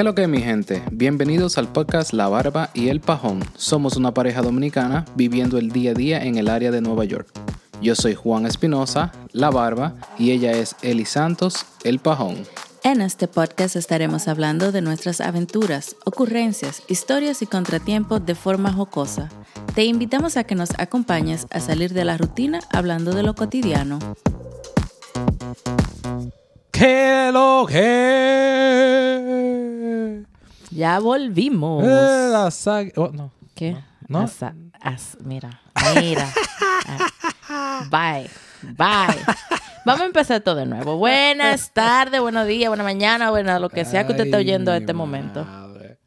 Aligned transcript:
¿Qué 0.00 0.02
es 0.02 0.06
lo 0.06 0.14
que 0.14 0.22
es, 0.22 0.28
mi 0.30 0.40
gente? 0.40 0.82
Bienvenidos 0.90 1.58
al 1.58 1.70
podcast 1.70 2.14
La 2.14 2.26
Barba 2.26 2.70
y 2.72 2.88
el 2.88 3.00
Pajón. 3.00 3.40
Somos 3.54 3.98
una 3.98 4.14
pareja 4.14 4.40
dominicana 4.40 5.04
viviendo 5.14 5.58
el 5.58 5.72
día 5.72 5.90
a 5.90 5.94
día 5.94 6.24
en 6.24 6.38
el 6.38 6.48
área 6.48 6.70
de 6.70 6.80
Nueva 6.80 7.04
York. 7.04 7.28
Yo 7.82 7.94
soy 7.94 8.14
Juan 8.14 8.46
Espinosa, 8.46 9.12
La 9.32 9.50
Barba, 9.50 9.96
y 10.18 10.30
ella 10.30 10.52
es 10.52 10.74
Eli 10.80 11.04
Santos, 11.04 11.66
el 11.84 11.98
Pajón. 11.98 12.46
En 12.82 13.02
este 13.02 13.28
podcast 13.28 13.76
estaremos 13.76 14.26
hablando 14.26 14.72
de 14.72 14.80
nuestras 14.80 15.20
aventuras, 15.20 15.94
ocurrencias, 16.06 16.82
historias 16.88 17.42
y 17.42 17.46
contratiempos 17.46 18.24
de 18.24 18.34
forma 18.34 18.72
jocosa. 18.72 19.28
Te 19.74 19.84
invitamos 19.84 20.38
a 20.38 20.44
que 20.44 20.54
nos 20.54 20.70
acompañes 20.78 21.46
a 21.50 21.60
salir 21.60 21.92
de 21.92 22.06
la 22.06 22.16
rutina 22.16 22.60
hablando 22.72 23.12
de 23.12 23.22
lo 23.22 23.34
cotidiano. 23.34 23.98
¿Qué 26.70 27.28
lo 27.34 27.66
que? 27.68 29.19
Ya 30.70 30.98
volvimos. 31.00 31.84
Eh, 31.84 32.92
oh, 32.96 33.08
no. 33.12 33.30
¿Qué? 33.54 33.76
No. 34.08 34.20
Asa- 34.20 34.54
as- 34.80 35.16
mira, 35.20 35.60
mira. 36.00 36.28
Ah, 37.48 37.86
bye, 37.90 38.28
bye. 38.76 39.22
Vamos 39.84 40.02
a 40.02 40.06
empezar 40.06 40.40
todo 40.40 40.56
de 40.56 40.66
nuevo. 40.66 40.96
Buenas 40.96 41.72
tardes, 41.72 42.20
buenos 42.20 42.46
días, 42.46 42.68
buena 42.68 42.84
mañana, 42.84 43.30
buena 43.30 43.58
lo 43.58 43.68
que 43.68 43.84
sea 43.84 44.04
que 44.06 44.12
usted 44.12 44.24
esté 44.26 44.36
oyendo 44.36 44.72
mi 44.72 44.78
este 44.78 44.92
momento. 44.92 45.44
madre. 45.44 45.98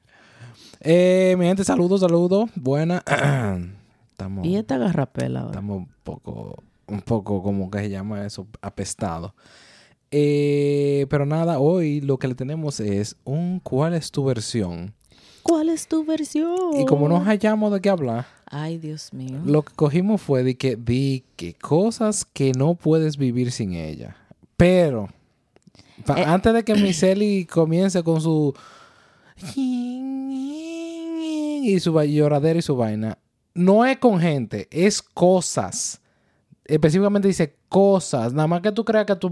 Eh, 0.79 1.35
mi 1.37 1.45
gente, 1.45 1.63
saludos, 1.63 2.01
saludos. 2.01 2.49
Buena. 2.55 3.03
Estamos, 4.11 4.45
Y 4.45 4.55
esta 4.57 4.77
garrapela 4.77 5.39
ahora. 5.41 5.51
estamos 5.51 5.77
un 5.77 5.89
poco, 6.03 6.63
un 6.87 7.01
poco, 7.01 7.41
como 7.41 7.69
que 7.71 7.79
se 7.79 7.89
llama 7.89 8.25
eso, 8.25 8.47
apestado. 8.61 9.33
Eh, 10.15 11.07
pero 11.09 11.25
nada, 11.25 11.57
hoy 11.57 11.99
lo 12.01 12.19
que 12.19 12.27
le 12.27 12.35
tenemos 12.35 12.79
es 12.79 13.15
un 13.23 13.59
¿Cuál 13.59 13.95
es 13.95 14.11
tu 14.11 14.23
versión? 14.23 14.93
¿Cuál 15.41 15.69
es 15.69 15.87
tu 15.87 16.05
versión? 16.05 16.79
Y 16.79 16.85
como 16.85 17.09
no 17.09 17.19
hallamos 17.19 17.73
de 17.73 17.81
qué 17.81 17.89
hablar, 17.89 18.27
Ay, 18.45 18.77
Dios 18.77 19.11
mío. 19.11 19.41
lo 19.43 19.63
que 19.63 19.73
cogimos 19.73 20.21
fue 20.21 20.43
de 20.43 20.55
que, 20.55 20.75
de 20.75 21.23
que 21.35 21.55
cosas 21.55 22.25
que 22.25 22.51
no 22.51 22.75
puedes 22.75 23.17
vivir 23.17 23.51
sin 23.51 23.73
ella. 23.73 24.15
Pero, 24.55 25.09
Eh. 26.15 26.23
antes 26.27 26.53
de 26.53 26.63
que 26.63 26.75
Miseli 26.75 27.45
comience 27.45 28.03
con 28.03 28.21
su... 28.21 28.53
Y 31.65 31.79
su 31.79 31.99
lloradera 32.03 32.59
y 32.59 32.61
su 32.61 32.75
vaina, 32.75 33.17
no 33.55 33.83
es 33.85 33.97
con 33.97 34.19
gente, 34.19 34.67
es 34.69 35.01
cosas. 35.01 36.01
Específicamente 36.65 37.27
dice 37.27 37.55
cosas. 37.73 38.33
Nada 38.33 38.47
más 38.47 38.61
que 38.61 38.71
tú 38.71 38.85
creas 38.85 39.07
que 39.07 39.15
tu 39.15 39.31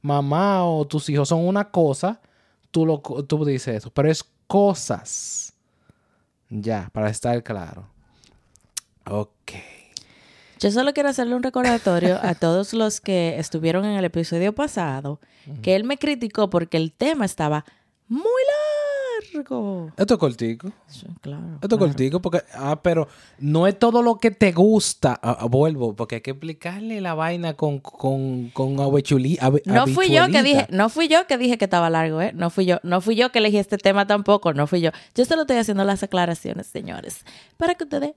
mamá 0.00 0.64
o 0.64 0.86
tus 0.86 1.10
hijos 1.10 1.28
son 1.28 1.46
una 1.46 1.70
cosa, 1.70 2.22
tú, 2.70 2.86
lo, 2.86 3.00
tú 3.00 3.44
dices 3.44 3.76
eso. 3.76 3.90
Pero 3.90 4.10
es 4.10 4.24
cosas. 4.46 5.52
Ya, 6.48 6.88
para 6.94 7.10
estar 7.10 7.42
claro. 7.42 7.86
Ok. 9.04 9.52
Yo 10.58 10.70
solo 10.70 10.94
quiero 10.94 11.10
hacerle 11.10 11.34
un 11.34 11.42
recordatorio 11.42 12.18
a 12.22 12.34
todos 12.34 12.72
los 12.72 13.02
que 13.02 13.38
estuvieron 13.38 13.84
en 13.84 13.98
el 13.98 14.06
episodio 14.06 14.54
pasado, 14.54 15.20
que 15.60 15.76
él 15.76 15.84
me 15.84 15.98
criticó 15.98 16.48
porque 16.48 16.78
el 16.78 16.92
tema 16.92 17.26
estaba 17.26 17.66
muy 18.08 18.22
largo. 18.22 18.61
Esto 19.96 20.14
es 20.14 20.20
cortico. 20.20 20.70
Sí, 20.86 21.06
claro. 21.20 21.54
Esto 21.54 21.66
es 21.66 21.68
claro. 21.68 21.78
cortico 21.86 22.20
porque... 22.20 22.42
Ah, 22.54 22.80
pero 22.82 23.08
no 23.38 23.66
es 23.66 23.78
todo 23.78 24.02
lo 24.02 24.16
que 24.18 24.30
te 24.30 24.52
gusta. 24.52 25.18
Ah, 25.22 25.36
ah, 25.40 25.46
vuelvo, 25.46 25.94
porque 25.94 26.16
hay 26.16 26.20
que 26.20 26.30
explicarle 26.32 27.00
la 27.00 27.14
vaina 27.14 27.54
con, 27.54 27.80
con, 27.80 28.50
con 28.50 28.76
habi- 28.76 29.62
No 29.66 29.86
fui 29.86 30.10
yo 30.12 30.26
que 30.28 30.42
dije, 30.42 30.66
no 30.70 30.88
fui 30.88 31.08
yo 31.08 31.26
que 31.26 31.38
dije 31.38 31.58
que 31.58 31.64
estaba 31.64 31.88
largo, 31.90 32.20
¿eh? 32.20 32.32
No 32.34 32.50
fui 32.50 32.66
yo, 32.66 32.78
no 32.82 33.00
fui 33.00 33.14
yo 33.16 33.32
que 33.32 33.38
elegí 33.38 33.58
este 33.58 33.78
tema 33.78 34.06
tampoco, 34.06 34.52
no 34.52 34.66
fui 34.66 34.80
yo. 34.80 34.90
Yo 35.14 35.24
solo 35.24 35.42
estoy 35.42 35.56
haciendo 35.58 35.84
las 35.84 36.02
aclaraciones, 36.02 36.66
señores, 36.66 37.24
para 37.56 37.74
que 37.74 37.84
ustedes 37.84 38.12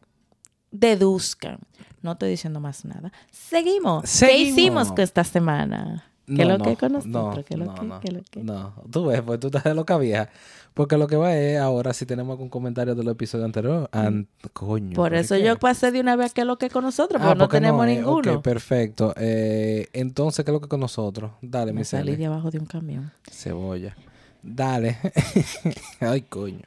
deduzcan. 0.71 1.59
No 2.01 2.11
estoy 2.13 2.29
diciendo 2.29 2.59
más 2.59 2.85
nada. 2.85 3.11
Seguimos. 3.31 4.03
¿Qué 4.03 4.07
Seguimos. 4.07 4.49
hicimos 4.59 4.87
con 4.89 4.99
esta 5.01 5.23
semana? 5.23 6.11
¿Qué 6.27 6.43
No, 6.45 6.57
lo 6.57 6.63
que 6.63 6.71
no, 6.71 6.77
con 6.77 6.91
nosotros? 6.93 7.35
no, 7.37 7.43
¿Qué 7.43 7.57
lo 7.57 7.65
no, 7.65 7.75
que? 7.75 7.85
no, 7.85 7.99
¿Qué 7.99 8.11
lo 8.11 8.21
que? 8.29 8.43
No, 8.43 8.73
tú 8.91 9.05
ves, 9.05 9.21
pues 9.21 9.39
tú 9.39 9.47
estás 9.47 9.63
de 9.63 9.73
loca 9.75 9.97
vieja. 9.97 10.29
Porque 10.73 10.97
lo 10.97 11.07
que 11.07 11.15
va 11.15 11.33
es 11.37 11.57
ahora 11.59 11.93
si 11.93 12.05
tenemos 12.05 12.33
algún 12.33 12.49
comentario 12.49 12.95
del 12.95 13.07
episodio 13.07 13.45
anterior. 13.45 13.87
An- 13.93 14.27
coño. 14.51 14.95
Por 14.95 15.09
¿pero 15.11 15.21
eso 15.21 15.35
qué? 15.35 15.43
yo 15.43 15.57
pasé 15.57 15.91
de 15.91 15.99
una 16.01 16.15
vez 16.17 16.33
que 16.33 16.43
lo 16.43 16.57
que 16.57 16.69
con 16.69 16.83
nosotros, 16.83 17.21
Ah, 17.23 17.27
porque 17.29 17.39
no 17.39 17.47
tenemos 17.47 17.87
eh, 17.87 17.95
ninguno. 17.95 18.33
Ok, 18.35 18.41
perfecto. 18.43 19.13
Eh, 19.17 19.87
entonces, 19.93 20.43
¿qué 20.43 20.51
es 20.51 20.53
lo 20.53 20.59
que 20.61 20.67
con 20.67 20.79
nosotros? 20.81 21.31
Dale, 21.41 21.71
mi 21.71 21.79
Me 21.79 21.85
salí 21.85 22.11
Celi. 22.11 22.17
de 22.17 22.25
abajo 22.25 22.51
de 22.51 22.59
un 22.59 22.65
camión. 22.65 23.11
Cebolla. 23.31 23.95
Dale. 24.43 24.97
Ay, 26.01 26.21
coño. 26.23 26.63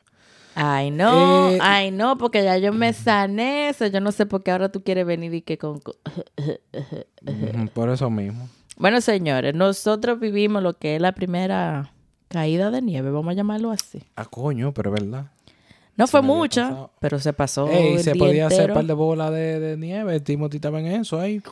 Ay, 0.55 0.91
no, 0.91 1.51
Eh, 1.51 1.59
ay, 1.61 1.91
no, 1.93 2.17
porque 2.19 2.43
ya 2.43 2.57
yo 2.59 2.73
me 2.73 2.93
sané 2.93 3.69
eso. 3.69 3.87
Yo 3.87 4.01
no 4.01 4.11
sé 4.11 4.25
por 4.27 4.43
qué 4.43 4.51
ahora 4.53 4.71
tú 4.71 4.83
quieres 4.83 5.07
venir 5.07 5.33
y 5.35 5.43
que 5.43 5.57
con... 5.59 5.81
Por 7.75 7.91
eso 7.91 8.11
mismo. 8.11 8.49
Bueno, 8.79 9.01
señores, 9.01 9.55
nosotros 9.55 10.21
vivimos 10.21 10.63
lo 10.63 10.79
que 10.79 10.97
es 10.97 11.03
la 11.03 11.13
primera 11.13 11.93
caída 12.29 12.71
de 12.71 12.81
nieve, 12.83 13.11
vamos 13.11 13.33
a 13.33 13.35
llamarlo 13.35 13.71
así. 13.73 14.03
Ah, 14.17 14.25
coño, 14.27 14.73
pero 14.73 14.95
es 14.95 15.03
verdad. 15.03 15.31
No 15.97 16.07
Se 16.07 16.13
fue 16.13 16.23
mucha, 16.23 16.69
pasado. 16.69 16.91
pero 17.01 17.19
se 17.19 17.33
pasó 17.33 17.69
Ey, 17.69 17.95
el 17.95 18.03
se 18.03 18.13
día 18.13 18.19
podía 18.25 18.47
hacer 18.47 18.61
entero. 18.61 18.75
par 18.75 18.85
de 18.87 18.93
bolas 18.93 19.33
de, 19.33 19.59
de 19.59 19.77
nieve. 19.77 20.21
Timothy 20.21 20.59
estaba 20.59 20.79
en 20.79 20.87
eso 20.87 21.19
ahí, 21.19 21.43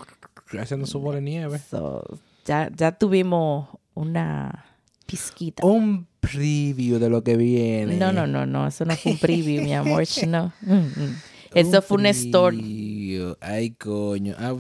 haciendo 0.60 0.86
su 0.86 1.00
bola 1.00 1.16
de 1.16 1.22
nieve. 1.22 1.58
So, 1.58 2.04
ya, 2.44 2.70
ya 2.74 2.92
tuvimos 2.92 3.68
una 3.94 4.64
pizquita. 5.06 5.66
Un 5.66 6.06
preview 6.20 7.00
de 7.00 7.10
lo 7.10 7.24
que 7.24 7.36
viene. 7.36 7.96
No, 7.96 8.12
no, 8.12 8.28
no, 8.28 8.46
no, 8.46 8.68
eso 8.68 8.84
no 8.84 8.94
fue 8.94 9.12
un 9.12 9.18
preview, 9.18 9.64
mi 9.64 9.74
amor, 9.74 10.04
no. 10.28 10.52
Mm, 10.60 10.74
mm. 10.74 11.16
Eso 11.54 11.82
fue 11.82 11.98
un 11.98 12.06
story. 12.06 13.34
Ay, 13.40 13.70
coño. 13.70 14.34
Ah, 14.38 14.54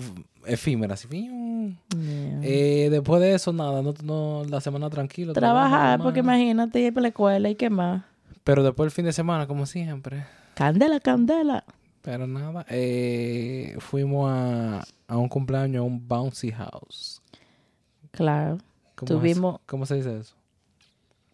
efímera, 0.46 0.94
así. 0.94 1.08
Yeah. 1.08 2.40
Eh, 2.42 2.88
después 2.90 3.20
de 3.20 3.34
eso, 3.34 3.52
nada. 3.52 3.82
No, 3.82 3.94
no, 4.02 4.44
la 4.48 4.60
semana 4.60 4.88
tranquila. 4.90 5.32
Trabajar, 5.32 6.00
porque 6.00 6.20
imagínate 6.20 6.80
ir 6.80 6.92
para 6.94 7.02
la 7.02 7.08
escuela 7.08 7.48
y 7.48 7.54
qué 7.54 7.70
más. 7.70 8.04
Pero 8.44 8.62
después 8.62 8.86
el 8.86 8.90
fin 8.92 9.04
de 9.04 9.12
semana, 9.12 9.46
como 9.46 9.66
siempre. 9.66 10.24
Candela, 10.54 11.00
candela. 11.00 11.64
Pero 12.02 12.26
nada. 12.26 12.64
Eh, 12.70 13.74
fuimos 13.80 14.30
a, 14.30 14.84
a 15.08 15.16
un 15.16 15.28
cumpleaños 15.28 15.80
a 15.80 15.82
un 15.82 16.06
bouncy 16.06 16.52
house. 16.52 17.20
Claro. 18.12 18.58
¿Cómo 18.94 19.08
Tuvimos 19.08 19.54
es? 19.56 19.60
¿Cómo 19.66 19.86
se 19.86 19.96
dice 19.96 20.18
eso? 20.18 20.34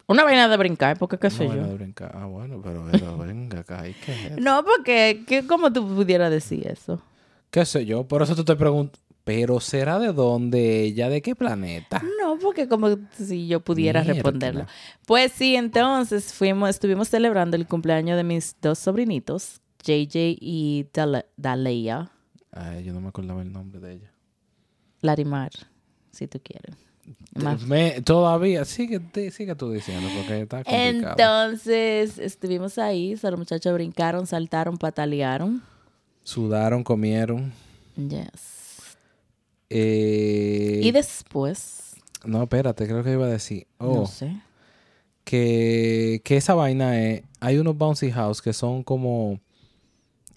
una 0.08 0.24
vaina 0.24 0.46
de 0.48 0.56
brincar, 0.58 0.98
porque 0.98 1.16
qué 1.16 1.30
sé 1.30 1.44
No, 1.44 1.50
yo. 1.54 1.56
vaina 1.60 1.68
de 1.68 1.74
brincar. 1.74 2.12
Ah, 2.14 2.26
bueno, 2.26 2.60
pero, 2.62 2.84
pero 2.90 3.16
venga 3.18 3.60
acá. 3.60 3.86
¿y 3.88 3.94
qué 3.94 4.12
es? 4.26 4.38
No, 4.38 4.62
porque, 4.64 5.22
¿qué, 5.26 5.46
¿cómo 5.46 5.72
tú 5.72 5.86
pudieras 5.86 6.30
decir 6.30 6.66
eso? 6.66 7.00
¿Qué 7.50 7.64
sé 7.64 7.86
yo? 7.86 8.04
Por 8.04 8.20
eso 8.22 8.34
te 8.34 8.40
estoy 8.40 8.56
preguntando. 8.56 8.98
¿Pero 9.24 9.60
será 9.60 9.98
de 10.00 10.12
dónde 10.12 10.82
ella? 10.82 11.08
¿De 11.08 11.22
qué 11.22 11.36
planeta? 11.36 12.02
No, 12.20 12.38
porque 12.40 12.66
como 12.66 12.88
si 13.16 13.46
yo 13.46 13.60
pudiera 13.60 14.00
Mierda. 14.02 14.14
responderlo. 14.14 14.66
Pues 15.06 15.30
sí, 15.32 15.54
entonces 15.54 16.32
fuimos, 16.34 16.70
estuvimos 16.70 17.08
celebrando 17.08 17.56
el 17.56 17.66
cumpleaños 17.66 18.16
de 18.16 18.24
mis 18.24 18.56
dos 18.60 18.78
sobrinitos, 18.80 19.60
JJ 19.84 20.36
y 20.40 20.86
Dale- 20.92 21.26
Daleia, 21.36 22.10
Ay, 22.54 22.84
yo 22.84 22.92
no 22.92 23.00
me 23.00 23.08
acordaba 23.08 23.40
el 23.42 23.50
nombre 23.52 23.80
de 23.80 23.94
ella. 23.94 24.12
Larimar, 25.00 25.50
si 26.10 26.26
tú 26.28 26.38
quieres. 26.42 26.76
Me- 27.66 28.02
todavía, 28.02 28.64
sigue, 28.64 29.00
sigue 29.30 29.54
tú 29.54 29.70
diciendo 29.72 30.08
porque 30.16 30.42
está 30.42 30.62
complicado. 30.62 31.14
Entonces 31.18 32.18
estuvimos 32.18 32.76
ahí, 32.78 33.16
los 33.22 33.38
muchachos 33.38 33.72
brincaron, 33.72 34.26
saltaron, 34.26 34.76
patalearon. 34.76 35.62
Sudaron, 36.24 36.84
comieron. 36.84 37.52
Yes. 37.96 38.51
Eh, 39.74 40.80
Y 40.82 40.90
después, 40.92 41.96
No, 42.24 42.42
espérate, 42.42 42.86
creo 42.86 43.02
que 43.02 43.12
iba 43.12 43.24
a 43.26 43.30
decir. 43.30 43.66
Oh, 43.78 43.94
no 43.94 44.06
sé. 44.06 44.36
que, 45.24 46.20
que 46.24 46.36
esa 46.36 46.54
vaina 46.54 47.00
es. 47.00 47.22
Hay 47.40 47.58
unos 47.58 47.76
bouncy 47.76 48.10
house 48.10 48.42
que 48.42 48.52
son 48.52 48.82
como. 48.82 49.40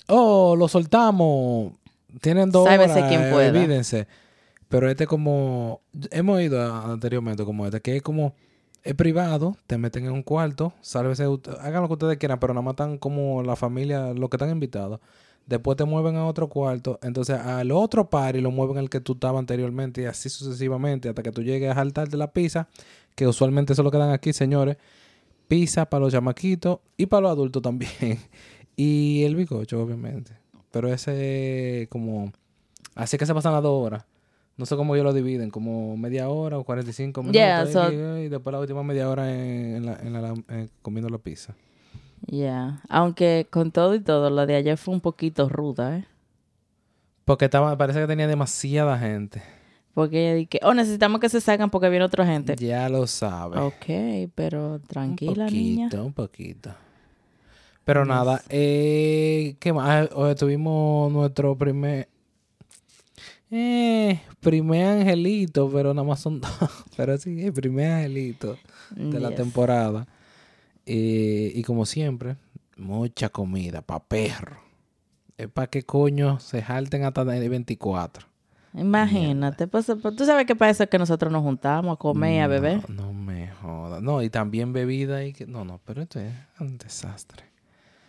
Oh, 0.08 0.56
lo 0.56 0.68
soltamos. 0.68 1.74
Tienen 2.22 2.50
dos 2.50 2.68
horas. 2.68 2.92
quien 3.10 3.24
eh, 3.24 3.32
pueda. 3.32 3.50
olvídense. 3.50 4.08
Pero 4.70 4.90
este 4.90 5.06
como. 5.06 5.82
Hemos 6.12 6.42
ido 6.42 6.74
anteriormente 6.74 7.44
como 7.44 7.66
este, 7.66 7.82
que 7.82 7.98
es 7.98 8.02
como. 8.02 8.34
Es 8.84 8.94
privado, 8.94 9.58
te 9.66 9.80
meten 9.80 10.06
en 10.06 10.12
un 10.12 10.22
cuarto, 10.22 10.72
sálvese, 10.80 11.24
hagan 11.60 11.82
lo 11.82 11.88
que 11.88 11.94
ustedes 11.94 12.18
quieran, 12.18 12.40
pero 12.40 12.54
nada 12.54 12.62
más 12.62 12.74
están 12.74 13.00
como 13.00 13.42
la 13.42 13.56
familia, 13.56 14.14
los 14.14 14.30
que 14.30 14.36
están 14.36 14.52
invitados. 14.52 15.00
Después 15.48 15.78
te 15.78 15.86
mueven 15.86 16.16
a 16.16 16.26
otro 16.26 16.50
cuarto, 16.50 17.00
entonces 17.04 17.38
al 17.40 17.72
otro 17.72 18.10
par 18.10 18.36
y 18.36 18.42
lo 18.42 18.50
mueven 18.50 18.78
al 18.80 18.90
que 18.90 19.00
tú 19.00 19.14
estabas 19.14 19.40
anteriormente 19.40 20.02
y 20.02 20.06
así 20.06 20.28
sucesivamente 20.30 21.10
hasta 21.10 21.22
que 21.22 21.32
tú 21.32 21.44
llegues 21.44 21.70
a 21.72 21.76
saltarte 21.76 22.18
la 22.18 22.32
pizza, 22.34 22.68
que 23.14 23.28
usualmente 23.28 23.74
eso 23.74 23.82
es 23.82 23.84
lo 23.84 23.92
que 23.92 23.98
dan 24.00 24.10
aquí, 24.12 24.34
señores. 24.34 24.78
Pizza 25.48 25.86
para 25.88 26.02
los 26.06 26.12
chamaquitos 26.12 26.80
y 26.98 27.06
para 27.06 27.22
los 27.22 27.32
adultos 27.32 27.62
también. 27.62 27.92
y 28.76 29.24
el 29.24 29.36
bizcocho, 29.36 29.82
obviamente. 29.84 30.32
Pero 30.72 30.92
ese 30.92 31.88
como... 31.92 32.32
Así 32.96 33.18
que 33.18 33.26
se 33.28 33.34
pasan 33.34 33.54
las 33.54 33.62
dos 33.62 33.86
horas. 33.86 34.06
No 34.58 34.66
sé 34.66 34.76
cómo 34.78 34.96
ellos 34.96 35.04
lo 35.06 35.14
dividen, 35.14 35.52
como 35.52 35.96
media 35.98 36.30
hora 36.30 36.58
o 36.58 36.64
45 36.64 37.22
minutos. 37.22 37.36
Yeah, 37.40 37.66
y, 37.70 37.72
so- 37.74 38.20
y 38.24 38.30
después 38.30 38.52
la 38.54 38.60
última 38.62 38.84
media 38.84 39.10
hora 39.10 39.32
en, 39.32 39.76
en 39.76 39.86
la, 39.86 39.94
en 40.02 40.14
la- 40.14 40.34
en- 40.50 40.70
comiendo 40.82 41.10
la 41.10 41.18
pizza. 41.18 41.54
Ya. 42.28 42.82
Aunque 42.90 43.48
con 43.50 43.72
todo 43.72 43.96
y 43.96 44.00
todo, 44.00 44.30
lo 44.30 44.46
de 44.46 44.56
ayer 44.56 44.78
fue 44.78 44.94
un 44.94 45.02
poquito 45.02 45.48
ruda, 45.50 45.98
¿eh? 45.98 46.06
Porque 47.24 47.46
estaba, 47.46 47.76
parece 47.78 48.00
que 48.02 48.08
tenía 48.08 48.28
demasiada 48.28 48.98
gente. 48.98 49.42
Porque 49.94 50.22
ella 50.28 50.36
dije, 50.36 50.60
oh, 50.64 50.74
necesitamos 50.74 51.22
que 51.22 51.30
se 51.30 51.40
salgan 51.42 51.70
porque 51.70 51.90
viene 51.90 52.06
otra 52.06 52.26
gente. 52.26 52.56
Ya 52.58 52.90
lo 52.90 53.08
sabes. 53.08 53.60
Ok, 53.60 54.30
pero 54.36 54.80
tranquila, 54.80 55.46
un 55.46 55.54
niña. 55.54 55.86
poquito, 55.90 56.06
un 56.06 56.14
poquito. 56.14 56.76
Pero 57.86 58.04
nada, 58.04 58.42
eh, 58.50 59.56
¿qué 59.60 59.72
más? 59.72 60.10
Ah, 60.12 60.16
Hoy 60.16 60.36
tuvimos 60.36 61.12
nuestro 61.12 61.56
primer... 61.56 62.10
Eh, 63.52 64.20
primer 64.42 64.86
angelito, 64.88 65.70
pero 65.72 65.94
nada 65.94 66.06
más 66.06 66.20
son 66.20 66.42
dos. 66.42 66.52
Pero 66.98 67.18
sí, 67.18 67.44
el 67.46 67.54
primer 67.54 67.92
angelito 67.92 68.58
de 68.96 69.20
la 69.20 69.32
temporada. 69.32 70.08
Eh, 70.86 71.52
y 71.56 71.64
como 71.64 71.86
siempre, 71.86 72.38
mucha 72.78 73.30
comida 73.30 73.82
para 73.82 74.04
perro. 74.04 74.58
Es 75.38 75.48
para 75.48 75.68
que 75.68 75.84
coño 75.84 76.40
se 76.40 76.62
jalten 76.62 77.04
hasta 77.04 77.22
el 77.22 77.50
24. 77.50 78.28
Imagínate, 78.74 79.68
pues, 79.68 79.86
pues, 80.02 80.16
tú 80.16 80.26
sabes 80.26 80.46
que 80.46 80.56
para 80.56 80.72
eso 80.72 80.84
es 80.84 80.90
que 80.90 81.00
nosotros 81.00 81.32
nos 81.32 81.44
juntamos 81.44 81.96
a 81.96 81.98
comer 81.98 82.36
y 82.36 82.40
a 82.40 82.48
beber. 82.48 82.90
No, 82.90 83.06
no 83.06 83.14
me 83.14 83.50
jodas. 83.50 84.02
No, 84.02 84.22
y 84.22 84.30
también 84.30 84.74
bebida 84.74 85.24
y 85.24 85.32
que... 85.32 85.48
No, 85.48 85.64
no, 85.64 85.80
pero 85.86 86.02
esto 86.02 86.20
es 86.20 86.34
un 86.60 86.78
desastre. 86.78 87.46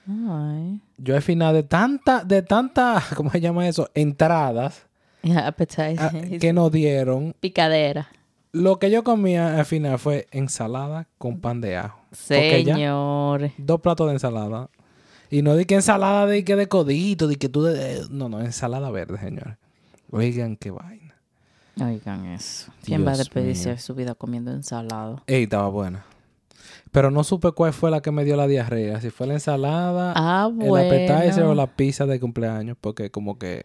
Ay. 0.09 0.81
Yo 0.99 1.15
al 1.15 1.23
final 1.23 1.55
de 1.55 1.63
tanta, 1.63 2.25
de 2.25 2.43
tanta, 2.43 3.03
¿cómo 3.17 3.31
se 3.31 3.41
llama 3.41 3.69
eso? 3.69 3.91
Entradas 3.95 4.87
que 6.41 6.53
nos 6.53 6.73
dieron. 6.73 7.35
Picadera. 7.41 8.09
Lo 8.57 8.79
que 8.79 8.91
yo 8.91 9.05
comía 9.05 9.59
al 9.59 9.67
final 9.67 9.99
fue 9.99 10.29
ensalada 10.31 11.07
con 11.19 11.41
pan 11.41 11.61
de 11.61 11.77
ajo. 11.77 12.01
Señores. 12.13 13.53
dos 13.59 13.83
platos 13.83 14.07
de 14.07 14.15
ensalada. 14.15 14.71
Y 15.29 15.43
no 15.43 15.55
di 15.57 15.67
que 15.67 15.75
ensalada 15.75 16.25
de 16.25 16.43
que 16.43 16.57
de 16.57 16.67
codito, 16.67 17.27
de 17.27 17.37
que 17.37 17.51
tú 17.51 17.65
de... 17.65 18.07
No, 18.09 18.31
no, 18.31 18.41
ensalada 18.41 18.91
verde, 18.91 19.19
señores. 19.19 19.59
Oigan, 20.11 20.57
qué 20.57 20.71
vaina. 20.71 21.15
Oigan 21.79 22.25
eso. 22.27 22.73
¿Quién 22.83 23.07
va 23.07 23.13
a 23.13 23.17
desperdiciar 23.19 23.79
su 23.79 23.95
vida 23.95 24.15
comiendo 24.15 24.53
ensalada? 24.53 25.23
Ey, 25.27 25.43
estaba 25.43 25.69
buena. 25.69 26.07
Pero 26.93 27.11
no 27.11 27.25
supe 27.25 27.53
cuál 27.53 27.75
fue 27.75 27.91
la 27.91 28.01
que 28.01 28.11
me 28.11 28.25
dio 28.25 28.37
la 28.37 28.47
diarrea. 28.47 29.03
Si 29.03 29.11
fue 29.11 29.27
la 29.27 29.35
ensalada, 29.35 30.15
Ah, 30.17 30.51
el 30.59 30.77
appetizer 30.77 31.45
o 31.45 31.55
la 31.55 31.67
pizza 31.67 32.07
de 32.07 32.19
cumpleaños. 32.19 32.79
Porque 32.81 33.11
como 33.11 33.39
que... 33.39 33.65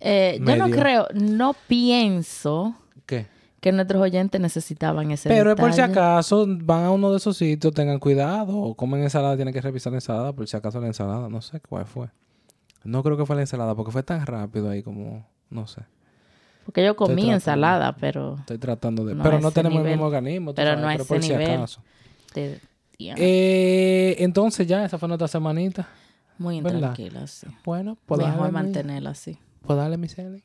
Eh, 0.00 0.40
yo 0.44 0.56
no 0.56 0.68
creo, 0.68 1.06
no 1.14 1.54
pienso 1.68 2.74
¿Qué? 3.06 3.26
Que 3.62 3.70
nuestros 3.70 4.02
oyentes 4.02 4.40
necesitaban 4.40 5.12
ese 5.12 5.28
Pero 5.28 5.54
por 5.54 5.72
si 5.72 5.80
acaso 5.80 6.44
van 6.48 6.82
a 6.84 6.90
uno 6.90 7.12
de 7.12 7.18
esos 7.18 7.36
sitios, 7.36 7.72
tengan 7.72 8.00
cuidado. 8.00 8.58
O 8.58 8.74
comen 8.74 9.02
ensalada, 9.04 9.36
tienen 9.36 9.54
que 9.54 9.60
revisar 9.60 9.92
la 9.92 9.98
ensalada. 9.98 10.32
Por 10.32 10.48
si 10.48 10.56
acaso 10.56 10.80
la 10.80 10.88
ensalada, 10.88 11.28
no 11.28 11.40
sé 11.40 11.60
cuál 11.60 11.86
fue. 11.86 12.08
No 12.82 13.04
creo 13.04 13.16
que 13.16 13.24
fue 13.24 13.36
la 13.36 13.42
ensalada, 13.42 13.76
porque 13.76 13.92
fue 13.92 14.02
tan 14.02 14.26
rápido 14.26 14.68
ahí 14.68 14.82
como... 14.82 15.24
No 15.48 15.68
sé. 15.68 15.82
Porque 16.66 16.84
yo 16.84 16.96
comí 16.96 17.14
tratando. 17.14 17.34
ensalada, 17.34 17.92
pero 17.96 18.36
Estoy 18.40 18.58
tratando 18.58 19.04
de... 19.04 19.14
No 19.14 19.22
pero 19.22 19.38
no 19.40 19.48
ese 19.48 19.54
tenemos 19.54 19.80
el 19.84 19.88
mismo 19.90 20.06
organismo. 20.06 20.54
Pero 20.54 20.70
sabes, 20.70 20.82
no 20.82 20.88
pero 20.90 21.02
ese 21.04 21.08
por 21.14 21.22
si 21.22 21.28
nivel. 21.30 21.50
acaso. 21.52 21.80
de- 22.34 22.60
Eh, 22.98 24.16
entonces 24.18 24.66
ya, 24.66 24.84
esa 24.84 24.98
fue 24.98 25.06
nuestra 25.06 25.28
semanita. 25.28 25.88
muy 26.38 26.60
¿verdad? 26.60 26.78
intranquila, 26.78 27.26
sí. 27.28 27.46
Bueno, 27.64 27.96
pues 28.06 28.20
Mejor 28.20 28.50
mantenerla 28.50 29.10
así. 29.10 29.38
pues 29.64 29.76
dale, 29.78 29.96
mi 29.98 30.08
Celi. 30.08 30.42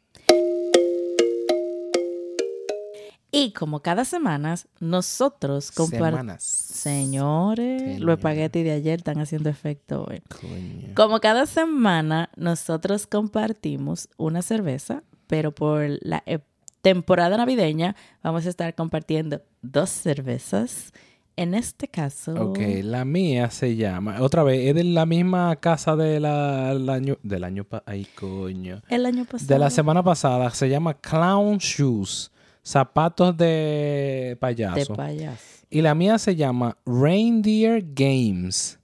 Y 3.31 3.51
como 3.51 3.81
cada 3.81 4.05
semana, 4.05 4.55
nosotros 4.79 5.71
compartimos... 5.71 6.41
Señores, 6.43 7.81
Señor. 7.81 7.99
los 7.99 8.17
espaguetis 8.17 8.63
de 8.63 8.71
ayer 8.71 8.99
están 8.99 9.19
haciendo 9.19 9.49
efecto 9.49 10.05
hoy. 10.09 10.21
Coño. 10.29 10.93
Como 10.95 11.19
cada 11.19 11.45
semana, 11.45 12.29
nosotros 12.37 13.05
compartimos 13.05 14.07
una 14.17 14.41
cerveza, 14.41 15.03
pero 15.27 15.51
por 15.53 15.89
la 16.01 16.23
eh, 16.25 16.39
temporada 16.81 17.35
navideña 17.35 17.95
vamos 18.23 18.45
a 18.45 18.49
estar 18.49 18.73
compartiendo 18.75 19.41
dos 19.61 19.89
cervezas. 19.89 20.93
En 21.35 21.53
este 21.53 21.87
caso, 21.87 22.33
Ok, 22.33 22.59
la 22.81 23.05
mía 23.05 23.51
se 23.51 23.75
llama... 23.75 24.21
Otra 24.21 24.41
vez, 24.41 24.69
es 24.69 24.73
de 24.73 24.83
la 24.85 25.05
misma 25.05 25.55
casa 25.57 25.95
de 25.95 26.19
la, 26.19 26.71
el 26.71 26.89
año... 26.89 27.17
Del 27.21 27.43
año... 27.43 27.67
Ay, 27.85 28.07
coño. 28.15 28.81
el 28.89 29.05
año 29.05 29.25
pasado. 29.25 29.53
De 29.53 29.59
la 29.59 29.69
semana 29.69 30.01
pasada. 30.01 30.49
Se 30.51 30.69
llama 30.69 30.95
Clown 30.95 31.57
Shoes. 31.57 32.31
Zapatos 32.67 33.37
de 33.37 33.45
de 33.45 34.37
payaso. 34.37 34.93
payaso. 34.93 35.41
y 35.69 35.81
la 35.81 35.95
mía 35.95 36.17
se 36.17 36.35
llama 36.35 36.77
Reindeer 36.85 37.81
Games. 37.93 38.77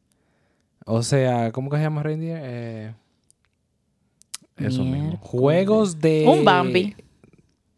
O 0.86 1.04
sea, 1.04 1.52
¿cómo 1.52 1.70
que 1.70 1.76
se 1.76 1.84
llama 1.84 2.02
Reindeer? 2.02 2.42
Eh, 2.46 2.94
eso 4.56 4.86
mismo. 4.86 5.18
Juegos 5.18 6.00
de... 6.00 6.26
Un 6.28 6.46
Bambi. 6.46 6.96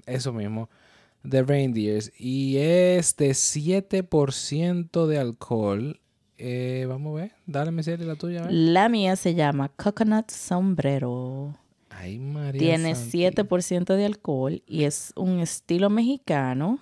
Eso 0.06 0.31
mismo. 0.31 0.69
De 1.24 1.42
Reindeers. 1.42 2.12
Y 2.19 2.58
es 2.58 3.16
de 3.16 3.31
7% 3.31 5.08
de 5.08 5.18
alcohol. 5.18 6.00
Eh, 6.38 6.86
vamos 6.88 7.18
a 7.18 7.22
ver. 7.22 7.31
Dale, 7.48 7.72
mi 7.72 7.81
serie, 7.81 8.06
la 8.06 8.16
tuya. 8.16 8.42
a 8.42 8.44
ver. 8.44 8.54
La 8.54 8.90
mía 8.90 9.16
se 9.16 9.34
llama 9.34 9.69
Coconut 9.69 10.30
Sombrero. 10.30 11.56
Ay, 11.97 12.19
María 12.19 12.59
Tiene 12.59 12.94
Santi. 12.95 13.19
7% 13.19 13.95
de 13.95 14.06
alcohol 14.06 14.62
y 14.68 14.83
es 14.83 15.13
un 15.15 15.39
estilo 15.39 15.89
mexicano. 15.89 16.80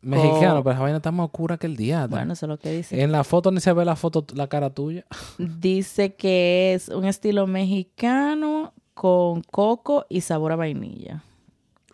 Mexicano, 0.00 0.54
con- 0.56 0.62
pero 0.64 0.72
esa 0.74 0.82
vaina 0.82 0.96
está 0.98 1.10
más 1.10 1.24
oscura 1.26 1.56
que 1.58 1.66
el 1.66 1.76
diablo. 1.76 2.16
Bueno, 2.16 2.32
eso 2.34 2.46
es 2.46 2.48
lo 2.48 2.58
que 2.58 2.70
dice. 2.72 3.02
En 3.02 3.10
la 3.12 3.24
foto 3.24 3.50
ni 3.50 3.60
se 3.60 3.72
ve 3.72 3.84
la 3.84 3.96
foto, 3.96 4.24
la 4.34 4.46
cara 4.48 4.70
tuya. 4.70 5.04
Dice 5.38 6.14
que 6.14 6.74
es 6.74 6.88
un 6.88 7.04
estilo 7.04 7.46
mexicano 7.46 8.72
con 8.94 9.42
coco 9.42 10.06
y 10.08 10.20
sabor 10.20 10.52
a 10.52 10.56
vainilla. 10.56 11.24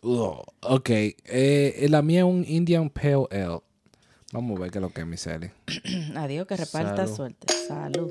Ugh, 0.03 0.43
ok, 0.63 0.91
eh, 0.91 1.87
la 1.89 2.03
mía 2.03 2.21
es 2.21 2.25
un 2.27 2.45
Indian 2.47 2.91
Pale 2.91 3.27
Ale. 3.31 3.61
Vamos 4.33 4.59
a 4.59 4.63
ver 4.63 4.71
qué 4.71 4.79
es 4.79 4.83
lo 4.83 4.91
que 4.93 5.03
es 5.03 5.07
mi 5.07 5.17
serie. 5.17 5.53
Adiós, 6.17 6.47
que 6.47 6.57
reparta 6.57 6.97
Salud. 7.07 7.17
suerte. 7.17 7.47
Salud. 7.69 8.11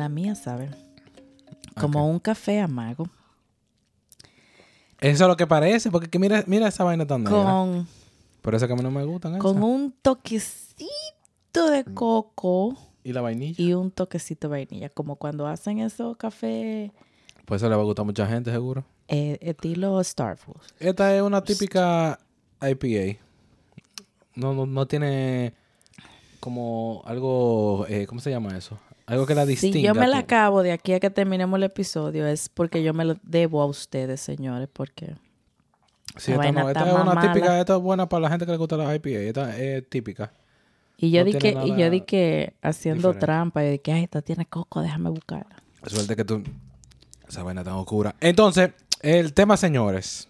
La 0.00 0.08
mía 0.08 0.34
sabe. 0.34 0.70
Como 1.78 2.08
un 2.10 2.18
café 2.20 2.58
amargo. 2.58 3.06
Eso 4.98 5.24
es 5.24 5.28
lo 5.28 5.36
que 5.36 5.46
parece, 5.46 5.90
porque 5.90 6.08
que 6.08 6.18
mira, 6.18 6.42
mira 6.46 6.68
esa 6.68 6.84
vaina 6.84 7.06
tan 7.06 7.22
negra. 7.22 7.44
Con, 7.44 7.86
Por 8.40 8.54
eso 8.54 8.66
que 8.66 8.72
a 8.72 8.76
mí 8.76 8.82
no 8.82 8.90
me 8.90 9.04
gustan 9.04 9.32
esas. 9.32 9.42
con 9.42 9.62
un 9.62 9.92
toquecito 10.00 11.70
de 11.70 11.84
coco 11.84 12.78
¿Y 13.04 13.12
la 13.12 13.20
vainilla? 13.20 13.62
y 13.62 13.74
un 13.74 13.90
toquecito 13.90 14.48
de 14.48 14.52
vainilla. 14.52 14.88
Como 14.88 15.16
cuando 15.16 15.46
hacen 15.46 15.80
esos 15.80 16.16
cafés 16.16 16.90
Pues 17.44 17.60
eso 17.60 17.68
le 17.68 17.76
va 17.76 17.82
a 17.82 17.84
gustar 17.84 18.04
a 18.04 18.06
mucha 18.06 18.26
gente, 18.26 18.50
seguro. 18.50 18.82
eh, 19.08 19.36
estilo 19.42 20.02
Starbucks. 20.02 20.74
Esta 20.78 21.14
es 21.14 21.20
una 21.20 21.44
típica 21.44 22.18
IPA. 22.62 23.18
No, 24.34 24.54
no, 24.54 24.64
no 24.64 24.86
tiene 24.86 25.52
como 26.40 27.02
algo, 27.04 27.84
eh, 27.86 28.06
¿cómo 28.06 28.22
se 28.22 28.30
llama 28.30 28.56
eso? 28.56 28.78
Algo 29.10 29.26
que 29.26 29.34
la 29.34 29.44
distinga. 29.44 29.72
Si 29.74 29.82
yo 29.82 29.94
me 29.94 30.06
la 30.06 30.18
acabo 30.18 30.62
de 30.62 30.70
aquí 30.72 30.92
a 30.92 31.00
que 31.00 31.10
terminemos 31.10 31.56
el 31.56 31.64
episodio 31.64 32.26
es 32.26 32.48
porque 32.48 32.82
yo 32.82 32.94
me 32.94 33.04
lo 33.04 33.16
debo 33.22 33.60
a 33.60 33.66
ustedes, 33.66 34.20
señores, 34.20 34.68
porque 34.72 35.16
Sí, 36.16 36.32
esta 36.32 36.52
no. 36.52 36.68
Esta 36.68 36.88
es 36.88 36.94
una 36.94 37.20
típica, 37.20 37.58
esta 37.60 37.76
es 37.76 37.82
buena 37.82 38.08
para 38.08 38.22
la 38.22 38.30
gente 38.30 38.46
que 38.46 38.52
le 38.52 38.58
gusta 38.58 38.76
la 38.76 38.94
IPA. 38.94 39.08
Esta 39.10 39.58
es 39.58 39.88
típica. 39.88 40.32
y 40.96 41.10
yo 41.10 41.20
No 41.20 41.26
di 41.26 41.34
que 41.34 41.56
y 41.64 41.76
yo 41.76 41.90
di 41.90 42.02
que 42.02 42.54
haciendo 42.62 43.08
diferente. 43.08 43.26
trampa, 43.26 43.64
y 43.64 43.70
di 43.70 43.78
que 43.80 43.92
ay, 43.92 44.04
esta 44.04 44.22
tiene 44.22 44.46
coco, 44.46 44.80
déjame 44.80 45.10
buscarla. 45.10 45.56
Suerte 45.86 46.14
que 46.14 46.24
tú. 46.24 46.42
Esa 47.28 47.42
vaina 47.42 47.64
tan 47.64 47.74
oscura. 47.74 48.14
Entonces, 48.20 48.70
el 49.00 49.32
tema, 49.32 49.56
señores. 49.56 50.28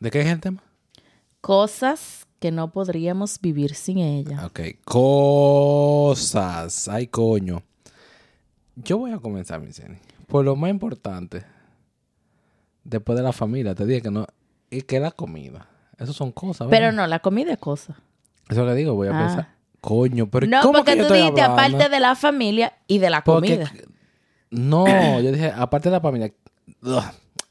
¿De 0.00 0.10
qué 0.10 0.20
es 0.20 0.26
el 0.26 0.40
tema? 0.40 0.62
Cosas 1.40 2.25
que 2.46 2.52
no 2.52 2.70
podríamos 2.70 3.40
vivir 3.40 3.74
sin 3.74 3.98
ella. 3.98 4.46
Ok. 4.46 4.60
Cosas. 4.84 6.86
Ay, 6.86 7.08
coño. 7.08 7.64
Yo 8.76 8.98
voy 8.98 9.10
a 9.10 9.18
comenzar, 9.18 9.60
mi 9.60 9.70
Por 10.28 10.44
lo 10.44 10.54
más 10.54 10.70
importante. 10.70 11.42
Después 12.84 13.16
de 13.18 13.24
la 13.24 13.32
familia, 13.32 13.74
te 13.74 13.84
dije 13.84 14.00
que 14.02 14.10
no. 14.12 14.26
Y 14.70 14.82
que 14.82 15.00
la 15.00 15.10
comida. 15.10 15.68
Eso 15.98 16.12
son 16.12 16.30
cosas. 16.30 16.68
Pero 16.70 16.92
no, 16.92 17.04
la 17.08 17.18
comida 17.18 17.52
es 17.52 17.58
cosa. 17.58 17.96
Eso 18.48 18.64
le 18.64 18.76
digo, 18.76 18.94
voy 18.94 19.08
a 19.08 19.18
Ah. 19.18 19.26
pensar. 19.26 19.48
Coño, 19.80 20.30
pero 20.30 20.46
No, 20.46 20.60
¿cómo 20.62 20.74
porque 20.74 20.92
que 20.92 20.98
yo 20.98 21.08
tú 21.08 21.14
dijiste 21.14 21.40
hablando? 21.40 21.78
aparte 21.78 21.92
de 21.94 22.00
la 22.00 22.14
familia 22.14 22.74
y 22.86 22.98
de 22.98 23.10
la 23.10 23.24
Porque- 23.24 23.54
comida. 23.56 23.72
No, 24.50 25.20
yo 25.20 25.32
dije, 25.32 25.50
aparte 25.52 25.88
de 25.88 25.96
la 25.96 26.00
familia. 26.00 26.32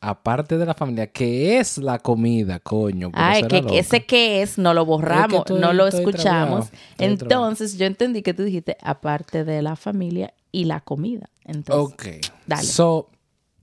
Aparte 0.02 0.58
de 0.58 0.66
la 0.66 0.74
familia, 0.76 1.08
¿qué 1.08 1.58
es 1.58 1.78
la 1.80 1.98
comida, 2.00 2.60
coño? 2.60 3.10
Ay, 3.14 3.44
que, 3.44 3.62
que 3.66 3.80
ese 3.80 4.06
que 4.06 4.42
es, 4.44 4.58
no 4.58 4.74
lo 4.74 4.86
borramos, 4.86 5.40
estoy- 5.40 5.60
no 5.60 5.74
lo 5.74 5.88
escuchamos. 5.88 6.70
Entonces, 6.98 7.78
yo 7.78 7.86
entendí 7.86 8.22
que 8.22 8.34
tú 8.34 8.44
dijiste 8.44 8.78
aparte 8.82 9.44
de 9.44 9.62
la 9.62 9.76
familia 9.76 10.34
y 10.52 10.66
la 10.66 10.82
comida. 10.82 11.30
Entonces, 11.44 11.94
Ok. 12.22 12.28
Dale. 12.46 12.64
So, 12.64 13.10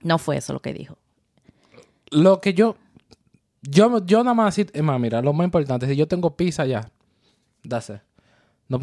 no 0.01 0.17
fue 0.17 0.37
eso 0.37 0.53
lo 0.53 0.59
que 0.61 0.73
dijo. 0.73 0.97
lo 2.11 2.41
que 2.41 2.53
yo. 2.53 2.75
Yo, 3.61 4.05
yo 4.05 4.23
nada 4.23 4.33
más. 4.33 4.57
Es 4.57 4.83
más, 4.83 4.99
mira, 4.99 5.21
lo 5.21 5.31
más 5.33 5.45
importante, 5.45 5.87
si 5.87 5.95
yo 5.95 6.07
tengo 6.07 6.35
pizza 6.35 6.65
ya, 6.65 6.91
dase. 7.63 8.01
No 8.67 8.79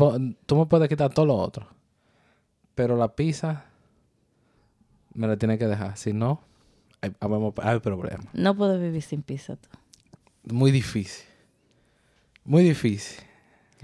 tú 0.46 0.56
me 0.56 0.66
puedes 0.66 0.88
quitar 0.88 1.12
todo 1.12 1.26
lo 1.26 1.36
otro. 1.36 1.66
Pero 2.74 2.96
la 2.96 3.14
pizza 3.14 3.64
me 5.12 5.26
la 5.26 5.36
tienes 5.36 5.58
que 5.58 5.66
dejar. 5.66 5.96
Si 5.98 6.12
no, 6.14 6.40
hay, 7.00 7.12
hay 7.62 7.78
problema. 7.80 8.24
No 8.32 8.54
puedo 8.54 8.78
vivir 8.78 9.02
sin 9.02 9.22
pizza. 9.22 9.56
tú. 9.56 9.68
Muy 10.54 10.70
difícil. 10.70 11.24
Muy 12.44 12.62
difícil. 12.64 13.24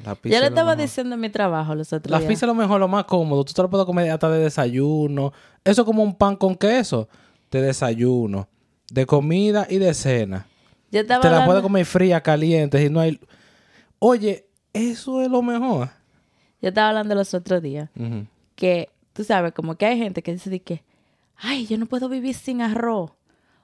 La 0.04 0.14
pizza 0.14 0.36
Yo 0.36 0.40
le 0.40 0.48
estaba 0.48 0.76
diciendo 0.76 1.14
en 1.14 1.20
mi 1.20 1.30
trabajo 1.30 1.74
los 1.74 1.92
otros 1.92 2.10
La 2.10 2.18
días. 2.18 2.28
pizza 2.28 2.46
es 2.46 2.48
lo 2.48 2.54
mejor, 2.54 2.80
lo 2.80 2.88
más 2.88 3.04
cómodo. 3.04 3.44
Tú 3.44 3.52
te 3.52 3.62
lo 3.62 3.70
puedes 3.70 3.86
comer 3.86 4.10
hasta 4.10 4.28
de 4.30 4.40
desayuno. 4.40 5.32
Eso 5.64 5.82
es 5.82 5.86
como 5.86 6.02
un 6.02 6.14
pan 6.14 6.36
con 6.36 6.54
queso. 6.54 7.08
De 7.50 7.62
desayuno. 7.62 8.48
De 8.90 9.06
comida 9.06 9.66
y 9.68 9.78
de 9.78 9.94
cena. 9.94 10.46
Te 10.90 11.04
la 11.04 11.44
puedes 11.46 11.62
comer 11.62 11.84
fría, 11.84 12.20
caliente. 12.22 12.78
Si 12.82 12.90
no 12.90 13.00
hay... 13.00 13.18
Oye, 13.98 14.46
eso 14.72 15.22
es 15.22 15.30
lo 15.30 15.42
mejor. 15.42 15.88
Yo 16.60 16.68
estaba 16.68 16.88
hablando 16.90 17.14
los 17.14 17.32
otros 17.34 17.62
días 17.62 17.90
que, 18.54 18.88
tú 19.12 19.24
sabes, 19.24 19.52
como 19.52 19.76
que 19.76 19.86
hay 19.86 19.98
gente 19.98 20.22
que 20.22 20.32
dice 20.32 20.60
que, 20.60 20.82
ay, 21.38 21.66
yo 21.66 21.78
no 21.78 21.86
puedo 21.86 22.08
vivir 22.08 22.34
sin 22.34 22.62
arroz. 22.62 23.12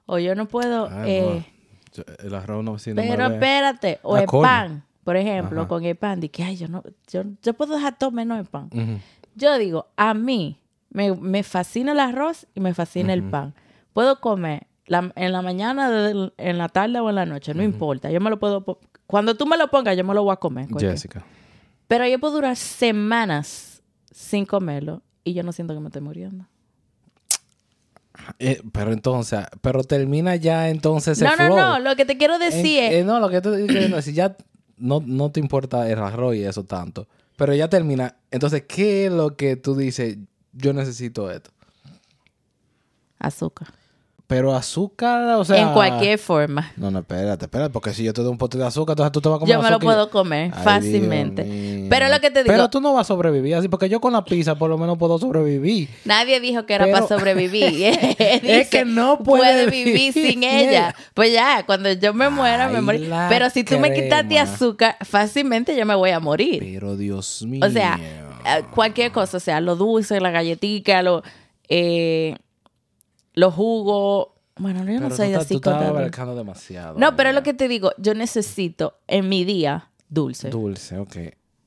O 0.05 0.19
yo 0.19 0.35
no 0.35 0.47
puedo... 0.47 0.89
Ay, 0.91 1.11
eh. 1.11 1.45
Yo- 1.93 2.03
El 2.23 2.33
arroz 2.35 2.63
no, 2.63 2.73
me 2.73 3.07
pero 3.07 3.27
espérate. 3.27 3.99
O 4.03 4.15
Ah, 4.15 4.21
el 4.21 4.27
pan, 4.27 4.83
por 5.03 5.15
ejemplo, 5.15 5.61
Ajá. 5.61 5.67
con 5.69 5.83
el 5.85 5.95
pan. 5.95 6.19
Que, 6.21 6.43
ay, 6.43 6.57
yo 6.57 6.67
no... 6.67 6.83
Yo, 7.11 7.23
yo 7.41 7.53
puedo 7.53 7.75
dejar 7.75 7.97
todo 7.97 8.11
menos 8.11 8.39
el 8.39 8.45
pan. 8.45 8.69
Yo 9.35 9.57
digo, 9.57 9.87
a 9.95 10.13
mí 10.13 10.59
me, 10.89 11.13
me 11.15 11.43
fascina 11.43 11.91
el 11.93 11.99
arroz 11.99 12.47
y 12.55 12.59
me 12.59 12.73
fascina 12.73 13.13
el 13.13 13.23
pan. 13.23 13.53
Puedo 13.93 14.19
comer 14.19 14.67
la- 14.87 15.11
en 15.15 15.31
la 15.31 15.41
mañana, 15.41 16.11
en 16.37 16.57
la 16.57 16.69
tarde 16.69 16.99
o 16.99 17.09
en 17.09 17.15
la 17.15 17.25
noche, 17.25 17.53
no 17.53 17.63
importa. 17.63 18.11
Yo 18.11 18.19
me 18.19 18.29
lo 18.29 18.39
puedo... 18.39 18.65
Cuando 19.07 19.35
tú 19.35 19.45
me 19.45 19.57
lo 19.57 19.67
pongas, 19.69 19.95
yo 19.95 20.03
me 20.03 20.13
lo 20.13 20.23
voy 20.23 20.33
a 20.33 20.37
comer. 20.37 20.67
Jessica. 20.79 21.23
Pero 21.87 22.07
yo 22.07 22.19
puedo 22.19 22.33
durar 22.35 22.55
semanas 22.55 23.83
sin 24.11 24.45
comerlo 24.45 25.01
y 25.23 25.33
yo 25.33 25.43
no 25.43 25.51
siento 25.51 25.73
que 25.73 25.79
me 25.79 25.87
estoy 25.87 26.01
muriendo. 26.01 26.45
Eh, 28.39 28.61
pero 28.71 28.91
entonces, 28.93 29.41
pero 29.61 29.83
termina 29.83 30.35
ya 30.35 30.69
entonces 30.69 31.17
ese 31.21 31.25
No, 31.25 31.31
no, 31.35 31.45
flow. 31.45 31.57
no. 31.57 31.79
Lo 31.79 31.95
que 31.95 32.05
te 32.05 32.17
quiero 32.17 32.39
decir 32.39 32.79
En- 32.79 32.93
es... 32.93 32.99
eh, 32.99 33.03
no, 33.03 33.19
lo 33.19 33.29
que 33.29 33.41
te 33.41 33.97
es 33.97 34.05
si 34.05 34.13
ya 34.13 34.35
no, 34.77 35.01
no 35.05 35.31
te 35.31 35.39
importa 35.39 35.89
el 35.89 35.99
arroz 35.99 36.35
y 36.35 36.43
eso 36.43 36.63
tanto, 36.63 37.07
pero 37.37 37.53
ya 37.53 37.69
termina. 37.69 38.15
Entonces, 38.31 38.63
¿qué 38.67 39.05
es 39.07 39.11
lo 39.11 39.35
que 39.35 39.55
tú 39.55 39.75
dices? 39.75 40.17
Yo 40.53 40.73
necesito 40.73 41.29
esto. 41.31 41.51
Azúcar. 43.19 43.69
Pero 44.25 44.55
azúcar, 44.55 45.35
o 45.35 45.43
sea. 45.43 45.57
en 45.61 45.73
cualquier 45.73 46.17
forma. 46.17 46.71
No, 46.77 46.89
no, 46.89 46.99
espérate, 46.99 47.45
espérate, 47.45 47.71
porque 47.71 47.93
si 47.93 48.03
yo 48.03 48.13
te 48.13 48.21
doy 48.21 48.31
un 48.31 48.37
pote 48.37 48.57
de 48.57 48.65
azúcar, 48.65 48.93
entonces 48.93 49.11
tú 49.11 49.19
te 49.21 49.27
vas 49.29 49.35
a 49.35 49.39
comer 49.39 49.53
Yo 49.55 49.61
me 49.61 49.69
lo 49.69 49.79
puedo 49.79 50.09
comer 50.09 50.51
Ay, 50.55 50.63
fácilmente. 50.63 51.87
Pero 51.89 52.07
lo 52.07 52.19
que 52.21 52.31
te 52.31 52.41
digo, 52.43 52.53
Pero 52.55 52.69
tú 52.69 52.79
no 52.79 52.93
vas 52.93 53.01
a 53.01 53.07
sobrevivir 53.13 53.55
así, 53.55 53.67
porque 53.67 53.89
yo 53.89 53.99
con 53.99 54.13
la 54.13 54.23
pizza 54.23 54.55
por 54.55 54.69
lo 54.69 54.77
menos 54.77 54.97
puedo 54.97 55.19
sobrevivir. 55.19 55.89
nadie 56.05 56.39
dijo 56.39 56.65
que 56.65 56.73
era 56.73 56.85
Pero- 56.85 57.05
para 57.05 57.07
sobrevivir. 57.07 57.63
Es 58.43 58.69
que 58.69 58.85
no 58.85 59.19
puede 59.19 59.65
vivir 59.69 59.93
vivir 59.93 60.13
sin 60.13 60.43
ella. 60.43 60.95
Pues 61.13 61.33
ya, 61.33 61.65
cuando 61.65 61.91
yo 61.91 62.13
me 62.13 62.29
muera, 62.29 62.69
me 62.69 62.91
Ay, 62.93 62.99
la 62.99 63.27
Pero 63.29 63.49
si 63.49 63.63
tú 63.63 63.77
me 63.77 63.93
quitas 63.93 64.23
de 64.23 64.35
crema. 64.35 64.41
azúcar, 64.41 64.95
fácilmente 65.01 65.75
yo 65.75 65.85
me 65.85 65.95
voy 65.95 66.11
a 66.11 66.19
morir. 66.19 66.59
Pero 66.59 66.95
Dios 66.95 67.43
mío. 67.43 67.61
O 67.65 67.69
sea, 67.69 67.99
eh, 68.45 68.63
cualquier 68.73 69.11
cosa, 69.11 69.37
o 69.37 69.39
sea, 69.39 69.59
lo 69.59 69.75
dulce, 69.75 70.19
la 70.21 70.31
galletica, 70.31 71.01
lo, 71.01 71.23
eh, 71.69 72.35
los 73.33 73.53
jugos. 73.53 74.29
Bueno, 74.57 74.83
yo 74.85 74.93
no 74.93 75.07
Pero 75.07 75.15
soy 75.15 75.27
tú, 75.27 75.33
tú 75.33 75.39
así 75.39 75.55
estás 75.55 76.35
demasiado. 76.35 76.99
No, 76.99 77.15
pero 77.15 77.29
es 77.29 77.35
lo 77.35 77.43
que 77.43 77.53
te 77.53 77.67
digo, 77.67 77.91
yo 77.97 78.13
necesito 78.13 78.95
en 79.07 79.27
mi 79.29 79.45
día 79.45 79.89
dulce. 80.09 80.49
Dulce, 80.49 80.97
ok. 80.99 81.15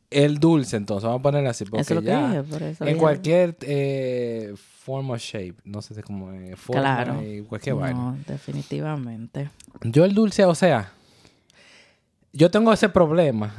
El 0.09 0.39
dulce, 0.39 0.77
entonces, 0.77 1.05
vamos 1.05 1.19
a 1.19 1.23
ponerle 1.23 1.49
así, 1.49 1.65
porque 1.65 1.81
Eso 1.83 1.95
es 1.95 1.97
lo 1.97 2.01
que 2.03 2.07
ya 2.07 2.29
dije, 2.29 2.43
por 2.45 2.63
eso 2.63 2.87
en 2.87 2.97
cualquier 2.97 3.57
eh, 3.63 4.55
form 4.57 5.11
o 5.11 5.17
shape, 5.19 5.57
no 5.65 5.83
sé 5.83 5.95
si 5.97 6.03
como 6.03 6.33
eh, 6.33 6.55
forma 6.55 6.81
Claro. 6.81 7.23
y 7.23 7.43
cualquier 7.43 7.75
vaina. 7.75 7.99
No, 7.99 8.17
definitivamente. 8.25 9.51
Yo 9.83 10.05
el 10.05 10.15
dulce, 10.15 10.45
o 10.45 10.55
sea, 10.55 10.93
yo 12.33 12.51
tengo 12.53 12.73
ese 12.73 12.89
problema, 12.89 13.53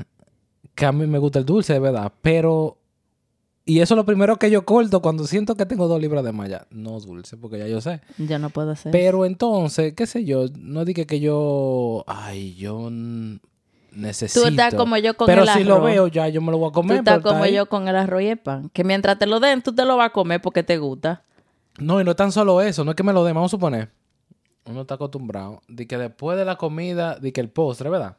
que 0.73 0.85
a 0.85 0.93
mí 0.93 1.05
me 1.05 1.17
gusta 1.17 1.39
el 1.39 1.45
dulce, 1.45 1.73
de 1.73 1.79
verdad, 1.79 2.13
pero... 2.21 2.77
Y 3.69 3.81
eso 3.81 3.95
es 3.95 3.97
lo 3.97 4.05
primero 4.05 4.37
que 4.37 4.49
yo 4.49 4.63
corto 4.63 5.01
cuando 5.01 5.27
siento 5.27 5.55
que 5.55 5.65
tengo 5.65 5.89
dos 5.89 5.99
libras 5.99 6.23
de 6.23 6.31
malla. 6.31 6.65
No 6.71 6.97
dulce, 7.01 7.35
porque 7.35 7.59
ya 7.59 7.67
yo 7.67 7.81
sé. 7.81 7.99
Yo 8.17 8.39
no 8.39 8.49
puedo 8.49 8.71
hacer. 8.71 8.93
Pero 8.93 9.25
entonces, 9.25 9.93
qué 9.93 10.07
sé 10.07 10.23
yo, 10.23 10.45
no 10.57 10.85
dije 10.85 11.05
que 11.05 11.19
yo... 11.19 12.05
Ay, 12.07 12.55
yo 12.55 12.89
necesito... 13.91 14.41
Tú 14.43 14.47
estás 14.47 14.73
como 14.73 14.95
yo 14.95 15.17
con 15.17 15.25
Pero 15.27 15.41
el 15.43 15.49
si 15.49 15.65
lo 15.65 15.75
arroz. 15.75 15.85
veo 15.85 16.07
ya, 16.07 16.29
yo 16.29 16.41
me 16.41 16.51
lo 16.51 16.59
voy 16.59 16.69
a 16.69 16.71
Tú 16.71 16.75
comer. 16.75 16.99
estás 16.99 17.15
pero 17.15 17.29
está 17.29 17.29
como 17.41 17.45
yo 17.45 17.65
con 17.67 17.89
el 17.89 17.97
arroz 17.97 18.21
y 18.21 18.27
el 18.27 18.37
pan. 18.37 18.69
Que 18.69 18.85
mientras 18.85 19.19
te 19.19 19.25
lo 19.25 19.41
den, 19.41 19.61
tú 19.61 19.75
te 19.75 19.83
lo 19.83 19.97
vas 19.97 20.07
a 20.11 20.13
comer 20.13 20.41
porque 20.41 20.63
te 20.63 20.77
gusta. 20.77 21.23
No, 21.77 21.99
y 21.99 22.05
no 22.05 22.11
es 22.11 22.17
tan 22.17 22.31
solo 22.31 22.61
eso, 22.61 22.85
no 22.85 22.91
es 22.91 22.95
que 22.95 23.03
me 23.03 23.11
lo 23.11 23.25
den, 23.25 23.35
vamos 23.35 23.49
a 23.49 23.55
suponer. 23.57 23.91
Uno 24.63 24.81
está 24.81 24.93
acostumbrado 24.93 25.61
de 25.67 25.85
que 25.87 25.97
después 25.97 26.37
de 26.37 26.45
la 26.45 26.55
comida, 26.55 27.19
de 27.19 27.33
que 27.33 27.41
el 27.41 27.49
postre, 27.49 27.89
¿verdad? 27.89 28.15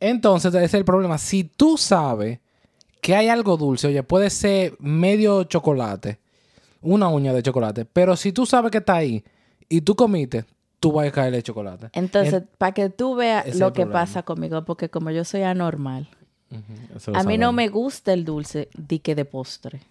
Entonces, 0.00 0.54
ese 0.54 0.64
es 0.64 0.74
el 0.74 0.86
problema. 0.86 1.18
Si 1.18 1.44
tú 1.44 1.76
sabes 1.76 2.38
que 3.06 3.14
hay 3.14 3.28
algo 3.28 3.56
dulce, 3.56 3.86
oye, 3.86 4.02
puede 4.02 4.30
ser 4.30 4.74
medio 4.80 5.44
chocolate, 5.44 6.18
una 6.82 7.06
uña 7.06 7.32
de 7.32 7.40
chocolate, 7.40 7.84
pero 7.84 8.16
si 8.16 8.32
tú 8.32 8.46
sabes 8.46 8.72
que 8.72 8.78
está 8.78 8.96
ahí 8.96 9.22
y 9.68 9.82
tú 9.82 9.94
comiste, 9.94 10.44
tú 10.80 10.90
vas 10.90 11.06
a 11.06 11.12
caerle 11.12 11.40
chocolate. 11.40 11.88
Entonces, 11.92 12.42
para 12.58 12.72
que 12.72 12.90
tú 12.90 13.14
veas 13.14 13.46
lo 13.60 13.72
que 13.72 13.82
problema. 13.82 13.92
pasa 14.00 14.24
conmigo, 14.24 14.64
porque 14.64 14.88
como 14.88 15.12
yo 15.12 15.24
soy 15.24 15.42
anormal, 15.42 16.08
a 17.14 17.22
mí 17.22 17.38
no 17.38 17.52
me 17.52 17.68
gusta 17.68 18.12
el 18.12 18.24
dulce 18.24 18.70
di 18.76 18.98
que 18.98 19.14
de 19.14 19.24
postre. 19.24 19.82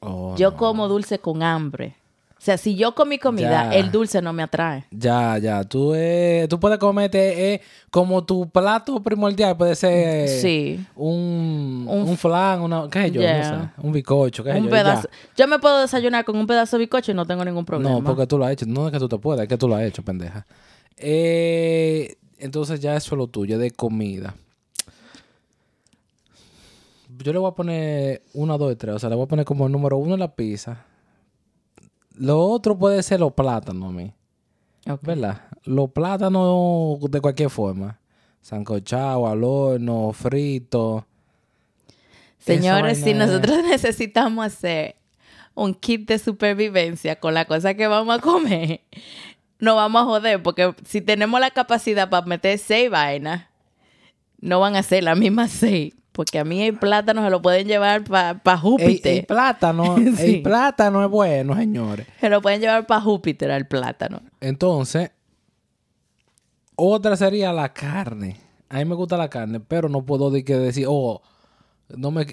Oh, 0.00 0.34
yo 0.36 0.50
no. 0.50 0.56
como 0.56 0.88
dulce 0.88 1.20
con 1.20 1.44
hambre. 1.44 1.94
O 2.38 2.40
sea, 2.40 2.56
si 2.56 2.76
yo 2.76 2.94
comí 2.94 3.18
comida, 3.18 3.68
Ya. 3.70 3.74
el 3.76 3.90
dulce 3.90 4.22
no 4.22 4.32
me 4.32 4.44
atrae. 4.44 4.84
Ya, 4.92 5.38
ya. 5.38 5.64
Tú, 5.64 5.92
eh, 5.94 6.46
tú 6.48 6.60
puedes 6.60 6.78
comerte 6.78 7.54
eh, 7.54 7.60
como 7.90 8.24
tu 8.24 8.48
plato 8.48 9.02
primordial, 9.02 9.56
puede 9.56 9.74
ser 9.74 10.28
Sí. 10.28 10.78
un, 10.94 11.84
Un 11.88 12.08
un, 12.10 12.16
flan, 12.16 12.60
una, 12.60 12.88
qué 12.88 13.02
sé 13.02 13.10
yo, 13.10 13.20
Yeah. 13.20 13.50
no 13.52 13.62
sé, 13.64 13.70
un 13.78 13.92
bizcocho, 13.92 14.44
qué 14.44 14.52
sé 14.52 14.58
Un 14.58 14.64
yo, 14.66 14.70
pedazo. 14.70 15.08
Yo 15.36 15.48
me 15.48 15.58
puedo 15.58 15.80
desayunar 15.80 16.24
con 16.24 16.36
un 16.36 16.46
pedazo 16.46 16.76
de 16.76 16.84
bizcocho 16.84 17.10
y 17.10 17.14
no 17.14 17.26
tengo 17.26 17.44
ningún 17.44 17.64
problema. 17.64 17.90
No, 17.96 18.04
porque 18.04 18.26
tú 18.28 18.38
lo 18.38 18.44
has 18.44 18.52
hecho. 18.52 18.66
No 18.66 18.86
es 18.86 18.92
que 18.92 18.98
tú 19.00 19.08
te 19.08 19.18
puedas, 19.18 19.42
es 19.42 19.48
que 19.48 19.58
tú 19.58 19.66
lo 19.68 19.74
has 19.74 19.82
hecho, 19.82 20.02
pendeja. 20.04 20.46
Eh, 20.96 22.16
entonces 22.38 22.78
ya 22.78 22.94
eso 22.94 23.14
es 23.14 23.18
lo 23.18 23.26
tuyo, 23.26 23.58
de 23.58 23.72
comida. 23.72 24.34
Yo 27.20 27.32
le 27.32 27.38
voy 27.40 27.50
a 27.50 27.54
poner 27.54 28.22
una, 28.34 28.56
dos 28.56 28.72
y 28.72 28.76
tres. 28.76 28.94
O 28.94 28.98
sea, 29.00 29.08
le 29.10 29.16
voy 29.16 29.24
a 29.24 29.28
poner 29.28 29.44
como 29.44 29.66
el 29.66 29.72
número 29.72 29.96
uno 29.96 30.16
la 30.16 30.28
pizza. 30.32 30.84
Lo 32.18 32.40
otro 32.40 32.76
puede 32.76 33.02
ser 33.02 33.20
los 33.20 33.32
plátanos, 33.32 33.90
a 33.90 33.92
mí. 33.92 34.12
Ok. 34.88 35.02
¿Verdad? 35.02 35.42
Los 35.64 35.90
plátanos 35.90 36.98
de 37.10 37.20
cualquier 37.20 37.50
forma. 37.50 37.98
Sancochado, 38.40 39.26
al 39.26 39.44
horno, 39.44 40.12
frito. 40.12 41.06
Señores, 42.38 43.02
si 43.02 43.14
nosotros 43.14 43.58
necesitamos 43.68 44.46
hacer 44.46 44.96
un 45.54 45.74
kit 45.74 46.08
de 46.08 46.18
supervivencia 46.18 47.18
con 47.18 47.34
la 47.34 47.44
cosa 47.44 47.74
que 47.74 47.86
vamos 47.86 48.18
a 48.18 48.20
comer, 48.20 48.80
no 49.58 49.74
vamos 49.74 50.02
a 50.02 50.04
joder, 50.04 50.42
porque 50.42 50.74
si 50.84 51.00
tenemos 51.00 51.40
la 51.40 51.50
capacidad 51.50 52.08
para 52.08 52.26
meter 52.26 52.58
seis 52.58 52.90
vainas, 52.90 53.46
no 54.40 54.60
van 54.60 54.76
a 54.76 54.82
ser 54.82 55.04
las 55.04 55.18
mismas 55.18 55.50
seis. 55.50 55.94
Porque 56.18 56.40
a 56.40 56.44
mí 56.44 56.60
el 56.64 56.76
plátano 56.76 57.22
se 57.22 57.30
lo 57.30 57.40
pueden 57.40 57.68
llevar 57.68 58.02
para 58.02 58.40
El, 58.44 58.58
Júpiter. 58.60 59.18
el 59.18 59.24
plátano, 59.24 59.94
Sí. 60.16 60.34
el 60.34 60.42
plátano 60.42 61.04
es 61.04 61.08
bueno, 61.08 61.54
señores. 61.54 62.08
Se 62.18 62.28
lo 62.28 62.42
pueden 62.42 62.60
llevar 62.60 62.88
para 62.88 63.00
Júpiter 63.00 63.52
al 63.52 63.68
plátano. 63.68 64.20
Entonces, 64.40 65.12
otra 66.74 67.16
sería 67.16 67.52
la 67.52 67.72
carne. 67.72 68.36
A 68.68 68.78
mí 68.78 68.84
me 68.84 68.96
gusta 68.96 69.16
la 69.16 69.30
carne, 69.30 69.60
pero 69.60 69.88
no 69.88 70.04
puedo 70.04 70.32
de 70.32 70.44
que 70.44 70.56
decir, 70.58 70.86
oh, 70.88 71.22
no 71.88 72.10
me, 72.10 72.26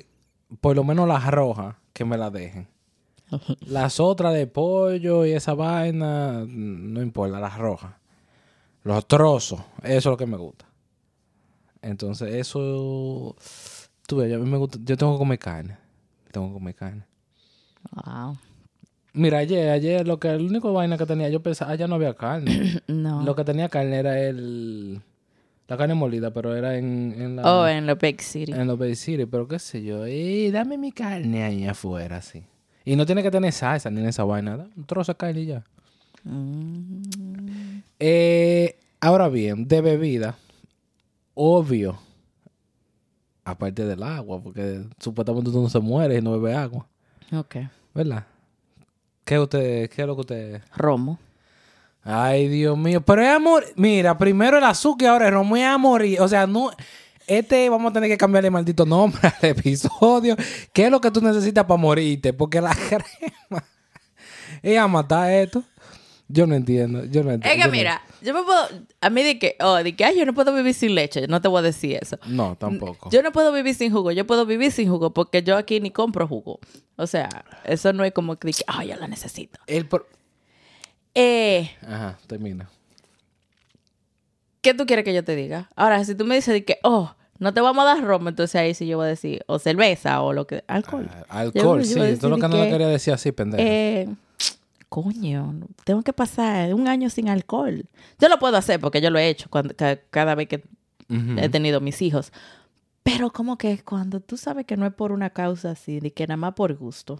por 0.61 0.75
lo 0.75 0.83
menos 0.83 1.07
las 1.07 1.27
rojas, 1.29 1.75
que 1.93 2.05
me 2.05 2.17
la 2.17 2.31
dejen. 2.31 2.67
Las 3.67 3.99
otras 3.99 4.33
de 4.33 4.47
pollo 4.47 5.27
y 5.27 5.33
esa 5.33 5.53
vaina, 5.53 6.43
no 6.47 7.03
importa, 7.03 7.39
las 7.39 7.55
rojas. 7.59 7.93
Los 8.81 9.07
trozos, 9.07 9.61
eso 9.83 9.97
es 9.97 10.05
lo 10.05 10.17
que 10.17 10.25
me 10.25 10.37
gusta. 10.37 10.65
Entonces, 11.83 12.33
eso, 12.33 13.35
tú 14.07 14.17
ves, 14.17 14.33
a 14.33 14.38
mí 14.38 14.50
me 14.50 14.57
gusta, 14.57 14.79
yo 14.83 14.97
tengo 14.97 15.13
que 15.13 15.19
comer 15.19 15.39
carne. 15.39 15.77
Tengo 16.31 16.47
que 16.47 16.53
comer 16.53 16.75
carne. 16.75 17.03
Wow. 17.91 18.38
Mira, 19.13 19.38
ayer, 19.38 19.69
ayer, 19.69 20.05
lo 20.05 20.19
que, 20.19 20.29
el 20.29 20.45
único 20.45 20.74
vaina 20.74 20.97
que 20.97 21.05
tenía, 21.05 21.29
yo 21.29 21.41
pensaba, 21.41 21.71
allá 21.71 21.88
no 21.88 21.95
había 21.95 22.13
carne. 22.13 22.81
No. 22.88 23.24
Lo 23.24 23.35
que 23.35 23.43
tenía 23.43 23.69
carne 23.69 23.97
era 23.97 24.19
el... 24.19 25.01
La 25.67 25.77
carne 25.77 25.95
molida, 25.95 26.31
pero 26.31 26.55
era 26.55 26.77
en, 26.77 27.15
en 27.17 27.35
la... 27.38 27.41
Oh, 27.51 27.67
en 27.67 27.88
la 27.88 27.95
Big 27.95 28.21
City. 28.21 28.51
En 28.51 28.67
los 28.67 28.77
Bay 28.77 28.95
City, 28.95 29.25
pero 29.25 29.47
qué 29.47 29.57
sé 29.57 29.83
yo. 29.83 30.05
Eh, 30.05 30.51
dame 30.51 30.77
mi 30.77 30.91
carne 30.91 31.43
ahí 31.43 31.65
afuera, 31.65 32.21
sí. 32.21 32.43
Y 32.83 32.95
no 32.95 33.05
tiene 33.07 33.24
que 33.24 33.31
tener 33.31 33.51
salsa 33.51 33.89
ni 33.89 34.01
en 34.01 34.07
esa 34.07 34.24
vaina. 34.24 34.57
¿no? 34.57 34.69
Un 34.75 34.85
trozo 34.85 35.13
de 35.13 35.17
carne 35.17 35.41
y 35.41 35.45
ya. 35.47 35.63
Mm. 36.24 37.81
Eh, 38.00 38.77
ahora 39.00 39.27
bien, 39.29 39.67
de 39.67 39.81
bebida, 39.81 40.35
obvio, 41.33 41.97
aparte 43.45 43.85
del 43.85 44.03
agua, 44.03 44.41
porque 44.41 44.83
supuestamente 44.99 45.51
tú 45.51 45.61
no 45.61 45.69
se 45.69 45.79
muere 45.79 46.17
y 46.17 46.21
no 46.21 46.31
bebe 46.33 46.55
agua, 46.55 46.85
Ok. 47.31 47.55
¿verdad? 47.93 48.25
¿Qué 49.23 49.39
usted, 49.39 49.89
qué 49.89 50.01
es 50.01 50.07
lo 50.07 50.15
que 50.15 50.21
usted? 50.21 50.61
Romo. 50.75 51.17
Ay, 52.03 52.47
Dios 52.47 52.77
mío, 52.77 53.01
pero 53.01 53.23
es 53.23 53.29
amor. 53.29 53.65
Mira, 53.75 54.15
primero 54.17 54.57
el 54.59 54.63
azúcar 54.63 55.05
y 55.05 55.09
ahora 55.09 55.27
el 55.27 55.33
romo 55.33 55.57
es 55.57 55.65
amor. 55.65 56.03
O 56.19 56.27
sea, 56.27 56.45
no. 56.45 56.69
Este 57.25 57.67
vamos 57.69 57.89
a 57.89 57.93
tener 57.93 58.07
que 58.07 58.17
cambiarle 58.17 58.51
maldito 58.51 58.85
nombre 58.85 59.19
al 59.41 59.49
episodio. 59.49 60.35
¿Qué 60.71 60.85
es 60.85 60.91
lo 60.91 61.01
que 61.01 61.09
tú 61.09 61.21
necesitas 61.21 61.65
para 61.65 61.81
morirte? 61.81 62.33
Porque 62.33 62.61
la 62.61 62.75
crema. 62.89 63.63
Ella 64.61 64.87
matar 64.87 65.31
esto. 65.31 65.63
Yo 66.27 66.48
no 66.48 66.55
entiendo. 66.55 67.05
Yo 67.05 67.24
no 67.24 67.32
entiendo. 67.32 67.46
Es 67.48 67.51
que 67.53 67.60
yo 67.60 67.65
no- 67.67 67.72
mira, 67.72 68.01
yo 68.24 68.34
me 68.34 68.41
puedo. 68.44 68.60
A 69.01 69.10
mí 69.12 69.22
de 69.22 69.38
que, 69.38 69.55
oh, 69.60 69.75
de 69.75 69.96
que, 69.96 70.05
ay, 70.05 70.17
yo 70.17 70.25
no 70.25 70.34
puedo 70.34 70.53
vivir 70.55 70.74
sin 70.74 70.96
leche. 70.96 71.27
No 71.27 71.39
te 71.39 71.48
voy 71.48 71.60
a 71.60 71.62
decir 71.62 72.00
eso. 72.01 72.17
No, 72.27 72.55
tampoco. 72.55 73.10
Yo 73.12 73.22
no 73.22 73.32
puedo 73.32 73.51
vivir 73.53 73.75
sin 73.75 73.91
jugo. 73.91 74.12
Yo 74.12 74.25
puedo 74.25 74.46
vivir 74.48 74.72
sin 74.72 74.89
jugo 74.89 75.13
porque 75.13 75.44
yo 75.44 75.55
aquí 75.55 75.79
ni 75.79 75.91
compro 75.91 76.27
jugo. 76.27 76.60
O 76.96 77.05
sea, 77.05 77.29
eso 77.63 77.94
no 77.94 78.03
es 78.03 78.12
como 78.12 78.38
que, 78.38 78.48
de 78.48 78.53
que, 78.53 78.63
ay, 78.67 78.88
yo 78.89 78.96
la 78.96 79.08
necesito. 79.08 79.60
El 79.67 79.88
por- 79.88 80.08
Eh, 81.13 81.70
Ajá, 81.88 82.17
termina. 82.27 82.70
¿qué 84.62 84.74
tú 84.74 84.86
quieres 84.86 85.05
que 85.05 85.13
yo 85.13 85.24
te 85.24 85.36
diga? 85.36 85.70
Ahora, 85.75 86.03
si 86.05 86.15
tú 86.15 86.25
me 86.25 86.36
dices 86.36 86.53
de 86.53 86.65
que, 86.65 86.79
oh, 86.84 87.13
no 87.38 87.53
te 87.53 87.62
vamos 87.62 87.84
a 87.84 87.86
dar 87.96 88.03
romo, 88.03 88.29
entonces 88.29 88.55
ahí 88.55 88.74
sí 88.74 88.88
yo 88.88 88.98
voy 88.98 89.05
a 89.05 89.10
decir, 89.10 89.44
o 89.48 89.60
cerveza 89.60 90.22
o 90.22 90.34
lo 90.34 90.48
que. 90.48 90.63
Alcohol. 90.67 91.08
Ah, 91.29 91.41
alcohol, 91.41 91.84
Yo- 91.84 91.96
yo 91.96 92.03
sí. 92.05 92.12
Esto 92.13 92.27
es 92.27 92.32
lo 92.32 92.36
que 92.38 92.48
no 92.48 92.50
que- 92.63 92.70
quería 92.70 92.88
decir 92.88 93.13
así, 93.13 93.32
pendejo. 93.32 93.63
Eh, 93.65 94.08
coño, 94.89 95.55
tengo 95.83 96.01
que 96.03 96.13
pasar 96.13 96.73
un 96.73 96.87
año 96.87 97.09
sin 97.09 97.29
alcohol. 97.29 97.85
Yo 98.19 98.29
lo 98.29 98.39
puedo 98.39 98.57
hacer 98.57 98.79
porque 98.79 99.01
yo 99.01 99.09
lo 99.09 99.19
he 99.19 99.27
hecho 99.29 99.49
cuando, 99.49 99.75
ca- 99.75 99.99
cada 100.09 100.35
vez 100.35 100.47
que 100.47 100.63
he 101.37 101.49
tenido 101.49 101.81
mis 101.81 102.01
hijos. 102.01 102.31
Pero 103.03 103.31
como 103.31 103.57
que 103.57 103.77
cuando 103.83 104.19
tú 104.19 104.37
sabes 104.37 104.65
que 104.65 104.77
no 104.77 104.85
es 104.87 104.93
por 104.93 105.11
una 105.11 105.29
causa 105.29 105.71
así, 105.71 105.99
de 105.99 106.11
que 106.11 106.25
nada 106.25 106.37
más 106.37 106.53
por 106.53 106.73
gusto. 106.75 107.19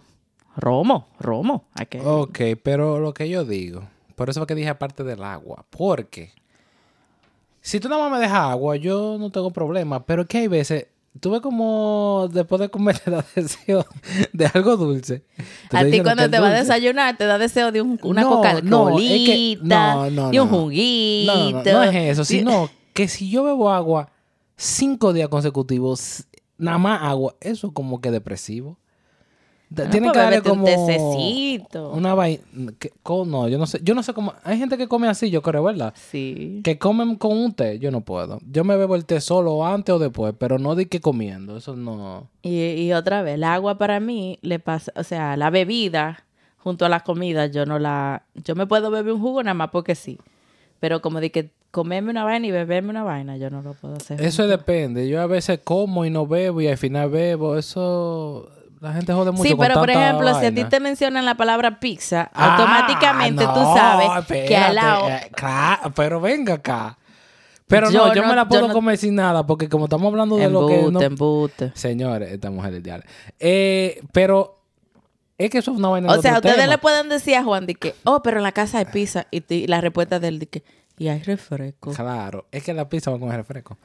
Romo, 0.56 1.06
romo. 1.20 1.64
Ok, 2.04 2.40
pero 2.62 2.98
lo 2.98 3.12
que 3.14 3.28
yo 3.28 3.44
digo, 3.44 3.82
por 4.16 4.28
eso 4.30 4.40
es 4.40 4.46
que 4.46 4.54
dije 4.54 4.68
aparte 4.70 5.04
del 5.04 5.22
agua, 5.22 5.64
porque 5.70 6.32
si 7.60 7.78
tú 7.80 7.88
nada 7.88 8.02
más 8.08 8.12
me 8.12 8.18
dejas 8.24 8.50
agua, 8.50 8.76
yo 8.76 9.16
no 9.18 9.30
tengo 9.30 9.50
problema, 9.50 10.04
pero 10.06 10.26
que 10.26 10.38
hay 10.38 10.48
veces, 10.48 10.86
tú 11.20 11.30
ves 11.30 11.40
como 11.40 12.28
después 12.32 12.60
de 12.60 12.68
comer 12.68 12.98
te 13.04 13.10
da 13.10 13.24
deseo 13.34 13.84
de 14.32 14.46
algo 14.46 14.76
dulce. 14.76 15.24
A 15.72 15.84
ti 15.84 16.00
cuando 16.02 16.28
te 16.30 16.38
vas 16.40 16.52
a 16.52 16.56
desayunar 16.58 17.16
te 17.16 17.24
da 17.26 17.38
deseo 17.38 17.72
de 17.72 17.82
un- 17.82 17.98
una 18.02 18.22
No, 18.22 18.28
coca 18.30 18.60
no, 18.62 18.98
es 18.98 19.04
que- 19.04 19.58
no, 19.62 20.10
no, 20.10 20.32
y 20.32 20.38
un 20.38 20.48
juguito. 20.48 21.34
No, 21.34 21.50
no, 21.62 21.72
no 21.72 21.82
es 21.82 21.94
eso, 21.94 22.24
sino 22.24 22.70
que 22.94 23.08
si 23.08 23.30
yo 23.30 23.44
bebo 23.44 23.70
agua 23.70 24.10
cinco 24.56 25.12
días 25.12 25.28
consecutivos, 25.28 26.26
nada 26.58 26.78
más 26.78 27.02
agua, 27.02 27.34
eso 27.40 27.66
es 27.68 27.72
como 27.72 28.00
que 28.00 28.10
depresivo. 28.10 28.78
Tienen 29.74 30.12
que 30.12 30.18
darle 30.18 30.36
bébete 30.36 30.50
un 30.50 30.58
como 30.58 30.64
tececito. 30.66 31.90
una 31.90 32.14
vaina. 32.14 32.42
No, 33.26 33.48
yo 33.48 33.58
no 33.58 33.66
sé. 33.66 33.80
Yo 33.82 33.94
no 33.94 34.02
sé 34.02 34.12
cómo. 34.14 34.32
Hay 34.44 34.58
gente 34.58 34.78
que 34.78 34.86
come 34.86 35.08
así, 35.08 35.30
yo 35.30 35.42
creo, 35.42 35.64
¿verdad? 35.64 35.92
Sí. 35.96 36.60
Que 36.62 36.78
comen 36.78 37.16
con 37.16 37.36
un 37.36 37.52
té. 37.52 37.78
Yo 37.80 37.90
no 37.90 38.02
puedo. 38.02 38.38
Yo 38.48 38.62
me 38.62 38.76
bebo 38.76 38.94
el 38.94 39.04
té 39.04 39.20
solo 39.20 39.66
antes 39.66 39.94
o 39.94 39.98
después, 39.98 40.34
pero 40.38 40.58
no 40.58 40.74
de 40.76 40.86
que 40.86 41.00
comiendo. 41.00 41.56
Eso 41.56 41.74
no. 41.74 42.28
Y, 42.42 42.60
y 42.60 42.92
otra 42.92 43.22
vez, 43.22 43.34
el 43.34 43.44
agua 43.44 43.76
para 43.76 43.98
mí 43.98 44.38
le 44.42 44.60
pasa, 44.60 44.92
o 44.94 45.02
sea, 45.02 45.36
la 45.36 45.50
bebida 45.50 46.24
junto 46.58 46.84
a 46.84 46.88
la 46.88 47.00
comida, 47.00 47.46
yo 47.46 47.64
no 47.64 47.78
la, 47.78 48.24
yo 48.34 48.56
me 48.56 48.66
puedo 48.66 48.90
beber 48.90 49.12
un 49.12 49.20
jugo 49.20 49.42
nada 49.42 49.54
más 49.54 49.70
porque 49.70 49.94
sí. 49.94 50.18
Pero 50.80 51.00
como 51.00 51.20
de 51.20 51.30
que 51.30 51.50
comerme 51.70 52.10
una 52.10 52.24
vaina 52.24 52.46
y 52.46 52.50
beberme 52.50 52.90
una 52.90 53.04
vaina, 53.04 53.36
yo 53.36 53.50
no 53.50 53.62
lo 53.62 53.74
puedo 53.74 53.96
hacer. 53.96 54.20
Eso 54.20 54.46
depende. 54.46 55.08
Yo 55.08 55.20
a 55.20 55.26
veces 55.26 55.60
como 55.62 56.04
y 56.04 56.10
no 56.10 56.26
bebo 56.26 56.60
y 56.60 56.68
al 56.68 56.76
final 56.76 57.10
bebo. 57.10 57.56
Eso. 57.56 58.50
La 58.80 58.92
gente 58.92 59.12
jode 59.12 59.30
mucho. 59.30 59.42
Sí, 59.44 59.50
con 59.50 59.58
pero 59.66 59.74
por 59.80 59.90
ejemplo, 59.90 60.38
si 60.38 60.46
a 60.46 60.54
ti 60.54 60.64
te 60.64 60.80
mencionan 60.80 61.24
la 61.24 61.34
palabra 61.34 61.80
pizza, 61.80 62.30
Ah, 62.34 62.56
automáticamente 62.56 63.44
tú 63.44 63.60
sabes 63.74 64.08
que 64.46 64.56
al 64.56 64.74
lado... 64.74 65.08
eh, 65.08 65.30
claro, 65.34 65.92
pero 65.94 66.20
venga 66.20 66.54
acá. 66.54 66.98
Pero 67.68 67.90
Yo 67.90 68.06
no, 68.08 68.14
yo 68.14 68.22
no- 68.22 68.28
me 68.28 68.36
la 68.36 68.46
puedo 68.48 68.68
no- 68.68 68.74
comer 68.74 68.96
sin 68.96 69.14
nada, 69.16 69.44
porque 69.46 69.68
como 69.68 69.86
estamos 69.86 70.06
hablando 70.12 70.36
de 70.36 70.48
lo 70.48 70.68
que 70.68 70.76
no, 70.82 70.86
Embute, 71.00 71.04
embute. 71.06 71.72
Señores, 71.74 72.30
esta 72.30 72.50
mujer 72.50 72.74
es 72.74 72.82
diablo. 72.82 73.04
Eh, 73.40 74.00
pero 74.12 74.60
es 75.36 75.50
que 75.50 75.58
eso 75.58 75.72
es 75.72 75.78
una 75.78 75.88
vaina 75.88 76.12
O 76.12 76.22
sea, 76.22 76.34
ustedes 76.36 76.68
le 76.68 76.78
pueden 76.78 77.08
decir 77.08 77.34
a 77.34 77.42
Juan 77.42 77.66
de 77.66 77.74
que, 77.74 77.94
oh, 78.04 78.22
pero 78.22 78.36
en 78.36 78.44
la 78.44 78.52
casa 78.52 78.78
hay 78.78 78.84
pizza. 78.84 79.26
Y 79.32 79.66
la 79.66 79.80
respuesta 79.80 80.20
del 80.20 80.38
de 80.38 80.46
que, 80.46 80.62
y 80.98 81.08
hay 81.08 81.22
refresco. 81.22 81.90
Claro, 81.92 82.46
es 82.52 82.62
que 82.62 82.72
la 82.72 82.88
pizza 82.88 83.10
va 83.10 83.18
con 83.18 83.30
el 83.30 83.36
refresco. 83.36 83.78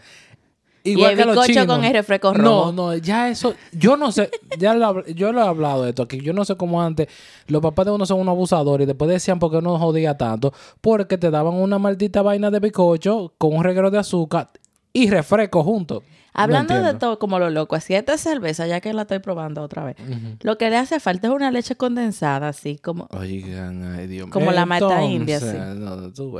Y 0.84 0.91
Igual 0.91 1.12
el 1.12 1.17
que 1.20 1.26
los 1.26 1.46
chinos. 1.46 1.65
con 1.67 1.84
el 1.86 1.94
refresco 1.94 2.34
No, 2.34 2.38
rojo. 2.44 2.72
no, 2.72 2.96
ya 2.98 3.30
eso, 3.30 3.54
yo 3.72 3.98
no 3.98 4.12
sé, 4.12 4.32
ya 4.58 4.74
lo, 4.74 5.06
yo 5.08 5.32
lo 5.32 5.41
he 5.44 5.48
hablado 5.48 5.84
de 5.84 5.89
esto 5.89 6.02
aquí, 6.04 6.20
yo 6.22 6.34
no 6.34 6.44
sé 6.44 6.56
cómo 6.58 6.82
antes 6.82 7.08
los 7.48 7.62
papás 7.62 7.86
de 7.86 7.91
uno 7.91 8.06
son 8.08 8.20
unos 8.20 8.32
abusadores 8.34 8.86
y 8.86 8.88
después 8.88 9.10
decían 9.10 9.38
por 9.38 9.52
qué 9.52 9.58
uno 9.58 9.78
jodía 9.78 10.17
tanto, 10.17 10.54
porque 10.82 11.17
te 11.20 11.30
daban 11.30 11.54
una 11.54 11.78
maldita 11.78 12.24
vaina 12.24 12.50
de 12.50 12.60
bizcocho 12.60 13.34
con 13.38 13.56
un 13.56 13.63
reguero 13.63 13.91
de 13.91 14.00
azúcar 14.00 14.50
y 14.91 15.10
refresco 15.10 15.63
juntos. 15.63 16.02
No 16.34 16.44
Hablando 16.44 16.82
de 16.82 16.94
todo 16.94 17.20
como 17.20 17.39
lo 17.39 17.50
loco, 17.50 17.76
así 17.76 17.94
esta 17.94 18.17
cerveza, 18.17 18.65
ya 18.65 18.80
que 18.80 18.94
la 18.94 19.02
estoy 19.02 19.20
probando 19.20 19.62
otra 19.62 19.84
vez, 19.84 19.98
lo 20.41 20.58
que 20.58 20.70
le 20.70 20.78
hace 20.78 21.00
falta 21.02 21.28
es 21.28 21.34
una 21.34 21.52
leche 21.52 21.76
condensada, 21.76 22.48
así 22.48 22.78
como... 22.78 23.08
Oigan, 23.12 23.84
ay 23.96 24.08
Dios 24.08 24.28
mío. 24.28 24.34
Como 24.34 24.52
la 24.52 24.65
mata 24.65 25.04
india, 25.04 25.36
Entonces, 25.36 25.60
no, 25.78 25.96
no, 25.98 26.13
tú 26.13 26.39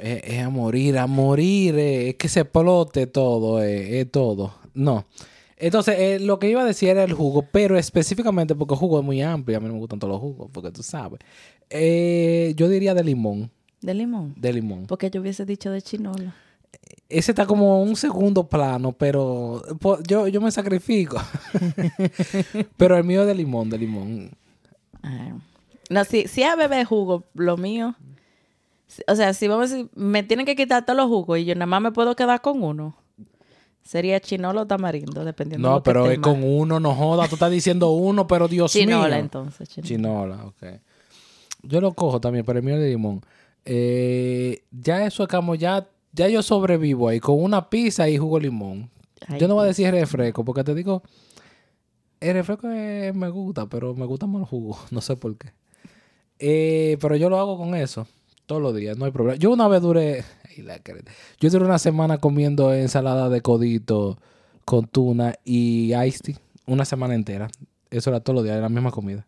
Es, 0.00 0.22
es 0.24 0.42
a 0.42 0.48
morir, 0.50 0.98
a 0.98 1.06
morir. 1.06 1.76
eh, 1.78 2.08
Es 2.10 2.14
que 2.16 2.28
se 2.28 2.40
explote 2.40 3.06
todo, 3.06 3.62
eh, 3.62 4.00
es 4.00 4.10
todo. 4.10 4.54
No. 4.74 5.04
Entonces, 5.56 5.96
eh, 5.98 6.18
lo 6.20 6.38
que 6.38 6.48
iba 6.48 6.62
a 6.62 6.64
decir 6.64 6.90
era 6.90 7.02
el 7.02 7.12
jugo, 7.12 7.44
pero 7.50 7.76
específicamente 7.76 8.54
porque 8.54 8.74
el 8.74 8.78
jugo 8.80 9.00
es 9.00 9.04
muy 9.04 9.20
amplio. 9.22 9.56
A 9.56 9.60
mí 9.60 9.66
no 9.66 9.74
me 9.74 9.80
gustan 9.80 9.98
todos 9.98 10.12
los 10.12 10.20
jugos, 10.20 10.48
porque 10.52 10.70
tú 10.70 10.82
sabes. 10.84 11.18
Eh, 11.70 12.54
yo 12.56 12.68
diría 12.68 12.94
de 12.94 13.02
limón. 13.02 13.50
De 13.80 13.92
limón. 13.94 14.34
De 14.36 14.52
limón. 14.52 14.86
Porque 14.86 15.10
yo 15.10 15.20
hubiese 15.20 15.44
dicho 15.44 15.70
de 15.70 15.82
chinola. 15.82 16.34
Ese 17.08 17.32
está 17.32 17.46
como 17.46 17.82
un 17.82 17.96
segundo 17.96 18.46
plano, 18.48 18.92
pero 18.92 19.62
yo, 20.06 20.28
yo 20.28 20.40
me 20.40 20.50
sacrifico. 20.52 21.16
pero 22.76 22.96
el 22.96 23.04
mío 23.04 23.22
es 23.22 23.26
de 23.26 23.34
limón, 23.34 23.70
de 23.70 23.78
limón. 23.78 24.30
Ay. 25.02 25.32
No, 25.90 26.04
si, 26.04 26.28
si 26.28 26.42
a 26.42 26.54
beber 26.54 26.84
jugo, 26.84 27.24
lo 27.34 27.56
mío... 27.56 27.96
O 29.06 29.14
sea, 29.14 29.34
si 29.34 29.48
vamos 29.48 29.70
a 29.70 29.74
decir, 29.74 29.90
me 29.94 30.22
tienen 30.22 30.46
que 30.46 30.56
quitar 30.56 30.84
todos 30.84 30.96
los 30.96 31.06
jugos 31.08 31.38
y 31.38 31.44
yo 31.44 31.54
nada 31.54 31.66
más 31.66 31.82
me 31.82 31.92
puedo 31.92 32.16
quedar 32.16 32.40
con 32.40 32.62
uno. 32.62 32.96
Sería 33.82 34.20
chinola 34.20 34.62
o 34.62 34.66
tamarindo, 34.66 35.24
dependiendo 35.24 35.66
de 35.66 35.70
No, 35.70 35.76
lo 35.78 35.82
que 35.82 35.90
pero 35.90 36.10
es 36.10 36.18
con 36.18 36.42
uno, 36.42 36.78
no 36.80 36.94
joda. 36.94 37.26
Tú 37.28 37.36
estás 37.36 37.50
diciendo 37.50 37.90
uno, 37.92 38.26
pero 38.26 38.48
Dios 38.48 38.72
Chinola, 38.72 39.08
mío. 39.16 39.18
entonces. 39.24 39.68
Chinola. 39.68 39.88
Chinola, 39.88 40.44
ok. 40.46 40.80
Yo 41.62 41.80
lo 41.80 41.92
cojo 41.94 42.20
también, 42.20 42.44
pero 42.44 42.58
el 42.58 42.64
mío 42.64 42.74
es 42.74 42.80
de 42.80 42.90
limón. 42.90 43.22
Eh, 43.64 44.62
ya 44.70 45.04
eso 45.06 45.22
es 45.22 45.28
como 45.28 45.54
ya, 45.54 45.86
ya 46.12 46.28
yo 46.28 46.42
sobrevivo 46.42 47.08
ahí 47.08 47.20
con 47.20 47.42
una 47.42 47.68
pizza 47.68 48.08
y 48.08 48.16
jugo 48.18 48.38
de 48.38 48.44
limón. 48.44 48.90
Ay, 49.26 49.40
yo 49.40 49.48
no 49.48 49.54
voy 49.54 49.64
a 49.64 49.68
decir 49.68 49.90
refresco, 49.90 50.44
porque 50.44 50.64
te 50.64 50.74
digo, 50.74 51.02
el 52.20 52.34
refresco 52.34 52.66
me 52.68 53.28
gusta, 53.30 53.66
pero 53.66 53.94
me 53.94 54.06
gusta 54.06 54.26
más 54.26 54.40
el 54.42 54.46
jugo. 54.48 54.78
No 54.90 55.00
sé 55.00 55.16
por 55.16 55.36
qué. 55.36 55.52
Eh, 56.38 56.96
pero 57.00 57.16
yo 57.16 57.28
lo 57.28 57.38
hago 57.38 57.58
con 57.58 57.74
eso 57.74 58.06
todos 58.48 58.62
los 58.62 58.74
días, 58.74 58.96
no 58.96 59.04
hay 59.04 59.12
problema. 59.12 59.36
Yo 59.38 59.50
una 59.50 59.68
vez 59.68 59.82
duré, 59.82 60.24
ay, 60.48 60.62
la 60.62 60.78
creta. 60.80 61.12
yo 61.38 61.50
duré 61.50 61.66
una 61.66 61.78
semana 61.78 62.16
comiendo 62.18 62.72
ensalada 62.72 63.28
de 63.28 63.42
codito 63.42 64.18
con 64.64 64.86
tuna 64.86 65.34
y 65.44 65.94
iced 65.94 66.20
tea, 66.22 66.36
una 66.66 66.84
semana 66.86 67.14
entera. 67.14 67.48
Eso 67.90 68.10
era 68.10 68.20
todos 68.20 68.36
los 68.36 68.44
días, 68.44 68.54
era 68.54 68.62
la 68.62 68.68
misma 68.70 68.90
comida. 68.90 69.26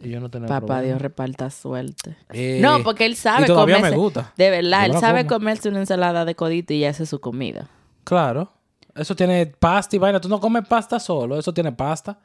Y 0.00 0.08
yo 0.10 0.20
no 0.20 0.30
tenía 0.30 0.48
Papá 0.48 0.66
problema. 0.66 0.82
Dios 0.86 1.02
reparta 1.02 1.50
suerte. 1.50 2.16
Eh, 2.30 2.60
no, 2.62 2.82
porque 2.82 3.04
él 3.04 3.14
sabe 3.14 3.44
y 3.44 3.46
todavía 3.46 3.76
comerse. 3.76 3.96
me 3.96 4.02
gusta. 4.02 4.32
De 4.36 4.50
verdad, 4.50 4.86
Yo 4.86 4.94
él 4.94 5.00
sabe 5.00 5.26
como. 5.26 5.40
comerse 5.40 5.68
una 5.68 5.80
ensalada 5.80 6.24
de 6.24 6.34
codito 6.34 6.72
y 6.72 6.80
ya 6.80 6.90
hace 6.90 7.04
su 7.04 7.20
comida. 7.20 7.68
Claro. 8.04 8.50
Eso 8.94 9.14
tiene 9.14 9.46
pasta 9.46 9.96
y 9.96 9.98
vaina. 9.98 10.20
Tú 10.20 10.28
no 10.28 10.40
comes 10.40 10.66
pasta 10.66 10.98
solo, 10.98 11.38
eso 11.38 11.52
tiene 11.52 11.72
pasta. 11.72 12.18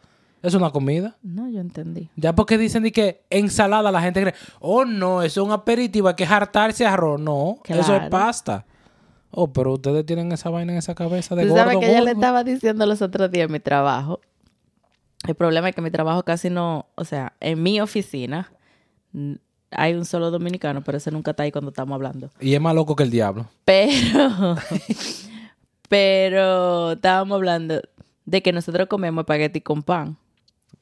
Es 0.44 0.54
una 0.56 0.72
comida. 0.72 1.16
No, 1.24 1.50
yo 1.50 1.62
entendí. 1.62 2.10
Ya 2.18 2.36
porque 2.36 2.58
dicen 2.58 2.84
de 2.84 2.92
que 2.92 3.24
ensalada 3.30 3.92
la 3.94 4.02
gente 4.02 4.22
cree, 4.22 4.34
oh 4.60 4.84
no, 4.84 5.24
eso 5.24 5.42
es 5.42 5.48
un 5.48 5.54
aperitivo, 5.54 6.10
hay 6.10 6.16
que 6.16 6.26
hartarse 6.26 6.86
arroz. 6.86 7.20
No, 7.20 7.60
eso 7.66 7.96
es 7.96 8.10
pasta. 8.10 8.66
Oh, 9.32 9.52
pero 9.52 9.74
ustedes 9.74 10.06
tienen 10.06 10.34
esa 10.34 10.50
vaina 10.50 10.74
en 10.74 10.78
esa 10.78 10.94
cabeza 10.94 11.34
de 11.34 11.44
Tú 11.44 11.50
gordo, 11.50 11.64
sabes 11.64 11.78
que 11.80 11.88
yo 11.88 11.94
le 11.94 12.00
gordo. 12.00 12.12
estaba 12.12 12.44
diciendo 12.44 12.86
los 12.86 13.02
otros 13.02 13.32
días 13.32 13.46
en 13.46 13.54
mi 13.54 13.62
trabajo. 13.62 14.20
El 15.26 15.36
problema 15.36 15.70
es 15.70 15.76
que 15.76 15.82
mi 15.82 15.90
trabajo 15.90 16.24
casi 16.24 16.50
no, 16.50 16.88
o 16.96 17.06
sea, 17.06 17.34
en 17.40 17.64
mi 17.64 17.80
oficina 17.80 18.52
mm, 19.14 19.36
hay 19.72 19.94
un 19.94 20.04
solo 20.04 20.30
dominicano, 20.30 20.84
pero 20.84 20.98
ese 20.98 21.10
nunca 21.10 21.32
está 21.32 21.44
ahí 21.44 21.52
cuando 21.54 21.70
estamos 21.70 21.96
hablando. 21.96 22.30
Y 22.42 22.54
es 22.54 22.60
más 22.60 22.76
loco 22.76 22.98
que 22.98 23.04
el 23.04 23.10
diablo. 23.10 23.48
Pero, 23.64 24.58
pero 25.90 26.92
estábamos 26.92 27.38
hablando 27.38 27.82
de 28.26 28.42
que 28.42 28.52
nosotros 28.52 28.88
comemos 28.88 29.22
espagueti 29.24 29.62
con 29.62 29.84
pan. 29.84 30.18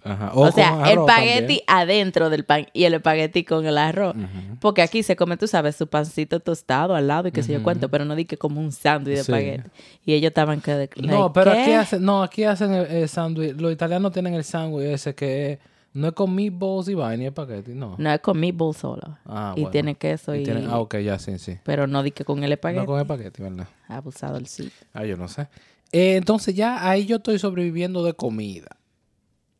Ajá. 0.03 0.31
O, 0.33 0.51
sea, 0.51 0.91
el 0.91 0.99
espagueti 0.99 1.61
adentro 1.67 2.29
del 2.29 2.43
pan 2.43 2.65
y 2.73 2.85
el 2.85 2.95
espagueti 2.95 3.43
con 3.43 3.65
el 3.65 3.77
arroz. 3.77 4.15
Porque 4.59 4.81
aquí 4.81 5.03
se 5.03 5.15
come, 5.15 5.37
tú 5.37 5.47
sabes, 5.47 5.75
su 5.75 5.87
pancito 5.87 6.39
tostado 6.39 6.95
al 6.95 7.07
lado 7.07 7.27
y 7.27 7.31
qué 7.31 7.43
sé 7.43 7.53
yo 7.53 7.63
cuánto, 7.63 7.89
pero 7.89 8.05
no 8.05 8.15
di 8.15 8.25
que 8.25 8.37
como 8.37 8.59
un 8.59 8.71
sándwich 8.71 9.17
de 9.17 9.23
Sí. 9.23 9.31
espagueti. 9.31 9.69
Y 10.05 10.13
ellos 10.13 10.29
estaban 10.29 10.61
que... 10.61 10.89
No, 10.97 11.31
pero 11.33 11.51
¿qué? 11.51 11.61
aquí 11.61 11.71
hacen, 11.73 12.03
no, 12.03 12.23
aquí 12.23 12.43
hacen 12.43 12.73
el, 12.73 12.85
el 12.87 13.09
sándwich. 13.09 13.55
Los 13.59 13.71
italianos 13.71 14.11
tienen 14.11 14.33
el 14.33 14.43
sándwich 14.43 14.87
ese 14.87 15.13
que 15.13 15.59
no 15.93 16.07
es 16.07 16.13
con 16.13 16.33
meatballs 16.33 16.87
y 16.87 16.93
vaina 16.93 17.23
y 17.23 17.27
espagueti, 17.27 17.73
no. 17.73 17.95
No 17.97 18.11
es 18.11 18.19
con 18.21 18.39
meatball 18.39 18.73
solo. 18.73 19.17
Ah, 19.25 19.53
y 19.55 19.61
bueno. 19.61 19.71
tiene 19.71 19.95
queso 19.95 20.33
y... 20.33 20.43
Y 20.43 20.49
ah, 20.69 20.79
ok, 20.79 20.97
ya, 20.97 21.19
sí, 21.19 21.37
sí. 21.37 21.57
Pero 21.63 21.85
no 21.85 22.01
di 22.01 22.11
que 22.11 22.23
con 22.23 22.43
el 22.43 22.51
espagueti. 22.51 22.79
No 22.81 22.85
con 22.87 22.99
espagueti, 22.99 23.41
¿verdad? 23.43 23.67
Abusado 23.87 24.37
el 24.37 24.47
sí. 24.47 24.71
Ah, 24.93 25.05
yo 25.05 25.17
no 25.17 25.27
sé. 25.27 25.47
Eh, 25.91 26.15
entonces 26.15 26.55
ya 26.55 26.87
ahí 26.89 27.05
yo 27.05 27.17
estoy 27.17 27.39
sobreviviendo 27.39 28.03
de 28.03 28.13
comida. 28.13 28.77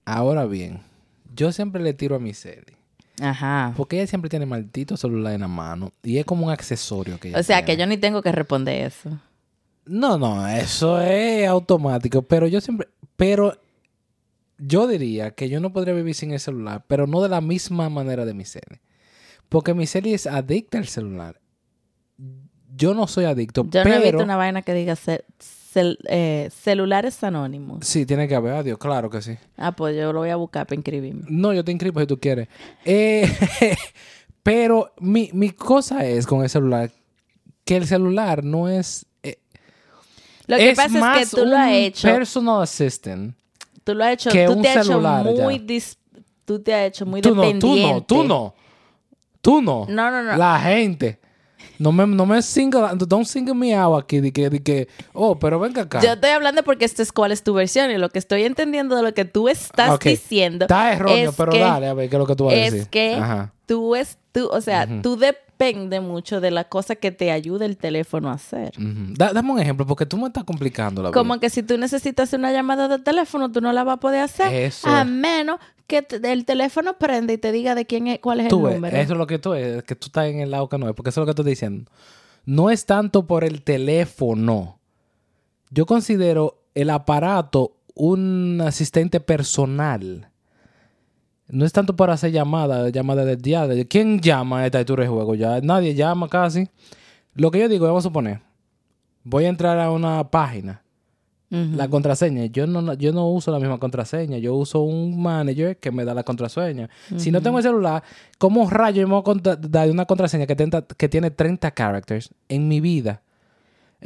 Ahora 0.06 0.46
bien, 0.46 0.82
yo 1.36 1.52
siempre 1.52 1.82
le 1.82 1.94
tiro 1.94 2.16
a 2.16 2.20
mi 2.20 2.34
Celi. 2.34 2.78
Ajá. 3.22 3.74
Porque 3.78 3.98
ella 3.98 4.08
siempre 4.08 4.30
tiene 4.30 4.46
maldito 4.46 4.98
celular 4.98 5.34
en 5.34 5.42
la 5.42 5.48
mano. 5.48 5.94
Y 6.02 6.18
es 6.18 6.26
como 6.26 6.48
un 6.48 6.52
accesorio 6.52 7.20
que 7.20 7.30
ella 7.30 7.40
O 7.40 7.44
sea, 7.44 7.64
que 7.64 7.78
yo 7.78 7.86
ni 7.86 7.98
tengo 7.98 8.22
que 8.22 8.32
responder 8.32 8.86
eso. 8.88 9.10
No, 9.86 10.18
no, 10.18 10.48
eso 10.48 11.00
es 11.00 11.48
automático. 11.48 12.24
Pero 12.24 12.48
yo 12.48 12.62
siempre... 12.62 12.88
Pero 13.16 13.58
yo 14.58 14.88
diría 14.88 15.32
que 15.32 15.50
yo 15.50 15.60
no 15.60 15.72
podría 15.72 15.94
vivir 15.94 16.16
sin 16.16 16.32
el 16.32 16.40
celular. 16.40 16.84
Pero 16.88 17.06
no 17.06 17.22
de 17.22 17.30
la 17.30 17.42
misma 17.42 17.90
manera 17.90 18.26
de 18.26 18.34
mi 18.34 18.46
Celi. 18.46 18.82
Porque 19.50 19.74
mi 19.74 19.86
Celi 19.86 20.14
es 20.14 20.26
adicta 20.26 20.80
al 20.80 20.88
celular. 20.88 21.40
Yo 22.76 22.96
no 22.96 23.06
soy 23.06 23.26
adicto, 23.26 23.64
Yo 23.66 23.84
pero... 23.84 23.90
no 23.90 23.96
he 23.96 24.04
visto 24.04 24.24
una 24.24 24.38
vaina 24.38 24.62
que 24.62 24.74
diga 24.74 24.96
cel- 25.74 25.98
eh, 26.08 26.50
celulares 26.54 27.24
anónimos. 27.24 27.86
Sí, 27.88 28.06
tiene 28.06 28.28
que 28.28 28.36
haber, 28.36 28.54
adiós, 28.54 28.78
claro 28.78 29.10
que 29.10 29.22
sí. 29.22 29.38
Ah, 29.58 29.72
pues 29.72 29.96
yo 29.96 30.12
lo 30.14 30.20
voy 30.20 30.30
a 30.30 30.36
buscar 30.36 30.66
para 30.68 30.76
inscribirme. 30.76 31.24
No, 31.28 31.54
yo 31.54 31.64
te 31.64 31.72
inscribo 31.72 32.00
si 32.00 32.08
tú 32.08 32.20
quieres. 32.20 32.48
Eh, 32.86 33.28
pero 34.44 34.92
mi, 35.00 35.30
mi 35.34 35.52
cosa 35.52 36.06
es 36.06 36.26
con 36.26 36.42
el 36.44 36.50
celular 36.50 36.92
que 37.66 37.78
el 37.78 37.88
celular 37.88 38.44
no 38.44 38.68
es. 38.68 39.06
eh, 39.24 39.38
Lo 40.48 40.58
que 40.58 40.72
es 40.72 40.76
pasa 40.76 41.00
más 41.00 41.22
es 41.22 41.30
que 41.30 41.36
tú 41.38 41.46
lo 41.46 41.58
has 41.58 41.72
hecho. 41.74 42.08
Personal 42.08 42.62
assistant. 42.64 43.36
Tú 43.84 43.94
lo 43.96 44.04
has 44.04 44.14
hecho. 44.14 44.30
que 44.32 44.46
tú 44.46 44.54
un 44.54 44.62
te 44.62 44.70
has 44.70 44.86
celular 44.86 45.28
hecho 45.28 45.44
muy. 45.44 45.60
dis- 45.60 45.98
tú 46.46 46.60
te 46.62 46.74
has 46.74 46.88
hecho 46.88 47.06
muy 47.06 47.22
Tú 47.22 47.36
no, 47.36 47.44
tú 47.60 47.76
no, 47.78 48.02
tú 48.04 48.24
no. 48.24 48.54
Tú 49.42 49.62
no. 49.62 49.86
No, 49.90 50.12
no, 50.12 50.22
no. 50.24 50.38
La 50.38 50.60
gente. 50.60 51.20
No 51.82 51.92
me, 51.92 52.06
no 52.06 52.26
me 52.28 52.42
single, 52.44 52.82
don't 53.08 53.26
single 53.26 53.56
me 53.56 53.74
out 53.76 54.04
aquí 54.04 54.20
de 54.20 54.32
que, 54.32 54.50
de 54.52 54.62
que, 54.62 54.88
oh, 55.14 55.40
pero 55.40 55.60
venga 55.60 55.82
acá. 55.82 56.00
Yo 56.02 56.14
estoy 56.14 56.30
hablando 56.30 56.64
porque 56.64 56.86
esto 56.86 57.02
es 57.02 57.12
cuál 57.12 57.32
es 57.32 57.42
tu 57.44 57.54
versión 57.56 57.90
y 57.90 57.98
lo 57.98 58.10
que 58.10 58.20
estoy 58.20 58.44
entendiendo 58.44 58.96
de 58.96 59.02
lo 59.02 59.14
que 59.16 59.26
tú 59.26 59.50
estás 59.50 59.98
diciendo 60.00 60.66
Está 60.66 60.94
erróneo, 60.94 61.32
es 61.32 61.36
pero 61.36 61.52
que- 61.52 61.60
dale, 61.60 61.88
a 61.88 61.94
ver, 61.96 62.08
¿qué 62.10 62.16
es 62.16 62.20
lo 62.20 62.28
que 62.28 62.36
tú 62.36 62.46
vas 62.46 62.54
a 62.54 62.58
es 62.58 62.72
decir? 62.74 62.88
que 62.90 63.16
Ajá. 63.16 63.54
tú 63.66 63.96
es 63.96 64.18
tú, 64.32 64.48
o 64.52 64.62
sea, 64.62 64.88
tú 65.02 65.18
depende 65.66 66.00
mucho 66.00 66.42
de 66.42 66.52
la 66.52 66.64
cosa 66.66 66.96
que 66.96 67.12
te 67.12 67.32
ayude 67.32 67.66
el 67.66 67.78
teléfono 67.78 68.30
a 68.30 68.34
hacer. 68.34 68.74
Da- 68.78 69.34
dame 69.34 69.52
un 69.52 69.60
ejemplo, 69.60 69.86
porque 69.86 70.06
tú 70.06 70.18
me 70.18 70.28
estás 70.28 70.44
complicando 70.44 71.02
la 71.04 71.10
vida. 71.10 71.14
Como 71.14 71.40
que 71.40 71.50
si 71.50 71.62
tú 71.64 71.78
necesitas 71.78 72.34
una 72.34 72.52
llamada 72.52 72.88
de 72.88 73.00
teléfono, 73.00 73.52
tú 73.52 73.62
no 73.62 73.72
la 73.72 73.84
vas 73.84 73.96
a 73.96 74.00
poder 74.00 74.22
hacer 74.22 74.54
Eso. 74.54 74.88
a 74.88 75.04
menos 75.06 75.60
que 75.88 76.06
el 76.24 76.46
teléfono 76.46 76.98
prenda 76.98 77.34
y 77.34 77.38
te 77.38 77.52
diga 77.52 77.76
de 77.76 77.86
quién 77.86 78.08
es, 78.08 78.20
cuál 78.20 78.40
es 78.40 78.48
Tú 78.48 78.60
el 78.60 78.64
ves, 78.66 78.76
número. 78.76 78.98
eso 78.98 79.12
es 79.14 79.18
lo 79.20 79.28
que 79.28 79.40
tú 79.40 79.54
es, 79.54 79.84
que 79.84 79.96
tú 79.96 80.08
estás 80.08 80.26
en 80.28 80.40
el 80.40 80.52
lado 80.52 80.68
que 80.70 80.78
no 80.78 80.88
es, 80.90 80.96
porque 80.96 81.10
eso 81.10 81.22
es 81.22 81.24
lo 81.24 81.26
que 81.26 81.42
estoy 81.42 81.52
diciendo. 81.52 81.92
No 82.46 82.70
es 82.70 82.86
tanto 82.86 83.28
por 83.28 83.44
el 83.44 83.62
teléfono. 83.62 84.80
Yo 85.70 85.86
considero 85.86 86.64
el 86.74 86.90
aparato 86.90 87.74
un 87.94 88.62
asistente 88.66 89.20
personal. 89.20 90.31
No 91.52 91.66
es 91.66 91.74
tanto 91.74 91.96
para 91.96 92.14
hacer 92.14 92.32
llamadas, 92.32 92.92
llamadas 92.92 93.26
del 93.26 93.42
diario. 93.42 93.86
¿Quién 93.90 94.20
llama 94.22 94.60
a 94.62 94.66
esta 94.66 94.80
altura 94.80 95.04
de 95.04 95.10
juego? 95.10 95.36
Ya 95.36 95.60
nadie 95.62 95.94
llama 95.94 96.28
casi. 96.30 96.68
Lo 97.36 97.52
que 97.52 97.60
yo 97.60 97.68
digo, 97.70 97.86
vamos 97.86 98.06
a 98.06 98.10
suponer, 98.10 98.40
voy 99.24 99.46
a 99.46 99.50
entrar 99.50 99.80
a 99.80 99.92
una 99.92 100.30
página. 100.30 100.82
La 101.76 101.90
contraseña, 101.90 102.46
yo 102.46 102.66
no, 102.66 102.94
yo 102.94 103.12
no 103.12 103.28
uso 103.28 103.52
la 103.52 103.60
misma 103.60 103.78
contraseña, 103.78 104.38
yo 104.38 104.56
uso 104.56 104.80
un 104.84 105.22
manager 105.22 105.76
que 105.78 105.92
me 105.92 106.06
da 106.06 106.14
la 106.14 106.24
contraseña. 106.24 106.90
Si 107.18 107.30
no 107.30 107.42
tengo 107.42 107.58
el 107.58 107.64
celular, 107.64 108.02
¿cómo 108.38 108.70
rayo 108.70 109.02
yo 109.02 109.08
me 109.10 109.20
voy 109.22 109.42
a 109.46 109.56
dar 109.58 109.92
una 109.92 110.06
contraseña 110.06 110.48
que, 110.48 110.56
tenta- 110.56 110.86
que 110.96 111.10
tiene 111.10 111.30
30 111.30 111.70
characters 111.72 112.30
en 112.48 112.70
mi 112.70 112.80
vida? 112.80 113.22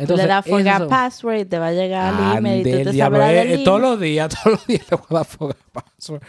Tú 0.08 0.14
le 0.18 0.24
das 0.28 0.44
eso- 0.48 0.88
password 0.90 1.46
te 1.48 1.60
va 1.60 1.68
a 1.68 1.72
llegar 1.74 2.16
al 2.16 2.38
email 2.40 2.62
y 2.62 2.64
tú 2.64 2.70
te 2.86 2.92
diablo, 2.94 3.18
sabrás 3.20 3.32
eh, 3.32 3.48
del 3.48 3.60
eh, 3.62 3.64
todos 3.64 3.82
los 3.82 4.00
días, 4.00 4.30
todos 4.44 4.58
los 4.58 4.68
días 4.68 4.82
le 4.90 4.98
voy 4.98 5.06
a 5.12 5.14
dar 5.14 5.56
password. 5.72 6.22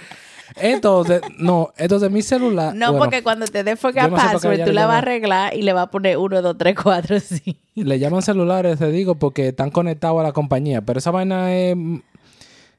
Entonces, 0.57 1.21
no, 1.39 1.73
entonces 1.77 2.11
mi 2.11 2.23
celular. 2.23 2.75
No, 2.75 2.93
bueno, 2.93 3.05
porque 3.05 3.23
cuando 3.23 3.47
te 3.47 3.65
dé 3.65 3.77
forget 3.77 4.09
no 4.09 4.17
sé 4.17 4.23
password, 4.25 4.65
tú 4.65 4.73
la 4.73 4.87
vas 4.87 4.97
a 4.97 4.99
arreglar 4.99 5.55
y 5.55 5.63
le 5.63 5.73
vas 5.73 5.85
a 5.85 5.91
poner 5.91 6.19
1, 6.19 6.43
2, 6.43 6.59
3, 6.59 6.77
4, 6.83 7.21
sí. 7.21 7.59
Le 7.75 7.99
llaman 7.99 8.23
celulares, 8.23 8.79
te 8.79 8.91
digo, 8.91 9.17
porque 9.17 9.49
están 9.49 9.71
conectados 9.71 10.21
a 10.21 10.23
la 10.23 10.33
compañía. 10.33 10.81
Pero 10.83 10.99
esa 10.99 11.11
vaina 11.11 11.55
es. 11.55 11.77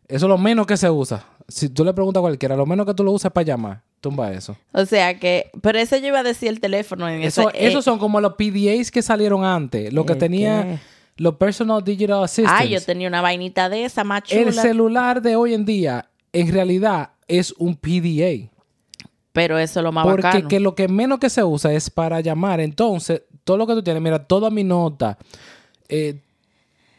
Eso 0.08 0.26
es 0.26 0.30
lo 0.30 0.38
menos 0.38 0.66
que 0.66 0.78
se 0.78 0.90
usa. 0.90 1.26
Si 1.50 1.70
tú 1.70 1.84
le 1.84 1.94
preguntas 1.94 2.22
a 2.22 2.22
cualquiera, 2.22 2.56
lo 2.56 2.66
menos 2.66 2.86
que 2.86 2.94
tú 2.94 3.04
lo 3.04 3.12
usas 3.12 3.30
es 3.30 3.34
para 3.34 3.46
llamar. 3.46 3.82
Tumba 4.00 4.32
eso. 4.32 4.56
O 4.74 4.86
sea 4.86 5.20
que, 5.20 5.50
pero 5.62 5.80
eso 5.80 5.98
yo 5.98 6.08
iba 6.08 6.20
a 6.20 6.24
decir 6.24 6.50
el 6.50 6.60
teléfono 6.60 7.10
en 7.10 7.24
Eso, 7.24 7.50
ese, 7.50 7.58
eh, 7.58 7.68
esos 7.68 7.84
son 7.84 8.00
como 8.00 8.22
los 8.22 8.34
PDAs 8.36 8.92
que 8.92 9.02
salieron 9.02 9.44
antes. 9.44 9.92
Lo 9.92 10.06
que 10.06 10.14
¿El 10.14 10.20
tenía 10.20 10.64
qué? 10.64 10.78
los 11.18 11.36
Personal 11.36 11.84
Digital 11.84 12.24
Assistants. 12.24 12.62
Ah, 12.62 12.66
yo 12.66 12.82
tenía 12.82 13.08
una 13.08 13.22
vainita 13.22 13.70
de 13.70 13.86
esa 13.86 14.04
más 14.04 14.24
El 14.30 14.54
celular 14.54 15.22
de 15.22 15.36
hoy 15.36 15.54
en 15.54 15.66
día, 15.66 16.10
en 16.32 16.54
realidad, 16.54 17.12
es 17.28 17.54
un 17.58 17.76
PDA. 17.76 18.50
Pero 19.34 19.60
eso 19.60 19.80
es 19.80 19.84
lo 19.84 19.92
más 19.92 20.06
Porque 20.06 20.24
bacano. 20.24 20.48
que 20.48 20.60
lo 20.60 20.74
que 20.74 20.88
menos 20.88 21.20
que 21.20 21.30
se 21.30 21.44
usa 21.44 21.72
es 21.74 21.90
para 21.90 22.22
llamar. 22.22 22.60
Entonces, 22.60 23.22
todo 23.44 23.58
lo 23.58 23.68
que 23.68 23.74
tú 23.74 23.84
tienes, 23.84 24.02
mira, 24.02 24.26
toda 24.26 24.50
mi 24.50 24.64
nota, 24.64 25.18
eh, 25.90 26.22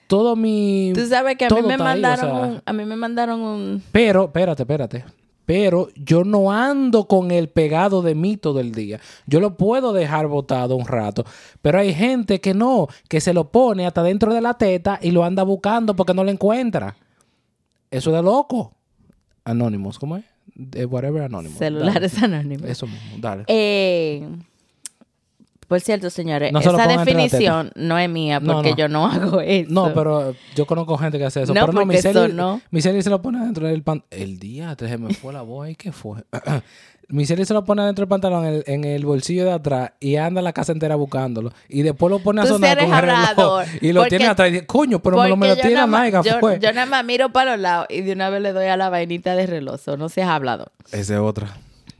todo 0.07 0.37
mi... 0.37 0.93
Tú 0.95 1.07
sabes 1.07 1.37
que 1.37 1.47
a 1.47 1.49
mí 1.51 1.63
me 1.63 1.73
está 1.73 1.91
ahí, 1.91 1.99
o 1.99 2.03
mandaron 2.03 2.31
sea, 2.31 2.49
un, 2.49 2.63
a 2.65 2.73
mí 2.73 2.85
me 2.85 2.97
mandaron 2.97 3.41
un, 3.41 3.83
Pero, 3.93 4.27
espérate, 4.27 4.63
espérate. 4.63 5.05
Pero 5.49 5.89
yo 5.97 6.25
no 6.25 6.53
ando 6.53 7.09
con 7.09 7.31
el 7.31 7.49
pegado 7.49 8.03
de 8.03 8.15
mí 8.15 8.37
todo 8.37 8.61
el 8.61 8.71
día. 8.71 9.01
Yo 9.27 9.41
lo 9.41 9.57
puedo 9.57 9.95
dejar 9.95 10.27
botado 10.27 10.77
un 10.77 10.87
rato. 10.87 11.25
Pero 11.63 11.79
hay 11.79 11.95
gente 11.95 12.39
que 12.41 12.53
no, 12.53 12.87
que 13.09 13.21
se 13.23 13.33
lo 13.33 13.51
pone 13.51 13.87
hasta 13.87 14.03
dentro 14.03 14.35
de 14.35 14.43
la 14.43 14.55
teta 14.55 14.99
y 15.01 15.11
lo 15.11 15.25
anda 15.25 15.43
buscando 15.45 15.97
porque 15.97 16.13
no 16.13 16.23
lo 16.23 16.31
encuentra. 16.31 16.97
Eso 17.91 18.11
es 18.11 18.17
de 18.17 18.23
loco. 18.23 18.75
Anonymous, 19.51 19.99
¿cómo 19.99 20.17
es? 20.17 20.25
De 20.55 20.85
whatever 20.87 21.23
Anonymous. 21.23 21.59
celulares 21.59 22.21
Dale. 22.21 22.37
anónimos. 22.37 22.69
Eso 22.69 22.87
mismo, 22.87 23.17
dale. 23.19 23.45
Eh, 23.47 24.27
por 25.69 25.81
cierto, 25.81 26.09
señores, 26.11 26.51
No 26.53 26.61
esa 26.61 26.87
definición 26.87 27.71
no 27.77 27.99
es 27.99 28.09
mía 28.09 28.41
porque 28.41 28.71
no. 28.71 28.77
yo 28.77 28.89
no 28.89 29.07
hago 29.07 29.41
eso. 29.41 29.71
No, 29.71 29.93
pero 29.95 30.35
yo 30.57 30.67
conozco 30.67 30.97
gente 30.99 31.19
que 31.19 31.27
hace 31.27 31.43
eso. 31.43 31.53
No, 31.55 31.61
pero 31.61 31.73
no, 31.75 31.81
porque 31.83 31.97
mi 31.97 32.03
serie, 32.03 32.25
eso 32.25 32.35
no. 32.35 32.61
mi 32.71 32.81
serie 32.81 33.03
se 33.03 33.11
lo 33.11 33.21
pone 33.23 33.39
dentro 33.45 33.67
del 33.67 33.83
pantalón. 33.83 34.09
El 34.11 34.39
día, 34.39 34.75
se 34.79 34.99
me 34.99 35.13
fue 35.15 35.33
la 35.33 35.43
voz. 35.43 35.69
¿Y 35.69 35.75
qué 35.77 35.93
fue? 35.93 36.23
mi 37.11 37.25
serie 37.25 37.47
se 37.47 37.55
lo 37.55 37.65
pone 37.65 37.83
dentro 37.85 38.03
del 38.03 38.09
pantalón 38.09 38.45
en 38.45 38.55
el, 38.55 38.65
en 38.67 38.85
el 38.85 39.07
bolsillo 39.07 39.45
de 39.47 39.53
atrás 39.53 39.93
y 39.99 40.17
anda 40.17 40.43
la 40.43 40.53
casa 40.53 40.73
entera 40.73 40.95
buscándolo. 40.97 41.53
Y 41.69 41.83
después 41.83 42.11
lo 42.11 42.19
pone 42.19 42.43
a 42.43 42.47
sonar 42.47 42.79
con 42.79 42.93
el 42.93 43.01
reloj. 43.01 43.17
hablador, 43.29 43.65
Y 43.81 43.93
lo 43.93 44.01
porque- 44.03 44.11
tiene 44.17 44.27
atrás 44.31 44.49
y 44.49 44.53
dice, 44.53 44.67
coño, 44.67 44.99
pero 45.01 45.17
me 45.17 45.29
lo, 45.29 45.37
me 45.37 45.49
lo 45.49 45.87
más- 45.87 45.89
naiga, 45.89 46.23
yo, 46.23 46.39
fue. 46.41 46.59
yo 46.61 46.73
nada 46.73 46.87
más 46.87 47.05
miro 47.05 47.31
para 47.33 47.53
los 47.53 47.61
lados 47.61 47.87
y 47.91 48.03
de 48.03 48.13
una 48.13 48.29
vez 48.31 48.43
le 48.43 48.53
doy 48.53 48.67
a 48.67 48.77
la 48.77 48.91
vainita 48.91 49.35
de 49.37 49.47
reloj. 49.47 49.81
No 49.99 50.09
seas 50.09 50.29
hablado. 50.29 50.71
Esa 50.93 51.15
es 51.15 51.21
otra. 51.21 51.57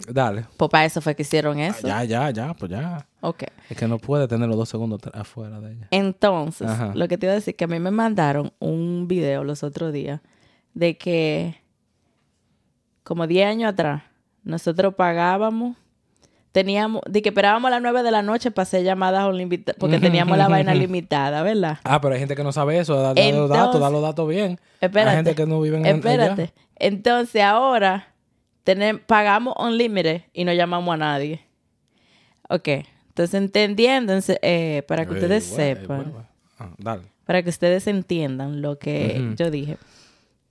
Dale. 0.09 0.45
Pues 0.57 0.71
para 0.71 0.85
eso 0.85 1.01
fue 1.01 1.15
que 1.17 1.23
hicieron 1.23 1.59
eso. 1.59 1.87
Ya, 1.89 2.05
ya, 2.05 2.31
ya, 2.31 2.55
pues 2.55 2.71
ya. 2.71 3.05
Ok. 3.21 3.45
Es 3.69 3.77
que 3.77 3.89
no 3.89 3.99
puede 3.99 4.29
tener 4.29 4.49
los 4.49 4.57
dos 4.57 4.69
segundos 4.69 5.01
afuera 5.13 5.61
de 5.61 5.73
ella. 5.73 5.89
Entonces, 5.91 6.69
Ajá. 6.69 6.93
lo 6.95 7.09
que 7.09 7.19
te 7.19 7.27
iba 7.27 7.33
a 7.33 7.35
decir 7.37 7.57
que 7.57 7.65
a 7.65 7.69
mí 7.69 7.79
me 7.81 7.91
mandaron 7.91 8.53
un 8.61 9.09
video 9.09 9.43
los 9.45 9.63
otros 9.63 9.93
días 9.93 10.21
de 10.75 10.97
que 10.97 11.57
como 13.03 13.27
10 13.27 13.47
años 13.49 13.73
atrás 13.73 14.03
nosotros 14.45 14.95
pagábamos 14.95 15.77
teníamos 16.53 17.03
de 17.09 17.23
que 17.23 17.29
esperábamos 17.29 17.69
a 17.69 17.73
las 17.73 17.83
9 17.83 18.03
de 18.03 18.11
la 18.11 18.23
noche 18.23 18.51
para 18.51 18.63
hacer 18.65 18.83
llamadas 18.85 19.29
porque 19.79 19.99
teníamos 20.01 20.37
la 20.39 20.49
vaina 20.49 20.75
limitada, 20.75 21.43
¿verdad? 21.43 21.79
Ah, 21.85 22.01
pero 22.01 22.15
hay 22.15 22.21
gente 22.21 22.35
que 22.35 22.43
no 22.43 22.53
sabe 22.53 22.79
eso. 22.79 22.95
Da, 22.97 23.15
da 23.15 23.31
los 23.33 23.49
datos, 23.51 23.81
da 23.81 23.91
los 23.91 24.03
datos 24.03 24.29
bien. 24.29 24.59
Espérate. 24.81 25.11
Hay 25.11 25.17
gente 25.17 25.35
que 25.35 25.47
no 25.47 25.61
vive 25.61 25.77
en 25.79 25.87
Espérate. 25.87 26.43
allá. 26.43 26.53
Entonces 26.77 27.43
ahora 27.43 28.15
tenem- 28.65 29.01
pagamos 29.05 29.55
unlimited 29.59 30.23
y 30.33 30.45
no 30.45 30.53
llamamos 30.53 30.95
a 30.95 30.97
nadie. 30.97 31.41
Ok. 32.49 32.69
Entonces 33.19 33.35
entendiendo, 33.35 34.17
eh, 34.43 34.85
para 34.87 35.05
que 35.05 35.11
Ey, 35.11 35.17
ustedes 35.17 35.51
güey, 35.51 35.75
sepan. 35.75 36.13
Ah, 36.57 36.71
dale. 36.79 37.03
para 37.25 37.43
que 37.43 37.51
ustedes 37.51 37.89
entiendan 37.89 38.63
lo 38.63 38.79
que 38.79 39.35
yo 39.37 39.51
dije. 39.51 39.77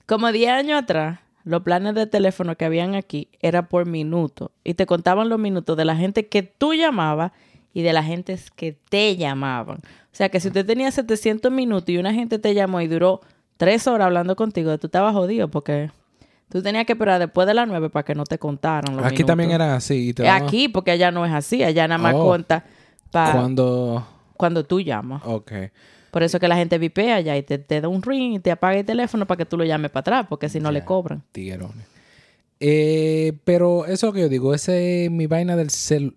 Como 0.05 0.29
10 0.29 0.51
años 0.51 0.83
atrás, 0.83 1.19
los 1.45 1.63
planes 1.63 1.95
de 1.95 2.07
teléfono 2.07 2.57
que 2.57 2.65
habían 2.65 2.95
aquí 2.95 3.29
era 3.39 3.69
por 3.69 3.85
minuto 3.85 4.51
y 4.65 4.73
te 4.73 4.85
contaban 4.85 5.29
los 5.29 5.39
minutos 5.39 5.77
de 5.77 5.85
la 5.85 5.95
gente 5.95 6.27
que 6.27 6.43
tú 6.43 6.73
llamabas 6.73 7.31
y 7.73 7.83
de 7.83 7.93
la 7.93 8.03
gente 8.03 8.37
que 8.57 8.73
te 8.89 9.15
llamaban. 9.15 9.77
O 9.77 10.11
sea 10.17 10.27
que 10.27 10.41
si 10.41 10.49
usted 10.49 10.65
tenía 10.65 10.91
700 10.91 11.49
minutos 11.49 11.87
y 11.87 11.97
una 11.99 12.13
gente 12.13 12.37
te 12.37 12.53
llamó 12.53 12.81
y 12.81 12.87
duró 12.87 13.21
3 13.55 13.87
horas 13.87 14.07
hablando 14.07 14.35
contigo, 14.35 14.77
tú 14.77 14.87
estabas 14.87 15.13
jodido 15.13 15.47
porque 15.47 15.89
Tú 16.49 16.61
tenías 16.61 16.85
que 16.85 16.93
esperar 16.93 17.19
después 17.19 17.45
de 17.47 17.53
las 17.53 17.67
9 17.67 17.89
para 17.89 18.03
que 18.03 18.15
no 18.15 18.23
te 18.23 18.39
contaran 18.39 18.95
los 18.95 19.05
Aquí 19.05 19.23
también 19.23 19.51
era 19.51 19.75
así. 19.75 20.13
te 20.13 20.23
Eh, 20.23 20.29
Aquí, 20.29 20.69
porque 20.69 20.91
allá 20.91 21.11
no 21.11 21.25
es 21.25 21.33
así. 21.33 21.63
Allá 21.63 21.87
nada 21.87 21.97
más 22.01 22.13
Oh. 22.15 22.25
cuenta 22.25 22.63
para 23.11 23.33
Cuando... 23.33 24.07
cuando 24.37 24.63
tú 24.65 24.79
llamas. 24.79 25.21
Ok. 25.25 25.51
Por 26.11 26.23
eso 26.23 26.39
que 26.39 26.47
la 26.47 26.55
gente 26.55 26.77
vipea 26.77 27.17
allá 27.17 27.35
y 27.35 27.43
te, 27.43 27.57
te 27.57 27.81
da 27.81 27.89
un 27.89 28.01
ring 28.01 28.35
y 28.35 28.39
te 28.39 28.49
apaga 28.51 28.77
el 28.79 28.85
teléfono 28.85 29.27
para 29.27 29.37
que 29.39 29.45
tú 29.45 29.57
lo 29.57 29.65
llames 29.65 29.91
para 29.91 29.99
atrás, 30.01 30.25
porque 30.29 30.47
si 30.47 30.59
no 30.61 30.71
le 30.71 30.85
cobran. 30.85 31.21
Tiguerones. 31.33 31.85
Eh, 32.59 33.33
pero 33.43 33.85
eso 33.85 34.11
que 34.13 34.21
yo 34.21 34.29
digo. 34.29 34.53
Ese 34.53 35.05
es 35.05 35.11
mi 35.11 35.27
vaina 35.27 35.55
del 35.55 35.69
cel... 35.69 36.15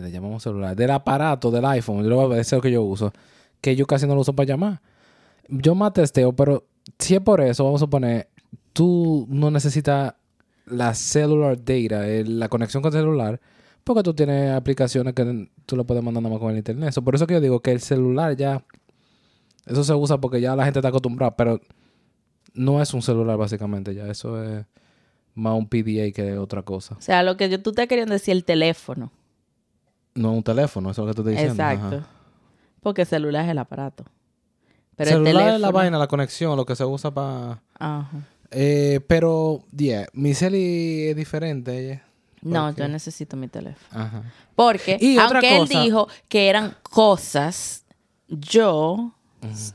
Le 0.00 0.10
llamamos 0.10 0.42
celular. 0.42 0.74
Del 0.74 0.90
aparato, 0.90 1.50
del 1.52 1.64
iPhone. 1.64 2.02
Yo 2.02 2.10
lo 2.10 2.16
voy 2.16 2.36
a- 2.36 2.40
Ese 2.40 2.56
es 2.56 2.58
lo 2.58 2.60
que 2.60 2.72
yo 2.72 2.82
uso. 2.82 3.12
Que 3.60 3.76
yo 3.76 3.86
casi 3.86 4.06
no 4.06 4.14
lo 4.16 4.20
uso 4.22 4.32
para 4.34 4.48
llamar. 4.48 4.80
Yo 5.48 5.76
más 5.76 5.92
testeo, 5.92 6.32
pero 6.34 6.64
si 6.98 7.14
es 7.14 7.20
por 7.20 7.40
eso, 7.40 7.64
vamos 7.64 7.82
a 7.82 7.86
poner... 7.86 8.28
Tú 8.76 9.26
no 9.30 9.50
necesitas 9.50 10.12
la 10.66 10.92
cellular 10.92 11.56
data, 11.56 12.04
la 12.26 12.50
conexión 12.50 12.82
con 12.82 12.92
el 12.92 12.98
celular, 12.98 13.40
porque 13.82 14.02
tú 14.02 14.12
tienes 14.12 14.52
aplicaciones 14.52 15.14
que 15.14 15.48
tú 15.64 15.76
lo 15.76 15.86
puedes 15.86 16.04
mandar 16.04 16.22
nada 16.22 16.34
más 16.34 16.40
con 16.40 16.50
el 16.50 16.58
internet. 16.58 16.92
So, 16.92 17.02
por 17.02 17.14
eso 17.14 17.26
que 17.26 17.32
yo 17.32 17.40
digo 17.40 17.60
que 17.60 17.72
el 17.72 17.80
celular 17.80 18.36
ya... 18.36 18.62
Eso 19.64 19.82
se 19.82 19.94
usa 19.94 20.18
porque 20.18 20.42
ya 20.42 20.54
la 20.54 20.64
gente 20.64 20.80
está 20.80 20.90
acostumbrada, 20.90 21.34
pero 21.34 21.58
no 22.52 22.82
es 22.82 22.92
un 22.92 23.00
celular 23.00 23.38
básicamente 23.38 23.94
ya. 23.94 24.08
Eso 24.08 24.42
es 24.42 24.66
más 25.34 25.56
un 25.56 25.66
PDA 25.66 26.12
que 26.12 26.36
otra 26.36 26.60
cosa. 26.62 26.96
O 26.98 27.00
sea, 27.00 27.22
lo 27.22 27.38
que 27.38 27.48
yo, 27.48 27.62
tú 27.62 27.70
estás 27.70 27.86
queriendo 27.86 28.12
decir 28.12 28.32
el 28.32 28.44
teléfono. 28.44 29.10
No 30.14 30.32
un 30.32 30.42
teléfono, 30.42 30.90
eso 30.90 31.00
es 31.02 31.06
lo 31.06 31.14
que 31.14 31.14
te 31.14 31.20
estoy 31.22 31.32
diciendo. 31.32 31.62
Exacto. 31.62 31.96
Ajá. 31.96 32.08
Porque 32.80 33.00
el 33.02 33.08
celular 33.08 33.46
es 33.46 33.50
el 33.52 33.58
aparato. 33.58 34.04
Pero 34.96 35.12
celular 35.12 35.30
el 35.30 35.36
teléfono... 35.36 35.54
es 35.56 35.60
la 35.62 35.70
vaina, 35.70 35.98
la 35.98 36.08
conexión, 36.08 36.56
lo 36.56 36.66
que 36.66 36.76
se 36.76 36.84
usa 36.84 37.10
para... 37.10 37.62
Ajá. 37.78 38.10
Eh, 38.58 39.00
pero, 39.06 39.62
yeah, 39.76 40.06
mi 40.14 40.32
celi 40.32 41.08
es 41.08 41.16
diferente. 41.16 41.78
ella. 41.78 42.02
No, 42.40 42.74
yo 42.74 42.88
necesito 42.88 43.36
mi 43.36 43.48
teléfono. 43.48 43.86
Ajá. 44.02 44.22
Porque, 44.54 44.96
Y 45.00 45.18
aunque 45.18 45.56
él 45.58 45.68
dijo 45.68 46.08
que 46.28 46.48
eran 46.48 46.74
cosas, 46.82 47.84
yo, 48.28 49.12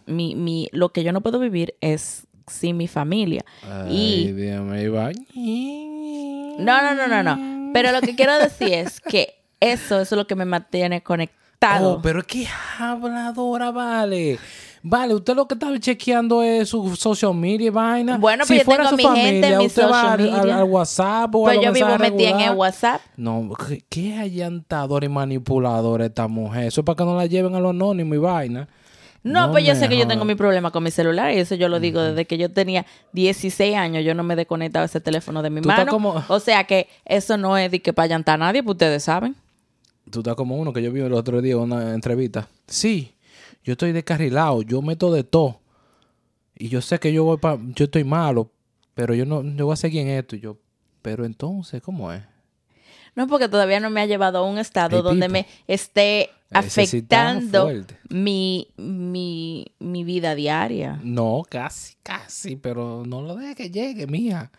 mi, 0.08 0.34
mi, 0.36 0.68
lo 0.72 0.90
que 0.90 1.04
yo 1.04 1.12
no 1.12 1.22
puedo 1.22 1.38
vivir 1.38 1.76
es 1.80 2.26
sin 2.48 2.78
mi 2.78 2.88
familia. 2.88 3.46
Ay, 3.64 4.30
Y- 4.30 4.32
Dios 4.32 4.64
me 4.64 4.82
iba. 4.84 5.12
No, 6.58 6.82
no, 6.82 6.96
no, 6.96 7.08
no, 7.08 7.24
no. 7.24 7.72
Pero 7.74 7.92
lo 7.92 8.02
que 8.02 8.16
quiero 8.16 8.38
decir 8.40 8.74
es 8.74 9.00
que 9.00 9.36
eso, 9.60 10.00
eso 10.02 10.16
es 10.16 10.18
lo 10.18 10.26
que 10.28 10.36
me 10.36 10.46
mantiene 10.46 11.04
conectado. 11.62 11.94
Oh, 11.94 12.02
pero 12.02 12.20
es 12.20 12.26
que 12.26 12.48
habladora, 12.80 13.72
vale. 13.72 14.40
Vale, 14.84 15.14
usted 15.14 15.36
lo 15.36 15.48
que 15.48 15.54
está 15.54 15.80
chequeando 15.80 16.42
es 16.42 16.70
su 16.70 16.96
social 16.96 17.36
media 17.36 17.68
y 17.68 17.70
vaina. 17.70 18.18
Bueno, 18.18 18.46
si 18.46 18.58
yo 18.58 18.64
fuera 18.64 18.86
tengo 18.86 18.90
su 18.90 18.96
mi 18.98 19.04
gente 19.04 19.20
en 19.30 19.42
familia, 19.42 19.58
mi 19.60 19.66
usted 19.68 19.84
va 19.84 19.88
social 19.90 20.08
al, 20.22 20.34
al- 20.34 20.42
media. 20.42 20.58
al 20.58 20.64
WhatsApp 20.64 21.36
o 21.36 21.48
a 21.48 21.52
pues 21.54 21.60
yo 21.64 21.72
vivo 21.72 21.98
metida 22.00 22.30
en 22.32 22.40
el. 22.40 22.52
WhatsApp. 22.56 23.02
No, 23.16 23.52
¿qué- 23.68 23.84
qué 23.88 24.16
allantadora 24.18 25.06
y 25.06 25.10
manipuladora 25.10 26.06
esta 26.08 26.28
mujer. 26.28 26.64
Eso 26.66 26.82
es 26.82 26.86
para 26.86 26.96
que 26.96 27.04
no 27.04 27.16
la 27.16 27.28
lleven 27.28 27.54
a 27.54 27.60
lo 27.60 27.70
anónimo 27.70 28.16
y 28.16 28.18
vaina. 28.18 28.68
No, 29.24 29.46
No 29.46 29.52
pues 29.52 29.64
yo 29.68 29.76
sé 29.76 29.88
que 29.88 29.96
yo 30.00 30.08
tengo 30.08 30.26
mi 30.26 30.34
problema 30.34 30.72
con 30.72 30.82
mi 30.84 30.90
celular 30.90 31.32
y 31.32 31.38
eso 31.38 31.54
yo 31.54 31.70
lo 31.70 31.80
digo 31.80 32.02
desde 32.02 32.26
que 32.26 32.40
yo 32.40 32.52
tenía 32.52 32.88
16 33.14 33.76
años, 33.76 34.04
yo 34.04 34.16
no 34.16 34.24
me 34.24 34.34
he 34.34 34.38
desconectado 34.38 34.84
ese 34.84 35.00
teléfono 35.00 35.44
de 35.44 35.52
mi 35.52 35.62
mano. 35.62 35.92
como- 35.92 36.24
O 36.28 36.40
sea 36.40 36.64
que 36.64 36.88
eso 37.06 37.38
no 37.38 37.56
es 37.56 37.70
de 37.70 37.84
que 37.84 37.94
para 37.94 38.08
llantar 38.08 38.34
a 38.42 38.46
nadie, 38.46 38.64
pues 38.64 38.74
ustedes 38.74 39.04
saben. 39.04 39.36
Tú 40.12 40.20
estás 40.20 40.36
como 40.36 40.58
uno 40.58 40.74
que 40.74 40.84
yo 40.84 40.92
vi 40.92 41.02
el 41.02 41.14
otro 41.14 41.42
día 41.42 41.54
en 41.54 41.60
una 41.60 41.94
entrevista. 41.94 42.48
Sí, 42.68 43.16
yo 43.64 43.74
estoy 43.74 43.92
descarrilado, 43.92 44.62
yo 44.62 44.82
meto 44.82 45.12
de 45.12 45.24
todo. 45.24 45.62
Y 46.56 46.70
yo 46.70 46.82
sé 46.82 47.00
que 47.00 47.12
yo 47.12 47.24
voy 47.24 47.38
pa, 47.38 47.58
yo 47.76 47.86
estoy 47.86 48.04
malo, 48.04 48.52
pero 48.94 49.16
yo 49.16 49.26
no 49.26 49.44
yo 49.44 49.66
voy 49.66 49.74
a 49.74 49.78
seguir 49.78 50.02
en 50.02 50.10
esto. 50.10 50.36
Y 50.36 50.42
yo, 50.42 50.58
pero 51.02 51.26
entonces, 51.26 51.82
¿cómo 51.82 52.12
es? 52.12 52.22
No, 53.16 53.28
porque 53.28 53.50
todavía 53.50 53.80
no 53.80 53.90
me 53.90 54.02
ha 54.02 54.06
llevado 54.06 54.40
a 54.40 54.50
un 54.50 54.58
estado 54.58 55.02
donde 55.02 55.28
me 55.28 55.46
esté 55.68 56.30
afectando 56.50 57.70
mi, 58.10 58.70
mi, 58.78 59.66
mi 59.80 60.04
vida 60.04 60.36
diaria. 60.36 61.00
No, 61.04 61.44
casi, 61.50 61.96
casi, 62.04 62.56
pero 62.56 63.04
no 63.06 63.22
lo 63.22 63.36
deje 63.36 63.56
que 63.56 63.70
llegue, 63.70 64.08
mija. 64.08 64.52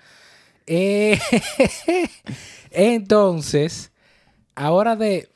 Eh, 0.67 1.19
entonces, 2.71 3.91
ahora 4.55 4.97
de 4.97 5.32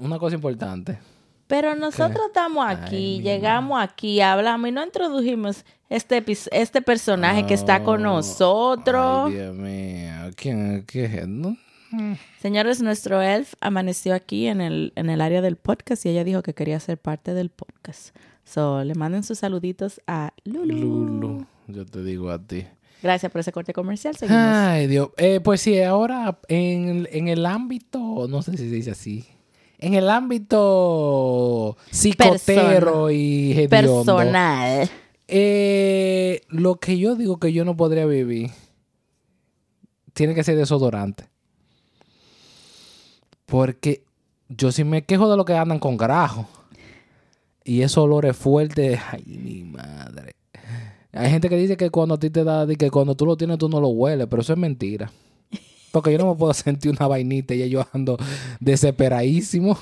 una 0.00 0.18
cosa 0.18 0.34
importante. 0.34 0.98
Pero 1.46 1.74
nosotros 1.74 2.26
estamos 2.26 2.66
aquí, 2.68 3.16
Ay, 3.16 3.22
llegamos 3.22 3.80
aquí, 3.82 4.20
hablamos 4.20 4.68
y 4.68 4.72
no 4.72 4.84
introdujimos 4.84 5.64
este, 5.88 6.22
este 6.52 6.82
personaje 6.82 7.46
que 7.46 7.54
está 7.54 7.82
con 7.82 8.02
nosotros. 8.02 9.28
Ay, 9.28 9.32
Dios 9.32 9.54
mío, 9.54 10.30
¿quién 10.36 10.84
qué 10.86 11.04
es? 11.06 11.26
No, 11.26 11.56
Señores, 12.40 12.82
nuestro 12.82 13.22
elf 13.22 13.54
amaneció 13.60 14.14
aquí 14.14 14.46
en 14.46 14.60
el, 14.60 14.92
en 14.94 15.08
el 15.08 15.22
área 15.22 15.40
del 15.40 15.56
podcast 15.56 16.04
y 16.04 16.10
ella 16.10 16.22
dijo 16.22 16.42
que 16.42 16.52
quería 16.52 16.78
ser 16.80 16.98
parte 16.98 17.32
del 17.32 17.48
podcast. 17.48 18.14
So, 18.44 18.84
le 18.84 18.94
manden 18.94 19.22
sus 19.22 19.38
saluditos 19.38 20.02
a 20.06 20.32
Lulu. 20.44 20.76
Lulu, 20.76 21.46
yo 21.66 21.86
te 21.86 22.02
digo 22.02 22.30
a 22.30 22.38
ti. 22.38 22.66
Gracias 23.02 23.30
por 23.30 23.40
ese 23.40 23.52
corte 23.52 23.72
comercial. 23.72 24.16
Seguimos. 24.16 24.42
Ay, 24.42 24.86
Dios. 24.86 25.10
Eh, 25.16 25.40
pues 25.40 25.60
sí, 25.60 25.80
ahora 25.80 26.38
en, 26.48 27.08
en 27.10 27.28
el 27.28 27.46
ámbito, 27.46 28.26
no 28.28 28.42
sé 28.42 28.52
si 28.52 28.68
se 28.68 28.74
dice 28.74 28.90
así, 28.90 29.24
en 29.78 29.94
el 29.94 30.08
ámbito 30.10 31.76
psicotero 31.90 33.10
y 33.10 33.52
hediondo, 33.52 33.68
Personal. 33.70 34.90
eh, 35.28 36.40
lo 36.48 36.76
que 36.76 36.98
yo 36.98 37.14
digo 37.14 37.38
que 37.38 37.52
yo 37.52 37.64
no 37.64 37.76
podría 37.76 38.06
vivir 38.06 38.50
tiene 40.12 40.34
que 40.34 40.42
ser 40.44 40.56
desodorante. 40.56 41.24
Porque 43.46 44.02
yo 44.48 44.72
sí 44.72 44.84
me 44.84 45.04
quejo 45.04 45.30
de 45.30 45.36
lo 45.36 45.44
que 45.44 45.54
andan 45.54 45.78
con 45.78 45.96
grajo. 45.96 46.46
Y 47.64 47.82
esos 47.82 47.98
olores 48.04 48.36
fuertes, 48.36 48.98
ay, 49.12 49.22
mi 49.26 49.62
madre. 49.64 50.32
Hay 51.12 51.30
gente 51.30 51.48
que 51.48 51.56
dice 51.56 51.76
que 51.76 51.90
cuando 51.90 52.14
a 52.14 52.18
ti 52.18 52.30
te 52.30 52.44
da, 52.44 52.66
que 52.66 52.90
cuando 52.90 53.14
tú 53.14 53.26
lo 53.26 53.36
tienes 53.36 53.58
tú 53.58 53.68
no 53.68 53.80
lo 53.80 53.88
hueles, 53.88 54.26
pero 54.28 54.42
eso 54.42 54.52
es 54.52 54.58
mentira. 54.58 55.10
Porque 55.98 56.12
yo 56.12 56.18
no 56.18 56.32
me 56.32 56.38
puedo 56.38 56.54
sentir 56.54 56.92
una 56.92 57.06
vainita 57.06 57.54
y 57.54 57.68
yo 57.68 57.86
ando 57.92 58.16
desesperadísimo. 58.60 59.76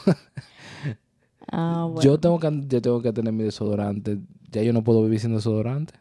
Ah, 1.51 1.87
bueno. 1.91 2.01
Yo 2.01 2.19
tengo 2.19 2.39
que 2.41 2.51
yo 2.69 2.81
tengo 2.83 3.03
que 3.03 3.13
tener 3.13 3.33
mi 3.33 3.45
desodorante. 3.45 4.19
Ya 4.51 4.63
yo 4.63 4.73
no 4.73 4.83
puedo 4.83 5.03
vivir 5.03 5.21
sin 5.21 5.35
desodorante. 5.35 5.95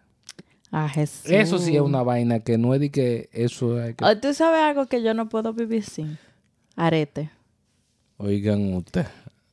Ah, 0.72 0.90
Jesús. 0.90 1.30
Eso 1.32 1.58
sí 1.58 1.76
es 1.76 1.82
una 1.82 2.04
vaina 2.04 2.40
que 2.40 2.58
no 2.58 2.74
es 2.74 2.80
de 2.82 2.92
que 2.92 3.30
eso 3.32 3.82
hay 3.82 3.94
que... 3.94 4.04
Oh, 4.04 4.18
¿Tú 4.18 4.34
sabes 4.34 4.62
algo 4.62 4.88
que 4.88 5.02
yo 5.02 5.14
no 5.14 5.30
puedo 5.30 5.54
vivir 5.54 5.84
sin? 5.84 6.18
Arete. 6.76 7.30
Oigan 8.18 8.74
usted. 8.74 9.06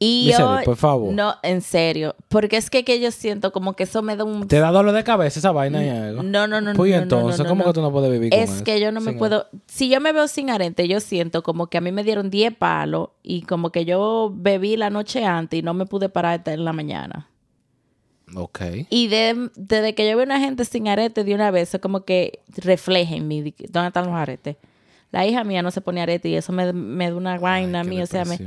Y 0.05 0.25
Misery, 0.27 0.43
yo- 0.59 0.65
por 0.65 0.77
favor. 0.77 1.13
No, 1.15 1.35
en 1.43 1.61
serio. 1.61 2.17
Porque 2.29 2.57
es 2.57 2.71
que, 2.71 2.85
que 2.85 2.99
yo 2.99 3.11
siento 3.13 3.53
como 3.53 3.75
que 3.75 3.85
eso 3.85 4.03
me 4.03 4.17
da 4.17 4.25
un... 4.25 4.49
¿Te 4.49 4.59
da 4.59 4.71
dolor 4.73 4.93
de 4.95 5.05
cabeza 5.05 5.39
esa 5.39 5.53
vaina 5.53 5.85
y 5.85 5.89
algo? 5.89 6.23
No, 6.23 6.47
no, 6.49 6.61
no, 6.61 6.73
Pues 6.75 6.91
no, 6.97 7.03
entonces, 7.03 7.39
no, 7.39 7.45
no, 7.45 7.51
¿cómo 7.51 7.63
no. 7.65 7.71
que 7.71 7.75
tú 7.75 7.83
no 7.83 7.93
puedes 7.93 8.11
vivir 8.11 8.31
con 8.31 8.39
Es 8.41 8.51
eso? 8.51 8.65
que 8.65 8.81
yo 8.81 8.91
no 8.91 9.01
me 9.01 9.11
Sin- 9.13 9.19
puedo... 9.19 9.47
Si 9.67 9.89
yo 9.89 10.01
me 10.01 10.13
veo 10.13 10.27
sin 10.29 10.51
arete, 10.51 10.89
yo 10.89 10.99
siento 11.01 11.43
como 11.43 11.69
que 11.69 11.79
a 11.79 11.81
mí 11.81 11.93
me 11.93 12.03
dieron 12.03 12.31
10 12.31 12.57
palos 12.57 13.11
y 13.23 13.43
como 13.43 13.71
que 13.71 13.85
yo 13.85 14.33
bebí 14.35 14.77
la 14.77 14.91
noche 14.91 15.25
antes 15.25 15.61
y 15.61 15.63
no 15.63 15.73
me 15.75 15.87
pude 15.87 16.09
parar 16.09 16.39
hasta 16.41 16.53
en 16.53 16.65
la 16.65 16.73
mañana. 16.73 17.29
Ok. 18.35 18.61
Y 18.89 19.09
de- 19.09 19.51
desde 19.57 19.95
que 19.95 20.09
yo 20.09 20.17
veo 20.17 20.25
una 20.25 20.41
gente 20.41 20.65
sin 20.65 20.89
arete 20.89 21.23
de 21.23 21.35
una 21.35 21.51
vez, 21.51 21.69
eso 21.69 21.81
como 21.81 22.05
que 22.05 22.41
refleja 22.57 23.15
en 23.15 23.29
mí 23.29 23.55
dónde 23.69 23.89
están 23.89 24.07
los 24.07 24.15
aretes. 24.15 24.57
La 25.11 25.27
hija 25.27 25.45
mía 25.45 25.61
no 25.63 25.71
se 25.71 25.83
pone 25.83 26.01
arete 26.01 26.31
y 26.31 26.35
eso 26.37 26.53
me, 26.53 26.73
me 26.73 27.11
da 27.11 27.17
una 27.17 27.39
vaina 27.39 27.81
a 27.81 27.85
mí, 27.85 28.01
o 28.01 28.07
sea, 28.07 28.25
me... 28.25 28.39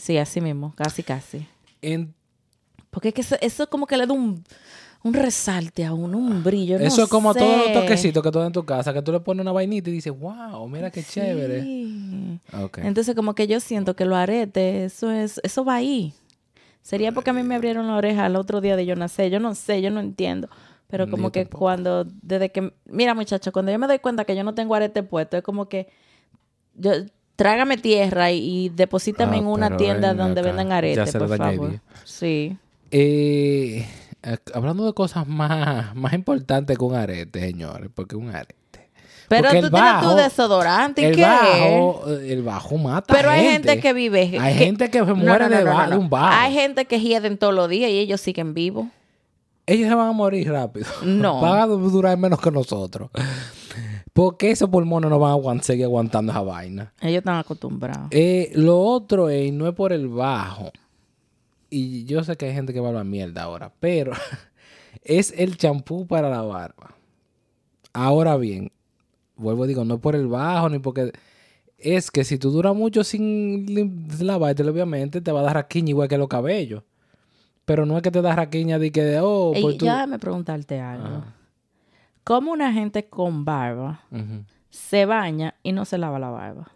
Sí, 0.00 0.16
así 0.16 0.40
mismo, 0.40 0.72
casi, 0.76 1.02
casi. 1.02 1.46
En- 1.82 2.14
Porque 2.90 3.08
es 3.08 3.14
que 3.14 3.20
eso, 3.20 3.36
eso 3.42 3.68
como 3.68 3.86
que 3.86 3.96
le 3.98 4.06
da 4.06 4.14
un, 4.14 4.42
un 5.02 5.12
resalte 5.14 5.84
a 5.84 5.92
uno, 5.92 6.16
un 6.16 6.42
brillo, 6.42 6.78
no 6.78 6.84
eso 6.86 7.04
es 7.04 7.10
como 7.10 7.34
sé. 7.34 7.38
todos 7.38 7.58
los 7.58 7.72
toquecitos 7.72 8.22
que 8.22 8.30
tú 8.30 8.40
en 8.40 8.52
tu 8.52 8.64
casa, 8.64 8.92
que 8.94 9.02
tú 9.02 9.12
le 9.12 9.20
pones 9.20 9.42
una 9.42 9.52
vainita 9.52 9.90
y 9.90 9.92
dices, 9.92 10.18
wow, 10.18 10.66
mira 10.68 10.90
qué 10.90 11.02
chévere. 11.04 11.66
Entonces 12.82 13.14
como 13.14 13.34
que 13.34 13.46
yo 13.46 13.60
siento 13.60 13.94
que 13.94 14.06
los 14.06 14.16
aretes, 14.16 14.92
eso 14.94 15.10
es, 15.10 15.38
eso 15.44 15.64
va 15.64 15.74
ahí. 15.76 16.14
Sería 16.82 17.12
porque 17.12 17.28
a 17.30 17.32
mí 17.34 17.42
me 17.42 17.54
abrieron 17.54 17.86
la 17.86 17.96
oreja 17.96 18.26
el 18.26 18.36
otro 18.36 18.62
día 18.62 18.74
de 18.74 18.86
yo 18.86 18.96
nacer. 18.96 19.30
Yo 19.30 19.38
no 19.38 19.54
sé, 19.54 19.82
yo 19.82 19.90
no 19.90 20.00
entiendo. 20.00 20.48
Pero 20.88 21.08
como 21.10 21.24
yo 21.28 21.32
que 21.32 21.40
tampoco. 21.42 21.58
cuando, 21.58 22.04
desde 22.22 22.50
que, 22.50 22.72
mira 22.86 23.14
muchacho, 23.14 23.52
cuando 23.52 23.70
yo 23.70 23.78
me 23.78 23.86
doy 23.86 23.98
cuenta 23.98 24.24
que 24.24 24.34
yo 24.34 24.42
no 24.44 24.54
tengo 24.54 24.74
arete 24.74 25.02
puesto, 25.02 25.36
es 25.36 25.42
como 25.44 25.68
que 25.68 25.88
yo, 26.74 26.92
trágame 27.40 27.78
tierra 27.78 28.30
y, 28.30 28.66
y 28.66 28.68
deposítame 28.68 29.36
Ah, 29.36 29.38
en 29.40 29.46
una 29.46 29.76
tienda 29.78 30.12
donde 30.12 30.42
acá. 30.42 30.48
vendan 30.50 30.72
aretes, 30.72 31.10
por 31.16 31.36
favor. 31.38 31.80
Sí. 32.04 32.54
Eh, 32.90 33.86
hablando 34.52 34.84
de 34.84 34.92
cosas 34.92 35.26
más, 35.26 35.94
más 35.96 36.12
importantes 36.12 36.76
que 36.76 36.84
un 36.84 36.94
arete, 36.94 37.40
señores, 37.40 37.88
porque 37.94 38.14
un 38.16 38.28
arete. 38.28 38.54
Pero 39.28 39.44
Porque 39.44 39.60
tú 39.60 39.66
el 39.66 39.72
tienes 39.72 40.02
tu 40.02 40.14
desodorante, 40.16 41.02
¿y 41.02 41.04
El 41.06 41.14
qué? 41.16 41.22
bajo, 41.22 42.04
eh, 42.10 42.32
el 42.32 42.42
bajo 42.42 42.76
mata 42.76 43.14
Pero 43.14 43.30
hay 43.30 43.48
gente 43.48 43.80
que 43.80 43.92
vive. 43.94 44.22
Hay 44.38 44.52
que- 44.58 44.64
gente 44.64 44.90
que 44.90 45.02
muere 45.02 45.44
no, 45.44 45.50
no, 45.50 45.56
de, 45.56 45.64
no, 45.90 46.00
un 46.00 46.10
bajo. 46.10 46.36
Hay 46.36 46.52
gente 46.52 46.84
que 46.84 47.00
hieden 47.00 47.38
todos 47.38 47.54
los 47.54 47.68
días 47.70 47.90
y 47.90 47.98
ellos 48.00 48.20
siguen 48.20 48.52
vivos. 48.52 48.86
Ellos 49.66 49.88
se 49.88 49.94
van 49.94 50.08
a 50.08 50.12
morir 50.12 50.50
rápido. 50.50 50.86
No. 51.04 51.40
Van 51.40 51.60
a 51.60 51.66
durar 51.66 52.18
menos 52.18 52.40
que 52.40 52.50
nosotros. 52.50 53.08
Porque 54.20 54.50
esos 54.50 54.68
pulmones 54.68 55.08
no 55.08 55.18
van 55.18 55.30
a 55.32 55.34
aguant- 55.34 55.62
seguir 55.62 55.86
aguantando 55.86 56.30
esa 56.30 56.42
vaina. 56.42 56.92
Ellos 57.00 57.20
están 57.20 57.38
acostumbrados. 57.38 58.08
Eh, 58.10 58.52
lo 58.54 58.78
otro 58.78 59.30
es, 59.30 59.50
no 59.50 59.66
es 59.66 59.72
por 59.74 59.94
el 59.94 60.08
bajo. 60.08 60.72
Y 61.70 62.04
yo 62.04 62.22
sé 62.22 62.36
que 62.36 62.44
hay 62.44 62.52
gente 62.52 62.74
que 62.74 62.80
va 62.80 62.90
a 62.90 62.92
la 62.92 63.02
mierda 63.02 63.44
ahora, 63.44 63.72
pero 63.80 64.12
es 65.04 65.32
el 65.38 65.56
champú 65.56 66.06
para 66.06 66.28
la 66.28 66.42
barba. 66.42 66.94
Ahora 67.94 68.36
bien, 68.36 68.70
vuelvo 69.36 69.64
a 69.64 69.66
digo, 69.66 69.86
no 69.86 69.94
es 69.94 70.00
por 70.00 70.14
el 70.14 70.26
bajo 70.26 70.68
ni 70.68 70.80
porque 70.80 71.12
es 71.78 72.10
que 72.10 72.22
si 72.24 72.36
tú 72.36 72.50
duras 72.50 72.76
mucho 72.76 73.04
sin 73.04 73.64
lavarte, 74.20 74.62
obviamente 74.64 75.22
te 75.22 75.32
va 75.32 75.40
a 75.40 75.44
dar 75.44 75.54
raquiña 75.54 75.88
igual 75.88 76.08
que 76.08 76.18
los 76.18 76.28
cabellos. 76.28 76.82
Pero 77.64 77.86
no 77.86 77.96
es 77.96 78.02
que 78.02 78.10
te 78.10 78.20
da 78.20 78.36
raquiña 78.36 78.78
de 78.78 78.92
que, 78.92 79.18
oh, 79.18 79.52
Ey, 79.54 79.62
pues 79.62 79.78
tú... 79.78 79.86
ya 79.86 80.06
me 80.06 80.18
preguntarte 80.18 80.78
algo. 80.78 81.06
Ajá. 81.06 81.36
¿Cómo 82.24 82.52
una 82.52 82.72
gente 82.72 83.08
con 83.08 83.44
barba 83.44 84.02
se 84.68 85.06
baña 85.06 85.54
y 85.62 85.72
no 85.72 85.84
se 85.84 85.98
lava 85.98 86.18
la 86.18 86.30
barba? 86.30 86.68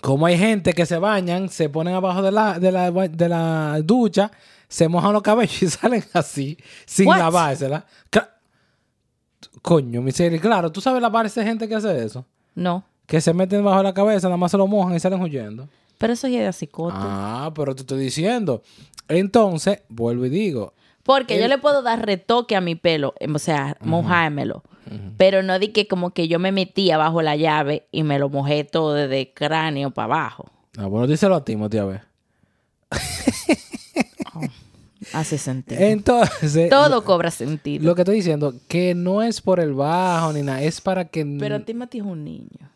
Como 0.00 0.26
hay 0.26 0.38
gente 0.38 0.72
que 0.72 0.86
se 0.86 0.98
bañan, 0.98 1.48
se 1.48 1.68
ponen 1.68 1.94
abajo 1.94 2.22
de 2.22 2.32
la, 2.32 2.58
de 2.58 2.72
la, 2.72 2.90
de 2.90 3.28
la 3.28 3.80
ducha, 3.82 4.30
se 4.68 4.88
mojan 4.88 5.12
los 5.12 5.22
cabellos 5.22 5.62
y 5.62 5.66
salen 5.68 6.04
así, 6.12 6.56
sin 6.86 7.06
What? 7.06 7.18
lavársela. 7.18 7.86
Coño, 9.62 10.00
miseria. 10.00 10.40
Claro, 10.40 10.72
tú 10.72 10.80
sabes 10.80 11.02
lavarse 11.02 11.44
gente 11.44 11.68
que 11.68 11.74
hace 11.74 12.04
eso. 12.04 12.24
No. 12.54 12.84
Que 13.06 13.20
se 13.20 13.34
meten 13.34 13.62
bajo 13.64 13.82
la 13.82 13.92
cabeza, 13.92 14.28
nada 14.28 14.38
más 14.38 14.50
se 14.50 14.56
lo 14.56 14.66
mojan 14.66 14.94
y 14.94 15.00
salen 15.00 15.20
huyendo. 15.20 15.68
Pero 15.98 16.14
eso 16.14 16.28
ya 16.28 16.38
es 16.40 16.46
de 16.46 16.52
cicote. 16.54 16.96
Ah, 16.98 17.50
pero 17.54 17.74
te 17.74 17.82
estoy 17.82 17.98
diciendo. 18.00 18.62
Entonces, 19.08 19.82
vuelvo 19.88 20.24
y 20.24 20.30
digo. 20.30 20.72
Porque 21.10 21.40
yo 21.40 21.48
le 21.48 21.58
puedo 21.58 21.82
dar 21.82 22.06
retoque 22.06 22.54
a 22.54 22.60
mi 22.60 22.76
pelo, 22.76 23.14
em, 23.18 23.34
o 23.34 23.40
sea, 23.40 23.76
mojármelo. 23.80 24.62
Pero 25.16 25.42
no 25.42 25.58
di 25.58 25.68
que 25.68 25.88
como 25.88 26.10
que 26.10 26.28
yo 26.28 26.38
me 26.38 26.52
metía 26.52 26.98
bajo 26.98 27.20
la 27.20 27.34
llave 27.34 27.88
y 27.90 28.04
me 28.04 28.20
lo 28.20 28.28
mojé 28.28 28.62
todo 28.62 28.94
desde 28.94 29.34
cráneo 29.34 29.90
para 29.90 30.04
abajo. 30.04 30.52
Ah, 30.78 30.86
bueno, 30.86 31.08
díselo 31.08 31.34
a 31.34 31.44
Timothy, 31.44 31.78
a 31.78 31.84
ver. 31.84 32.02
Hace 35.12 35.36
sentido. 35.36 35.80
Entonces, 35.80 36.70
todo 36.70 37.02
cobra 37.02 37.32
sentido. 37.32 37.84
lo 37.84 37.96
que 37.96 38.02
estoy 38.02 38.14
diciendo, 38.14 38.54
que 38.68 38.94
no 38.94 39.20
es 39.20 39.40
por 39.40 39.58
el 39.58 39.74
bajo 39.74 40.32
ni 40.32 40.42
nada, 40.42 40.62
es 40.62 40.80
para 40.80 41.06
que... 41.06 41.26
Pero 41.40 41.60
Timothy 41.62 41.98
es 41.98 42.04
un 42.04 42.22
niño. 42.22 42.70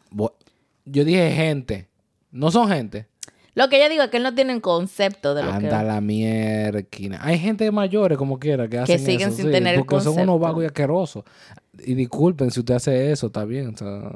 Yo 0.87 1.05
dije 1.05 1.31
gente. 1.31 1.88
No 2.33 2.51
son 2.51 2.68
gente. 2.68 3.07
Lo 3.55 3.69
que 3.69 3.81
yo 3.81 3.88
digo 3.88 4.03
es 4.03 4.11
que 4.11 4.17
él 4.17 4.23
no 4.25 4.35
tiene 4.35 4.53
un 4.53 4.61
concepto 4.61 5.35
de 5.35 5.45
lo 5.45 5.53
Anda 5.53 5.81
que... 5.81 5.87
la 5.87 6.01
mierda. 6.01 6.83
Hay 7.21 7.38
gente 7.38 7.71
mayores 7.71 8.19
como 8.19 8.38
quiera 8.38 8.69
que 8.69 8.79
hacen 8.79 8.99
siguen 8.99 9.29
eso, 9.29 9.37
sin 9.37 9.47
sí, 9.47 9.53
tener 9.53 9.75
el 9.75 9.81
porque 9.85 10.03
son 10.03 10.14
unos 10.14 10.27
concepto. 10.27 10.38
vagos 10.38 10.62
y 10.64 10.67
asquerosos. 10.67 11.25
Y 11.85 11.95
disculpen 11.95 12.51
si 12.51 12.61
usted 12.61 12.75
hace 12.75 13.12
eso, 13.12 13.29
está 13.29 13.45
bien. 13.45 13.75
O 13.75 13.77
sea, 13.77 14.11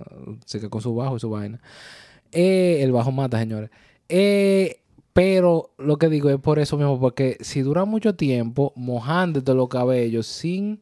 sigue 0.45 0.69
con 0.69 0.81
su 0.81 0.95
bajo 0.95 1.17
y 1.17 1.21
su 1.21 1.31
vaina. 1.31 1.61
Eh, 2.33 2.81
el 2.83 2.93
bajo 2.93 3.13
mata, 3.13 3.39
señores. 3.39 3.71
Eh, 4.09 4.81
pero 5.13 5.71
lo 5.79 5.97
que 5.99 6.09
digo 6.09 6.31
es 6.31 6.39
por 6.39 6.59
eso 6.59 6.77
mismo, 6.77 6.99
porque 7.01 7.39
si 7.41 7.63
dura 7.63 7.85
mucho 7.85 8.15
tiempo 8.15 8.73
mojándote 8.77 9.55
los 9.55 9.69
cabellos 9.69 10.27
sin... 10.27 10.81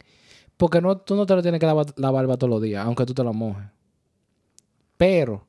Porque 0.57 0.81
no, 0.81 0.97
tú 0.97 1.14
no 1.16 1.27
te 1.27 1.35
lo 1.35 1.42
tienes 1.42 1.61
que 1.61 1.66
lavar 1.66 1.87
la 1.97 2.11
barba 2.11 2.37
todos 2.37 2.51
los 2.51 2.62
días, 2.62 2.85
aunque 2.85 3.05
tú 3.05 3.12
te 3.12 3.23
la 3.23 3.33
mojes. 3.33 3.66
Pero, 4.97 5.45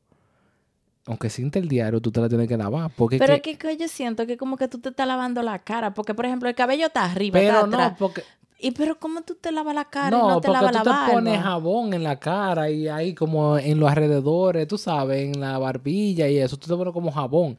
aunque 1.08 1.30
siente 1.30 1.58
el 1.60 1.68
diario, 1.68 2.00
tú 2.02 2.12
te 2.12 2.22
la 2.22 2.30
tienes 2.30 2.48
que 2.48 2.58
lavar. 2.58 2.92
Porque 2.96 3.18
Pero 3.18 3.42
que- 3.42 3.52
es 3.52 3.58
que 3.58 3.78
yo 3.78 3.88
siento 3.88 4.28
que 4.28 4.38
como 4.38 4.58
que 4.58 4.68
tú 4.68 4.78
te 4.80 4.90
estás 4.90 5.08
lavando 5.08 5.42
la 5.42 5.60
cara. 5.60 5.94
Porque, 5.94 6.14
por 6.14 6.26
ejemplo, 6.26 6.48
el 6.50 6.56
cabello 6.56 6.88
está 6.88 7.06
arriba, 7.06 7.40
pero 7.40 7.54
está 7.56 7.68
no, 7.68 7.74
atrás. 7.78 7.96
porque... 7.98 8.24
Y 8.60 8.72
pero 8.72 8.98
¿cómo 9.00 9.22
tú 9.22 9.36
te 9.36 9.52
lavas 9.52 9.76
la 9.76 9.86
cara 9.86 10.18
y 10.18 10.20
No, 10.20 10.30
no 10.30 10.42
te 10.42 10.48
porque 10.48 10.62
lavas 10.66 10.72
tú 10.72 10.78
la 10.78 10.84
te 10.84 10.90
barba? 10.90 11.14
pones 11.14 11.42
jabón 11.42 11.94
en 11.94 12.04
la 12.04 12.20
cara 12.20 12.70
y 12.72 12.88
ahí 12.88 13.14
como 13.14 13.58
en 13.60 13.80
los 13.80 13.88
alrededores, 13.90 14.68
tú 14.68 14.78
sabes, 14.80 15.24
en 15.34 15.40
la 15.40 15.60
barbilla 15.60 16.28
y 16.28 16.38
eso, 16.40 16.58
tú 16.58 16.68
te 16.68 16.76
pones 16.76 16.92
como 16.94 17.12
jabón. 17.12 17.56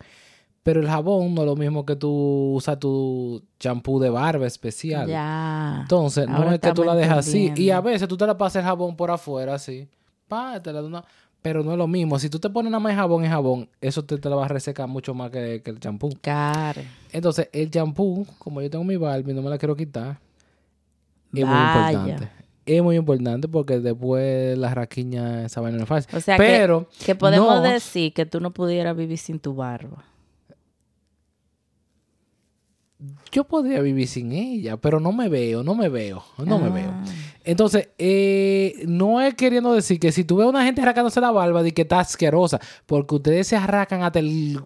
Pero 0.64 0.80
el 0.80 0.88
jabón 0.88 1.34
no 1.36 1.42
es 1.42 1.46
lo 1.46 1.54
mismo 1.56 1.86
que 1.86 1.94
tú 1.96 2.52
usas 2.54 2.78
tu 2.80 3.42
champú 3.60 4.00
de 4.00 4.10
barba 4.10 4.46
especial. 4.48 5.06
Ya. 5.08 5.78
Entonces, 5.82 6.28
no 6.28 6.36
Ahora 6.38 6.54
es 6.56 6.60
que 6.60 6.72
tú 6.72 6.82
la 6.84 6.94
dejas 6.96 7.18
así. 7.18 7.52
Y 7.56 7.70
a 7.70 7.80
veces 7.80 8.08
tú 8.08 8.16
te 8.16 8.26
la 8.26 8.36
pasas 8.36 8.56
el 8.56 8.66
jabón 8.66 8.96
por 8.96 9.10
afuera 9.12 9.54
así. 9.54 9.88
Pa, 10.26 10.60
te 10.60 10.72
la 10.72 10.82
una- 10.82 11.04
Pero 11.42 11.62
no 11.62 11.72
es 11.72 11.78
lo 11.78 11.86
mismo. 11.86 12.18
Si 12.18 12.28
tú 12.28 12.38
te 12.40 12.50
pones 12.50 12.70
nada 12.72 12.80
más 12.80 12.94
jabón 12.94 13.24
en 13.24 13.30
jabón, 13.30 13.68
eso 13.80 14.04
te, 14.04 14.18
te 14.18 14.28
la 14.28 14.36
va 14.36 14.46
a 14.46 14.48
resecar 14.48 14.88
mucho 14.88 15.14
más 15.14 15.30
que, 15.30 15.62
que 15.62 15.70
el 15.70 15.78
champú. 15.80 16.10
Claro. 16.20 16.82
Entonces, 17.12 17.48
el 17.52 17.70
champú, 17.70 18.26
como 18.38 18.60
yo 18.60 18.68
tengo 18.68 18.84
mi 18.84 18.96
barba 18.96 19.30
y 19.30 19.34
no 19.34 19.42
me 19.42 19.48
la 19.50 19.56
quiero 19.58 19.76
quitar, 19.76 20.18
es 21.32 21.44
muy 21.46 21.54
importante. 21.56 22.28
Es 22.66 22.82
muy 22.82 22.96
importante 22.96 23.48
porque 23.48 23.78
después 23.80 24.58
la 24.58 24.74
raquiña, 24.74 25.46
esa 25.46 25.60
vaina 25.62 25.78
no 25.78 25.84
es 25.84 25.88
fácil. 25.88 26.14
O 26.16 26.20
sea 26.20 26.36
que- 26.36 26.42
Pero, 26.42 26.88
Que 27.06 27.14
podemos 27.14 27.54
no- 27.54 27.62
decir 27.62 28.12
que 28.12 28.26
tú 28.26 28.40
no 28.40 28.50
pudieras 28.52 28.94
vivir 28.96 29.16
sin 29.18 29.38
tu 29.38 29.54
barba. 29.54 30.04
Yo 33.30 33.44
podría 33.44 33.80
vivir 33.80 34.08
sin 34.08 34.32
ella, 34.32 34.76
pero 34.76 34.98
no 34.98 35.12
me 35.12 35.28
veo, 35.28 35.62
no 35.62 35.74
me 35.74 35.88
veo, 35.88 36.24
no 36.38 36.58
me 36.58 36.66
Ah. 36.66 36.70
veo. 36.70 36.92
Entonces, 37.44 37.90
eh, 37.98 38.82
no 38.86 39.20
es 39.20 39.34
queriendo 39.34 39.72
decir 39.72 40.00
que 40.00 40.10
si 40.12 40.24
tú 40.24 40.36
ves 40.36 40.46
a 40.46 40.50
una 40.50 40.64
gente 40.64 40.80
arrancándose 40.82 41.20
la 41.20 41.30
barba, 41.30 41.62
de 41.62 41.72
que 41.72 41.82
está 41.82 42.00
asquerosa, 42.00 42.60
porque 42.86 43.14
ustedes 43.14 43.46
se 43.46 43.56
arrancan 43.56 44.02
hasta 44.02 44.18
el... 44.18 44.60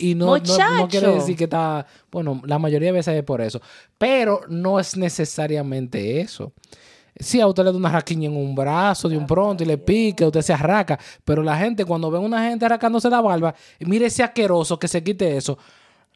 Y 0.00 0.14
no, 0.14 0.36
no, 0.38 0.76
no 0.76 0.88
quiere 0.88 1.08
decir 1.12 1.36
que 1.36 1.44
está... 1.44 1.84
Bueno, 2.10 2.40
la 2.44 2.58
mayoría 2.58 2.88
de 2.88 2.92
veces 2.98 3.14
es 3.16 3.24
por 3.24 3.40
eso. 3.40 3.60
Pero 3.96 4.42
no 4.48 4.78
es 4.78 4.96
necesariamente 4.96 6.20
eso. 6.20 6.52
Si 7.18 7.40
a 7.40 7.48
usted 7.48 7.64
le 7.64 7.72
da 7.72 7.76
una 7.78 7.90
raquiña 7.90 8.28
en 8.28 8.36
un 8.36 8.54
brazo 8.54 9.08
de 9.08 9.16
un 9.16 9.26
pronto 9.26 9.64
y 9.64 9.66
le 9.66 9.76
pica, 9.78 10.26
usted 10.26 10.42
se 10.42 10.52
arraca. 10.52 10.98
Pero 11.24 11.42
la 11.42 11.56
gente, 11.56 11.84
cuando 11.84 12.10
ven 12.12 12.22
a 12.22 12.26
una 12.26 12.48
gente 12.48 12.64
arrancándose 12.64 13.10
la 13.10 13.20
barba, 13.20 13.54
mire 13.80 14.06
ese 14.06 14.22
asqueroso 14.22 14.78
que 14.78 14.86
se 14.86 15.02
quite 15.02 15.36
eso. 15.36 15.58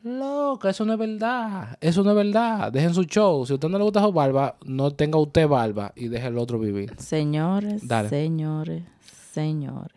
Loco, 0.04 0.68
eso 0.68 0.84
no 0.84 0.94
es 0.94 0.98
verdad. 0.98 1.76
Eso 1.80 2.02
no 2.02 2.10
es 2.10 2.16
verdad. 2.16 2.72
Dejen 2.72 2.92
su 2.94 3.04
show. 3.04 3.46
Si 3.46 3.52
a 3.52 3.54
usted 3.54 3.68
no 3.68 3.78
le 3.78 3.84
gusta 3.84 4.02
su 4.02 4.12
barba, 4.12 4.56
no 4.64 4.90
tenga 4.90 5.18
usted 5.18 5.46
barba 5.46 5.92
y 5.94 6.08
deje 6.08 6.26
el 6.26 6.38
otro 6.38 6.58
vivir. 6.58 6.94
Señores, 6.98 7.86
Dale. 7.86 8.08
señores, 8.08 8.82
señores. 9.32 9.96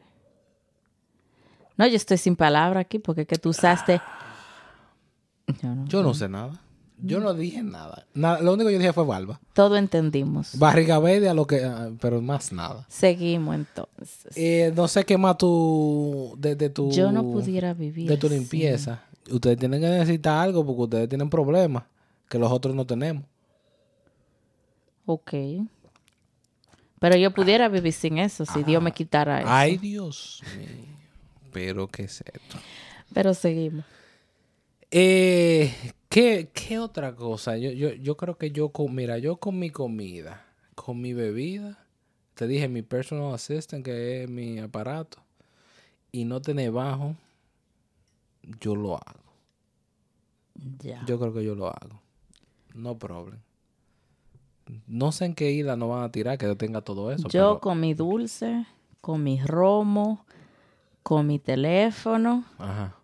No, 1.77 1.87
yo 1.87 1.95
estoy 1.95 2.17
sin 2.17 2.35
palabra 2.35 2.81
aquí 2.81 2.99
porque 2.99 3.21
es 3.21 3.27
que 3.27 3.37
tú 3.37 3.49
usaste... 3.49 3.99
Yo 5.61 5.75
no- 5.75 5.85
Yo 5.87 6.03
no 6.03 6.13
sé 6.13 6.29
nada. 6.29 6.61
Yo 6.97 7.19
no 7.19 7.33
dije 7.33 7.61
nada. 7.61 8.05
Nada- 8.13 8.39
Lo 8.41 8.53
único 8.53 8.67
que 8.67 8.73
yo 8.73 8.79
dije 8.79 8.93
fue 8.93 9.03
barba. 9.05 9.39
Todo 9.53 9.75
entendimos. 9.75 10.57
Barriga 10.57 10.97
verde 10.99 11.27
a 11.29 11.33
lo 11.33 11.45
que... 11.45 11.63
ah, 11.65 11.89
pero 11.99 12.21
más 12.21 12.53
nada. 12.53 12.85
Seguimos 12.87 13.55
entonces. 13.55 14.31
Eh, 14.37 14.71
no 14.75 14.87
sé 14.87 15.03
qué 15.03 15.17
más 15.17 15.37
tú... 15.37 16.35
De, 16.37 16.55
de 16.55 16.69
tu... 16.69 16.89
Yo 16.91 17.11
no 17.11 17.23
pudiera 17.23 17.73
vivir 17.73 18.07
De 18.07 18.15
tu 18.17 18.29
limpieza. 18.29 19.03
Ustedes 19.29 19.57
tienen 19.57 19.81
que 19.81 19.89
necesitar 19.89 20.43
algo 20.43 20.65
porque 20.65 20.81
ustedes 20.83 21.09
tienen 21.09 21.29
problemas 21.29 21.83
que 22.29 22.39
los 22.39 22.51
otros 22.51 22.75
no 22.75 22.85
tenemos. 22.85 23.23
Ok. 25.05 25.33
Pero 26.99 27.17
yo 27.17 27.31
pudiera 27.31 27.69
vivir 27.69 27.93
sin 27.93 28.17
eso 28.17 28.45
si 28.45 28.63
Dios 28.63 28.81
me 28.81 28.91
quitara 28.91 29.41
eso. 29.41 29.49
Ay, 29.49 29.77
Dios 29.77 30.41
mío. 30.57 30.95
Pero 31.51 31.88
qué 31.88 32.03
es 32.03 32.21
esto. 32.21 32.57
Pero 33.13 33.33
seguimos. 33.33 33.85
Eh, 34.91 35.73
¿qué, 36.09 36.49
qué 36.53 36.79
otra 36.79 37.15
cosa? 37.15 37.57
Yo, 37.57 37.71
yo, 37.71 37.93
yo 37.93 38.17
creo 38.17 38.38
que 38.38 38.51
yo 38.51 38.69
con, 38.69 38.93
mira, 38.95 39.17
yo 39.17 39.38
con 39.38 39.59
mi 39.59 39.69
comida, 39.69 40.45
con 40.73 41.01
mi 41.01 41.13
bebida, 41.13 41.77
te 42.33 42.47
dije 42.47 42.67
mi 42.67 42.81
personal 42.81 43.33
assistant, 43.33 43.83
que 43.83 44.23
es 44.23 44.29
mi 44.29 44.59
aparato, 44.59 45.17
y 46.11 46.25
no 46.25 46.41
tener 46.41 46.71
bajo, 46.71 47.15
yo 48.59 48.75
lo 48.75 48.95
hago. 48.95 49.23
Ya. 50.79 51.03
Yo 51.05 51.19
creo 51.19 51.33
que 51.33 51.43
yo 51.43 51.55
lo 51.55 51.67
hago. 51.67 52.01
No 52.73 52.97
problem. 52.97 53.39
No 54.87 55.11
sé 55.11 55.25
en 55.25 55.35
qué 55.35 55.51
isla 55.51 55.75
no 55.75 55.89
van 55.89 56.03
a 56.03 56.11
tirar 56.11 56.37
que 56.37 56.45
yo 56.45 56.57
tenga 56.57 56.81
todo 56.81 57.11
eso. 57.11 57.23
Yo 57.23 57.29
pero- 57.29 57.59
con 57.59 57.79
mi 57.79 57.93
dulce, 57.93 58.65
con 59.01 59.23
mi 59.23 59.39
romo, 59.41 60.25
con 61.03 61.27
mi 61.27 61.37
teléfono. 61.39 62.45
Ajá. 62.57 62.95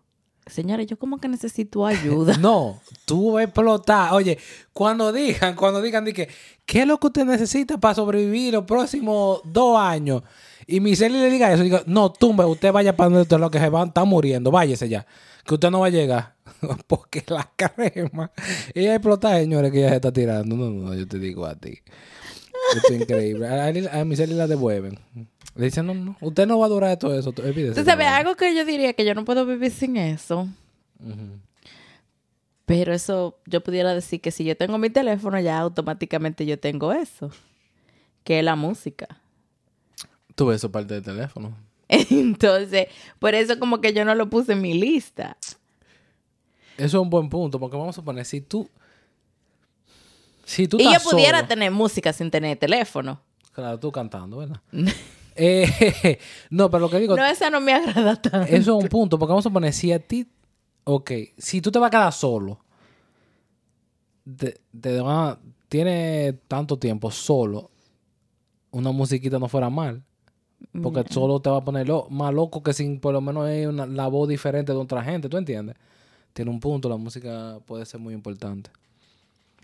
Señores, 0.46 0.86
yo 0.86 0.98
como 0.98 1.18
que 1.18 1.28
necesito 1.28 1.86
ayuda. 1.86 2.36
No, 2.38 2.80
tú 3.04 3.32
vas 3.32 3.42
a 3.42 3.44
explotar. 3.44 4.12
Oye, 4.12 4.38
cuando 4.72 5.12
digan, 5.12 5.54
cuando 5.54 5.80
digan, 5.80 6.04
di 6.04 6.12
que, 6.12 6.28
¿qué 6.66 6.82
es 6.82 6.86
lo 6.86 6.98
que 6.98 7.08
usted 7.08 7.24
necesita 7.24 7.78
para 7.78 7.94
sobrevivir 7.94 8.54
los 8.54 8.64
próximos 8.64 9.40
dos 9.44 9.78
años? 9.78 10.22
Y 10.66 10.80
mi 10.80 10.94
Celi 10.94 11.18
le 11.18 11.30
diga 11.30 11.52
eso, 11.52 11.62
diga, 11.62 11.82
no, 11.86 12.12
tumbe, 12.12 12.44
usted 12.44 12.72
vaya 12.72 12.96
para 12.96 13.08
donde 13.08 13.22
usted 13.22 13.38
lo 13.38 13.50
que 13.50 13.58
se 13.58 13.68
van, 13.68 13.88
está 13.88 14.04
muriendo, 14.04 14.50
váyese 14.50 14.88
ya, 14.88 15.06
que 15.44 15.54
usted 15.54 15.70
no 15.70 15.80
va 15.80 15.86
a 15.86 15.90
llegar. 15.90 16.36
Porque 16.86 17.24
la 17.28 17.50
crema, 17.56 18.30
ella 18.74 18.94
explota, 18.94 19.36
señores, 19.38 19.72
que 19.72 19.78
ella 19.78 19.90
se 19.90 19.96
está 19.96 20.12
tirando. 20.12 20.56
No, 20.56 20.70
no, 20.70 20.94
yo 20.94 21.06
te 21.06 21.18
digo 21.18 21.46
a 21.46 21.54
ti. 21.54 21.80
Esto 22.76 22.94
es 22.94 23.00
increíble. 23.00 23.46
A, 23.46 23.66
a, 23.66 24.04
la 24.04 24.46
devuelven. 24.46 24.98
Le 25.54 25.66
dicen, 25.66 25.86
no, 25.86 25.94
no, 25.94 26.16
usted 26.20 26.46
no 26.46 26.58
va 26.58 26.66
a 26.66 26.68
durar 26.70 26.98
todo 26.98 27.18
eso. 27.18 27.32
de 27.32 27.74
sabes, 27.74 28.06
eso". 28.06 28.14
algo 28.14 28.34
que 28.36 28.54
yo 28.56 28.64
diría 28.64 28.94
que 28.94 29.04
yo 29.04 29.14
no 29.14 29.24
puedo 29.24 29.44
vivir 29.44 29.70
sin 29.70 29.96
eso. 29.96 30.48
Pero 32.64 32.94
eso, 32.94 33.36
yo 33.46 33.60
pudiera 33.62 33.92
decir 33.94 34.20
que 34.20 34.30
si 34.30 34.44
yo 34.44 34.56
tengo 34.56 34.78
mi 34.78 34.88
teléfono, 34.88 35.38
ya 35.40 35.58
automáticamente 35.58 36.46
yo 36.46 36.58
tengo 36.58 36.92
eso. 36.92 37.30
Que 38.24 38.38
es 38.38 38.44
la 38.44 38.56
música. 38.56 39.20
Tuve 40.34 40.54
eso 40.54 40.70
parte 40.70 40.94
del 40.94 41.02
teléfono. 41.02 41.54
Entonces, 41.88 42.86
por 43.18 43.34
eso 43.34 43.58
como 43.58 43.80
que 43.80 43.92
yo 43.92 44.04
no 44.04 44.14
lo 44.14 44.30
puse 44.30 44.52
en 44.52 44.62
mi 44.62 44.74
lista. 44.74 45.36
Eso 46.78 46.86
es 46.98 47.02
un 47.02 47.10
buen 47.10 47.28
punto, 47.28 47.60
porque 47.60 47.76
vamos 47.76 47.98
a 47.98 48.02
poner, 48.02 48.24
si 48.24 48.40
tú... 48.40 48.68
Si 50.44 50.66
tú 50.66 50.78
Y 50.80 50.84
yo 50.84 50.98
pudiera 51.10 51.38
solo- 51.38 51.48
tener 51.48 51.70
música 51.70 52.12
sin 52.12 52.30
tener 52.30 52.56
teléfono. 52.58 53.20
Claro, 53.52 53.78
tú 53.78 53.92
cantando, 53.92 54.38
¿verdad? 54.38 54.60
Eh, 55.36 56.18
no, 56.50 56.70
pero 56.70 56.80
lo 56.82 56.90
que 56.90 56.98
digo, 57.00 57.16
No, 57.16 57.24
esa 57.26 57.50
no 57.50 57.60
me 57.60 57.72
agrada 57.72 58.16
tanto. 58.20 58.46
eso 58.52 58.78
es 58.78 58.84
un 58.84 58.88
punto, 58.88 59.18
porque 59.18 59.30
vamos 59.30 59.46
a 59.46 59.50
poner, 59.50 59.72
si 59.72 59.92
a 59.92 59.98
ti, 59.98 60.26
ok, 60.84 61.10
si 61.38 61.60
tú 61.60 61.70
te 61.70 61.78
vas 61.78 61.88
a 61.88 61.90
quedar 61.90 62.12
solo, 62.12 62.58
te, 64.36 64.60
te 64.78 65.00
van 65.00 65.28
a- 65.30 65.38
tanto 66.48 66.78
tiempo 66.78 67.10
solo, 67.10 67.70
una 68.72 68.92
musiquita 68.92 69.38
no 69.38 69.48
fuera 69.48 69.70
mal, 69.70 70.02
porque 70.82 71.02
solo 71.10 71.40
te 71.40 71.48
va 71.50 71.56
a 71.58 71.64
poner 71.64 71.88
lo- 71.88 72.08
más 72.10 72.32
loco 72.34 72.62
que 72.62 72.72
sin 72.74 73.00
por 73.00 73.12
lo 73.14 73.20
menos 73.22 73.46
hay 73.46 73.66
una, 73.66 73.86
la 73.86 74.06
voz 74.08 74.28
diferente 74.28 74.72
de 74.72 74.78
otra 74.78 75.02
gente, 75.02 75.28
¿tú 75.30 75.36
entiendes? 75.38 75.76
Tiene 76.34 76.50
un 76.50 76.60
punto, 76.60 76.88
la 76.88 76.96
música 76.96 77.58
puede 77.66 77.84
ser 77.86 78.00
muy 78.00 78.12
importante. 78.14 78.70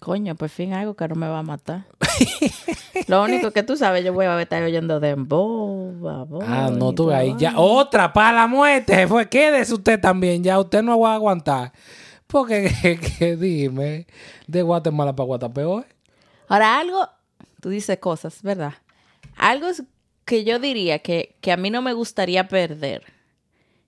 Coño, 0.01 0.35
por 0.37 0.49
fin 0.49 0.73
algo 0.73 0.95
que 0.95 1.09
no 1.09 1.15
me 1.17 1.29
va 1.29 1.41
a 1.41 1.43
matar. 1.43 1.87
Lo 3.09 3.23
único 3.25 3.51
que 3.51 3.63
tú 3.63 3.77
sabes, 3.77 4.05
yo 4.05 4.13
voy 4.13 4.27
a 4.27 4.41
estar 4.41 4.63
oyendo 4.63 5.01
Dembow, 5.01 5.99
babón 6.01 6.45
Ah, 6.47 6.71
no 6.73 6.93
tuve 6.93 7.15
ahí. 7.15 7.35
Ya, 7.39 7.59
otra 7.59 8.13
para 8.13 8.33
la 8.33 8.47
muerte. 8.47 9.07
Fue, 9.09 9.29
quédese 9.29 9.75
usted 9.75 10.01
también. 10.01 10.43
Ya 10.45 10.59
usted 10.59 10.83
no 10.83 10.99
va 11.01 11.13
a 11.13 11.15
aguantar. 11.15 11.73
Porque, 12.27 12.71
que, 12.83 12.99
que 12.99 13.37
dime, 13.37 14.07
de 14.47 14.63
Guatemala 14.63 15.15
para 15.17 15.27
Guatapeor. 15.27 15.87
Ahora, 16.49 16.79
algo, 16.79 17.09
tú 17.61 17.69
dices 17.71 17.99
cosas, 17.99 18.43
¿verdad? 18.43 18.75
Algo 19.37 19.69
que 20.25 20.45
yo 20.45 20.59
diría 20.59 20.99
que, 21.01 21.37
que 21.41 21.53
a 21.53 21.57
mí 21.57 21.71
no 21.71 21.83
me 21.83 21.93
gustaría 21.93 22.49
perder, 22.49 23.03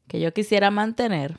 que 0.09 0.21
yo 0.21 0.33
quisiera 0.33 0.71
mantener, 0.71 1.39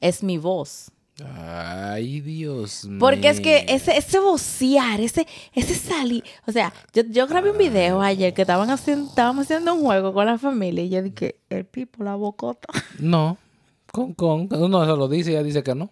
es 0.00 0.22
mi 0.22 0.38
voz. 0.38 0.90
Ay, 1.20 2.20
Dios 2.20 2.84
mío. 2.84 2.98
Porque 2.98 3.28
es 3.28 3.40
que 3.40 3.66
ese, 3.68 3.96
ese 3.96 4.18
vocear, 4.18 5.00
ese, 5.00 5.26
ese 5.52 5.74
salir. 5.74 6.24
O 6.46 6.52
sea, 6.52 6.72
yo, 6.94 7.02
yo 7.08 7.26
grabé 7.26 7.50
un 7.50 7.58
video 7.58 8.00
ayer 8.00 8.32
que 8.32 8.42
estaban 8.42 8.70
haciendo, 8.70 9.08
estábamos 9.08 9.44
haciendo 9.44 9.74
un 9.74 9.82
juego 9.82 10.12
con 10.14 10.26
la 10.26 10.38
familia 10.38 10.84
y 10.84 10.88
yo 10.88 11.02
dije, 11.02 11.36
el 11.50 11.64
pipo, 11.66 12.02
la 12.02 12.14
bocota. 12.14 12.68
No. 12.98 13.36
Con, 13.90 14.14
con. 14.14 14.48
No, 14.48 14.82
eso 14.82 14.96
lo 14.96 15.06
dice 15.06 15.32
ella 15.32 15.42
dice 15.42 15.62
que 15.62 15.74
no. 15.74 15.90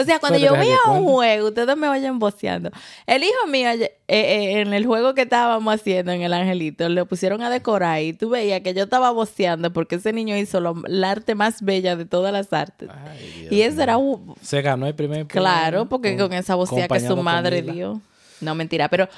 O 0.00 0.04
sea, 0.04 0.20
cuando 0.20 0.38
yo 0.38 0.52
veía 0.52 0.76
que 0.84 0.90
un 0.90 1.04
juego, 1.06 1.48
ustedes 1.48 1.76
me 1.76 1.88
vayan 1.88 2.20
voceando. 2.20 2.70
El 3.06 3.24
hijo 3.24 3.46
mío, 3.48 3.68
eh, 3.70 3.90
eh, 4.06 4.60
en 4.60 4.72
el 4.72 4.86
juego 4.86 5.12
que 5.14 5.22
estábamos 5.22 5.74
haciendo 5.74 6.12
en 6.12 6.22
el 6.22 6.32
Angelito, 6.32 6.88
le 6.88 7.04
pusieron 7.04 7.42
a 7.42 7.50
decorar 7.50 8.00
y 8.02 8.12
tú 8.12 8.28
veías 8.30 8.60
que 8.60 8.74
yo 8.74 8.84
estaba 8.84 9.10
voceando 9.10 9.72
porque 9.72 9.96
ese 9.96 10.12
niño 10.12 10.36
hizo 10.36 10.60
lo- 10.60 10.80
la 10.86 11.10
arte 11.10 11.34
más 11.34 11.62
bella 11.62 11.96
de 11.96 12.04
todas 12.04 12.32
las 12.32 12.52
artes. 12.52 12.88
Ay, 12.90 13.48
y 13.50 13.60
eso 13.62 13.82
era 13.82 13.98
Se 14.40 14.62
ganó 14.62 14.86
el 14.86 14.94
primer 14.94 15.26
Claro, 15.26 15.88
porque 15.88 16.16
con 16.16 16.32
esa 16.32 16.54
vocea 16.54 16.86
que 16.86 17.00
su 17.00 17.16
madre 17.16 17.62
dio. 17.62 18.00
No, 18.40 18.54
mentira, 18.54 18.88
pero 18.88 19.08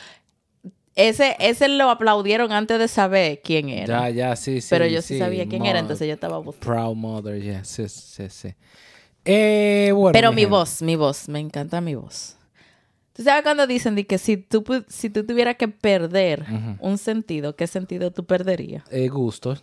ese, 0.97 1.37
ese 1.39 1.69
lo 1.69 1.89
aplaudieron 1.91 2.53
antes 2.53 2.79
de 2.79 2.89
saber 2.89 3.41
quién 3.45 3.69
era. 3.69 4.09
Ya, 4.09 4.11
ya, 4.11 4.37
sí, 4.37 4.61
sí. 4.61 4.67
pero 4.71 4.87
yo 4.87 5.03
sí, 5.03 5.15
sí, 5.15 5.19
sabía 5.19 5.47
quién 5.47 5.65
era, 5.67 5.79
entonces 5.79 6.09
yo 6.09 6.15
estaba 6.15 6.39
voceando. 6.39 6.67
Proud 6.67 6.97
mother, 6.97 7.41
yeah, 7.41 7.65
sí, 7.65 7.89
sí, 7.89 8.29
sí. 8.29 8.55
Eh, 9.25 9.93
bueno. 9.95 10.13
Pero 10.13 10.33
mi 10.33 10.45
voz, 10.45 10.83
mi 10.83 10.97
voz, 10.97 11.29
me 11.29 11.41
encanta 11.41 11.81
mi 11.81 11.95
voz. 11.95 12.37
¿Tú 13.13 13.25
sabes 13.25 13.43
cuando 13.43 13.67
dicen 13.67 13.95
de 13.97 14.07
que 14.07 14.19
si 14.19 14.37
tú, 14.37 14.65
si 14.89 15.11
tú 15.11 15.27
tuvieras 15.27 15.57
que 15.57 15.69
perder 15.69 16.47
un 16.81 16.97
sentido, 16.97 17.55
¿qué 17.55 17.67
sentido 17.67 18.11
tú 18.13 18.25
perderías? 18.25 18.85
Eh, 18.91 19.09
gusto. 19.09 19.57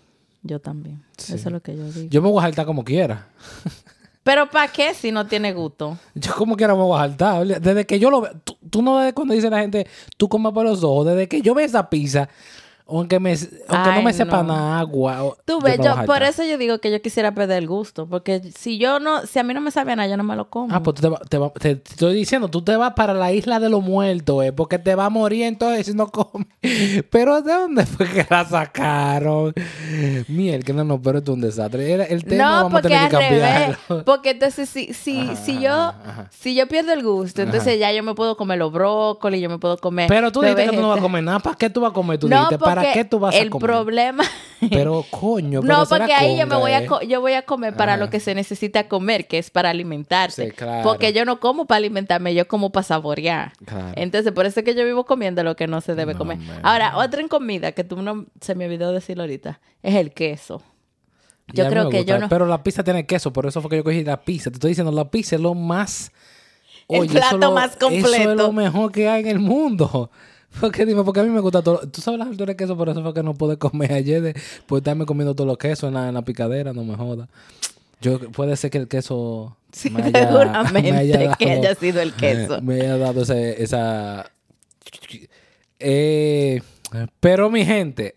Yo 0.44 0.60
también. 0.60 1.04
Sí. 1.18 1.34
Eso 1.34 1.50
es 1.50 1.54
lo 1.54 1.62
que 1.62 1.76
yo 1.76 1.84
digo. 1.92 2.10
Yo 2.10 2.22
me 2.22 2.30
voy 2.30 2.40
a 2.40 2.44
saltar 2.44 2.66
como 2.66 2.84
quiera. 2.84 3.28
Pero 4.24 4.50
¿para 4.50 4.72
qué 4.72 4.94
si 4.94 5.12
no 5.12 5.26
tiene 5.26 5.54
gusto? 5.54 5.98
Yo 6.14 6.36
como 6.36 6.58
quiera 6.58 6.76
me 6.76 6.82
voy 6.82 6.98
a 6.98 7.08
saltar. 7.08 7.48
Desde 7.48 7.86
que 7.86 7.98
yo 7.98 8.12
lo 8.12 8.22
veo, 8.22 8.34
tú, 8.44 8.58
tú 8.70 8.82
no 8.82 8.98
ves 8.98 9.14
cuando 9.14 9.34
dice 9.34 9.50
la 9.50 9.62
gente, 9.62 9.88
tú 10.18 10.28
comes 10.28 10.52
por 10.52 10.66
los 10.66 10.84
ojos. 10.84 11.08
Desde 11.08 11.28
que 11.28 11.42
yo 11.42 11.56
veo 11.56 11.66
esa 11.66 11.90
pizza, 11.90 12.28
aunque, 12.90 13.20
me, 13.20 13.32
aunque 13.32 13.90
no 13.90 13.98
Ay, 13.98 14.04
me 14.06 14.14
sepa 14.14 14.44
no. 14.44 14.54
nada 14.54 14.80
agua. 14.80 15.36
Tú 15.46 15.60
ves, 15.62 15.78
yo, 15.84 15.96
por 16.06 16.24
eso 16.24 16.44
yo 16.44 16.58
digo 16.58 16.80
que 16.80 16.92
yo 16.92 17.02
quisiera 17.02 17.34
perder 17.34 17.58
el 17.60 17.68
gusto, 17.68 18.08
porque 18.08 18.42
si 18.58 18.78
yo 18.78 19.00
no, 19.00 19.26
si 19.26 19.40
a 19.40 19.44
mí 19.44 19.54
no 19.54 19.62
me 19.62 19.72
sabe 19.72 19.96
nada, 19.96 20.08
yo 20.10 20.18
no 20.18 20.24
me 20.24 20.36
lo 20.36 20.50
como. 20.50 20.74
Ah, 20.76 20.82
pues 20.84 20.96
tú 20.96 21.02
te, 21.02 21.10
va- 21.10 21.20
te, 21.20 21.38
va- 21.38 21.50
te- 21.54 21.76
te 21.76 21.90
estoy 21.92 22.14
diciendo, 22.16 22.48
tú 22.50 22.62
te 22.62 22.76
vas 22.76 22.94
para 22.94 23.14
la 23.14 23.32
isla 23.32 23.60
de 23.60 23.70
los 23.70 23.84
muertos, 23.84 24.44
eh, 24.46 24.52
porque 24.54 24.80
te 24.80 24.96
va 24.96 25.06
a 25.06 25.10
morir 25.10 25.44
entonces 25.44 25.86
si 25.88 25.94
no 25.94 26.08
comes. 26.10 26.48
Pero 27.12 27.42
¿de 27.42 27.54
dónde 27.54 27.86
fue 27.86 28.08
que 28.08 28.26
la 28.30 28.46
sacaron? 28.46 29.54
Miel, 30.28 30.64
que 30.64 30.74
no, 30.74 30.84
no, 30.84 31.02
pero 31.02 31.20
esto 31.20 31.32
es 31.32 31.36
un 31.36 31.42
desastre. 31.42 31.92
Era- 31.92 32.06
el 32.06 32.24
tema 32.26 32.44
no, 32.46 32.52
vamos 32.64 32.80
a 32.80 32.82
tener 32.82 32.98
al 33.00 33.10
que 33.10 33.18
revés. 33.18 33.42
cambiarlo. 33.42 34.06
Porque 34.06 34.32
entonces 34.32 34.70
si, 34.70 34.94
si, 34.94 35.20
Ajá, 35.22 35.36
si 35.36 35.60
yo 35.60 35.72
ajá, 35.74 35.96
ajá. 36.06 36.30
si 36.32 36.56
yo 36.56 36.68
pierdo 36.68 36.94
el 36.94 37.04
gusto, 37.04 37.42
entonces 37.42 37.80
ya 37.80 37.92
yo 37.92 38.04
me 38.04 38.14
puedo 38.16 38.38
comer 38.38 38.58
los 38.60 38.72
brócolis, 38.72 39.42
yo 39.42 39.50
me 39.50 39.58
puedo 39.60 39.78
comer. 39.78 40.08
Pero 40.08 40.32
tú 40.32 40.42
dijiste 40.42 40.66
que 40.66 40.76
tú 40.76 40.82
no 40.82 40.90
vas 40.90 41.00
a 41.00 41.02
comer 41.02 41.24
nada. 41.24 41.40
¿Para 41.40 41.56
qué 41.56 41.70
tú 41.70 41.82
vas 41.82 41.92
a 41.92 41.94
comer? 41.94 42.18
Tú 42.20 42.28
No, 42.28 42.36
dijiste, 42.36 42.58
¿para 42.60 42.77
porque 42.82 42.94
qué 42.94 43.06
tú 43.06 43.20
vas 43.20 43.36
a 43.36 43.38
el 43.38 43.50
comer? 43.50 43.66
problema. 43.70 44.24
Pero 44.72 45.06
coño, 45.12 45.62
pero 45.64 45.78
no, 45.78 45.86
porque 45.86 46.14
ahí 46.14 46.38
yo 46.38 46.48
me 46.48 46.56
voy 46.56 46.72
a 46.72 46.86
co- 46.88 47.02
yo 47.02 47.22
voy 47.22 47.34
a 47.34 47.44
comer 47.44 47.76
para 47.76 47.96
lo 47.98 48.10
que 48.10 48.20
se 48.20 48.34
necesita 48.34 48.88
comer, 48.88 49.28
que 49.28 49.38
es 49.38 49.52
para 49.52 49.70
alimentarse. 49.70 50.46
Sí, 50.48 50.52
claro. 50.52 50.82
Porque 50.84 51.14
yo 51.14 51.26
no 51.26 51.40
como 51.40 51.66
para 51.68 51.78
alimentarme, 51.78 52.34
yo 52.34 52.48
como 52.48 52.72
para 52.72 52.84
saborear. 52.84 53.54
Claro. 53.66 53.92
Entonces, 53.96 54.32
por 54.32 54.46
eso 54.48 54.60
es 54.62 54.66
que 54.66 54.74
yo 54.74 54.84
vivo 54.84 55.06
comiendo 55.06 55.44
lo 55.44 55.56
que 55.56 55.68
no 55.68 55.80
se 55.82 55.94
debe 55.94 56.14
No, 56.14 56.18
comer. 56.20 56.38
man. 56.40 56.60
Ahora, 56.64 56.98
otra 56.98 57.22
en 57.22 57.28
comida 57.28 57.72
que 57.74 57.84
tú 57.84 58.02
no 58.02 58.26
se 58.42 58.56
me 58.56 58.66
olvidó 58.66 58.92
decirlo 58.92 59.24
ahorita, 59.24 59.60
es 59.84 59.94
el 59.96 60.12
queso. 60.12 60.64
Yo 61.54 61.64
Ya 61.64 61.70
creo 61.70 61.90
que 61.90 61.98
gusta, 62.00 62.14
yo 62.14 62.20
no. 62.20 62.28
Pero 62.28 62.46
la 62.48 62.64
pizza 62.64 62.84
tiene 62.84 63.06
queso, 63.06 63.32
por 63.32 63.46
eso 63.46 63.62
fue 63.62 63.70
que 63.70 63.78
yo 63.78 63.84
cogí 63.84 64.04
la 64.04 64.20
pizza. 64.22 64.50
Te 64.50 64.56
estoy 64.56 64.70
diciendo, 64.72 64.92
la 64.92 65.10
pizza 65.10 65.36
es 65.36 65.42
lo 65.42 65.54
más... 65.54 66.12
El 66.90 67.08
plato 67.08 67.38
lo- 67.38 67.52
más 67.52 67.76
Eso 67.78 67.88
es 67.90 68.02
completo. 68.02 68.34
lo 68.36 68.52
mejor 68.54 68.92
que 68.92 69.08
hay 69.08 69.22
en 69.22 69.28
el 69.28 69.40
mundo. 69.40 70.10
Porque 70.62 70.86
dime, 70.86 71.04
porque 71.04 71.20
a 71.20 71.24
mí 71.24 71.30
me 71.30 71.40
gusta 71.40 71.62
todo. 71.62 71.80
Tú 71.90 72.02
sabes 72.02 72.18
las 72.20 72.28
alturas 72.30 72.54
de 72.54 72.56
queso, 72.58 72.76
por 72.78 72.90
eso 72.90 73.02
fue 73.04 73.14
que 73.14 73.24
no 73.24 73.34
pude 73.34 73.58
comer 73.58 73.94
ayer 73.94 74.22
de, 74.22 74.36
por 74.66 74.80
estarme 74.80 75.06
comiendo 75.06 75.36
todos 75.36 75.48
los 75.48 75.58
quesos 75.58 75.88
en 75.90 75.94
la, 75.96 76.08
en 76.08 76.14
la 76.14 76.22
picadera, 76.24 76.74
no 76.74 76.84
me 76.84 76.96
joda. 76.96 77.28
Yo, 78.02 78.20
puede 78.32 78.56
ser 78.58 78.70
que 78.72 78.78
el 78.78 78.88
queso 78.88 79.58
Sí, 79.72 79.90
me 79.90 80.02
haya, 80.04 80.28
seguramente 80.28 80.82
me 80.92 80.98
haya 80.98 81.36
que 81.36 81.52
haya 81.52 81.76
sido 81.76 82.02
el 82.02 82.14
queso. 82.14 82.62
Me 82.62 82.76
haya 82.76 82.98
dado 82.98 83.22
ese- 83.24 83.62
esa... 83.62 84.32
Eh, 85.80 86.62
pero 87.20 87.50
mi 87.50 87.66
gente, 87.66 88.16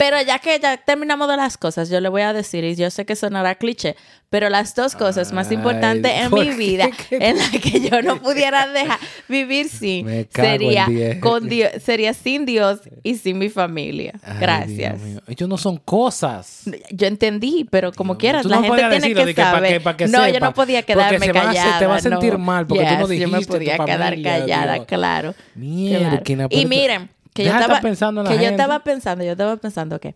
Pero 0.00 0.16
ya 0.22 0.38
que 0.38 0.58
ya 0.58 0.78
terminamos 0.78 1.28
de 1.28 1.36
las 1.36 1.58
cosas, 1.58 1.90
yo 1.90 2.00
le 2.00 2.08
voy 2.08 2.22
a 2.22 2.32
decir, 2.32 2.64
y 2.64 2.74
yo 2.74 2.90
sé 2.90 3.04
que 3.04 3.14
sonará 3.14 3.54
cliché, 3.56 3.96
pero 4.30 4.48
las 4.48 4.74
dos 4.74 4.96
cosas 4.96 5.30
más 5.34 5.48
Ay, 5.50 5.56
importantes 5.56 6.10
en 6.10 6.30
¿por 6.30 6.40
mi 6.46 6.54
vida, 6.54 6.88
¿Qué 7.10 7.18
en 7.20 7.36
las 7.36 7.50
que 7.50 7.80
yo 7.82 8.00
no 8.00 8.16
pudiera 8.22 8.66
dejar 8.66 8.98
vivir 9.28 9.68
sin, 9.68 10.06
sería, 10.34 10.86
con 11.20 11.46
Dios, 11.50 11.70
sería 11.84 12.14
sin 12.14 12.46
Dios 12.46 12.80
y 13.02 13.16
sin 13.16 13.36
mi 13.38 13.50
familia. 13.50 14.14
Ay, 14.22 14.36
Gracias. 14.40 14.98
Mío. 15.02 15.20
Ellos 15.28 15.46
no 15.50 15.58
son 15.58 15.76
cosas. 15.76 16.62
Yo 16.90 17.06
entendí, 17.06 17.66
pero 17.70 17.92
como 17.92 18.14
Dios 18.14 18.20
quieras, 18.20 18.46
la 18.46 18.56
no 18.56 18.62
gente 18.74 19.00
tiene 19.00 19.14
que 19.26 19.34
que 19.34 19.42
pa' 19.42 19.50
saber. 19.50 19.72
que- 19.74 19.80
pa' 19.80 19.96
que 19.98 20.06
no, 20.08 20.26
yo 20.30 20.40
no 20.40 20.54
podía 20.54 20.82
quedarme 20.82 21.18
se 21.26 21.32
van 21.32 21.42
a 21.42 21.52
callada. 21.52 21.78
te 21.78 21.86
vas 21.86 22.06
a 22.06 22.08
sentir 22.08 22.32
no. 22.32 22.38
mal, 22.38 22.66
porque 22.66 22.84
tú 22.84 22.90
no 23.00 23.06
Yes, 23.08 23.20
Yo 23.20 23.28
me 23.28 23.36
dijiste 23.38 23.52
podía 23.52 23.78
quedar 23.84 24.00
familia, 24.12 24.38
callada, 24.40 24.74
Dios. 24.76 24.86
claro. 24.86 25.34
Mierda, 25.54 26.22
Claro. 26.22 26.48
Y 26.50 26.64
miren, 26.64 27.10
que 27.34 27.44
yo 27.44 27.48
Deja 27.48 27.60
estaba 27.60 27.80
pensando 27.80 28.20
en 28.20 28.26
la 28.26 28.36
que 28.36 28.42
yo 28.42 28.50
estaba 28.50 28.84
pensando, 28.84 29.24
yo 29.24 29.32
estaba 29.32 29.56
pensando 29.56 30.00
que 30.00 30.14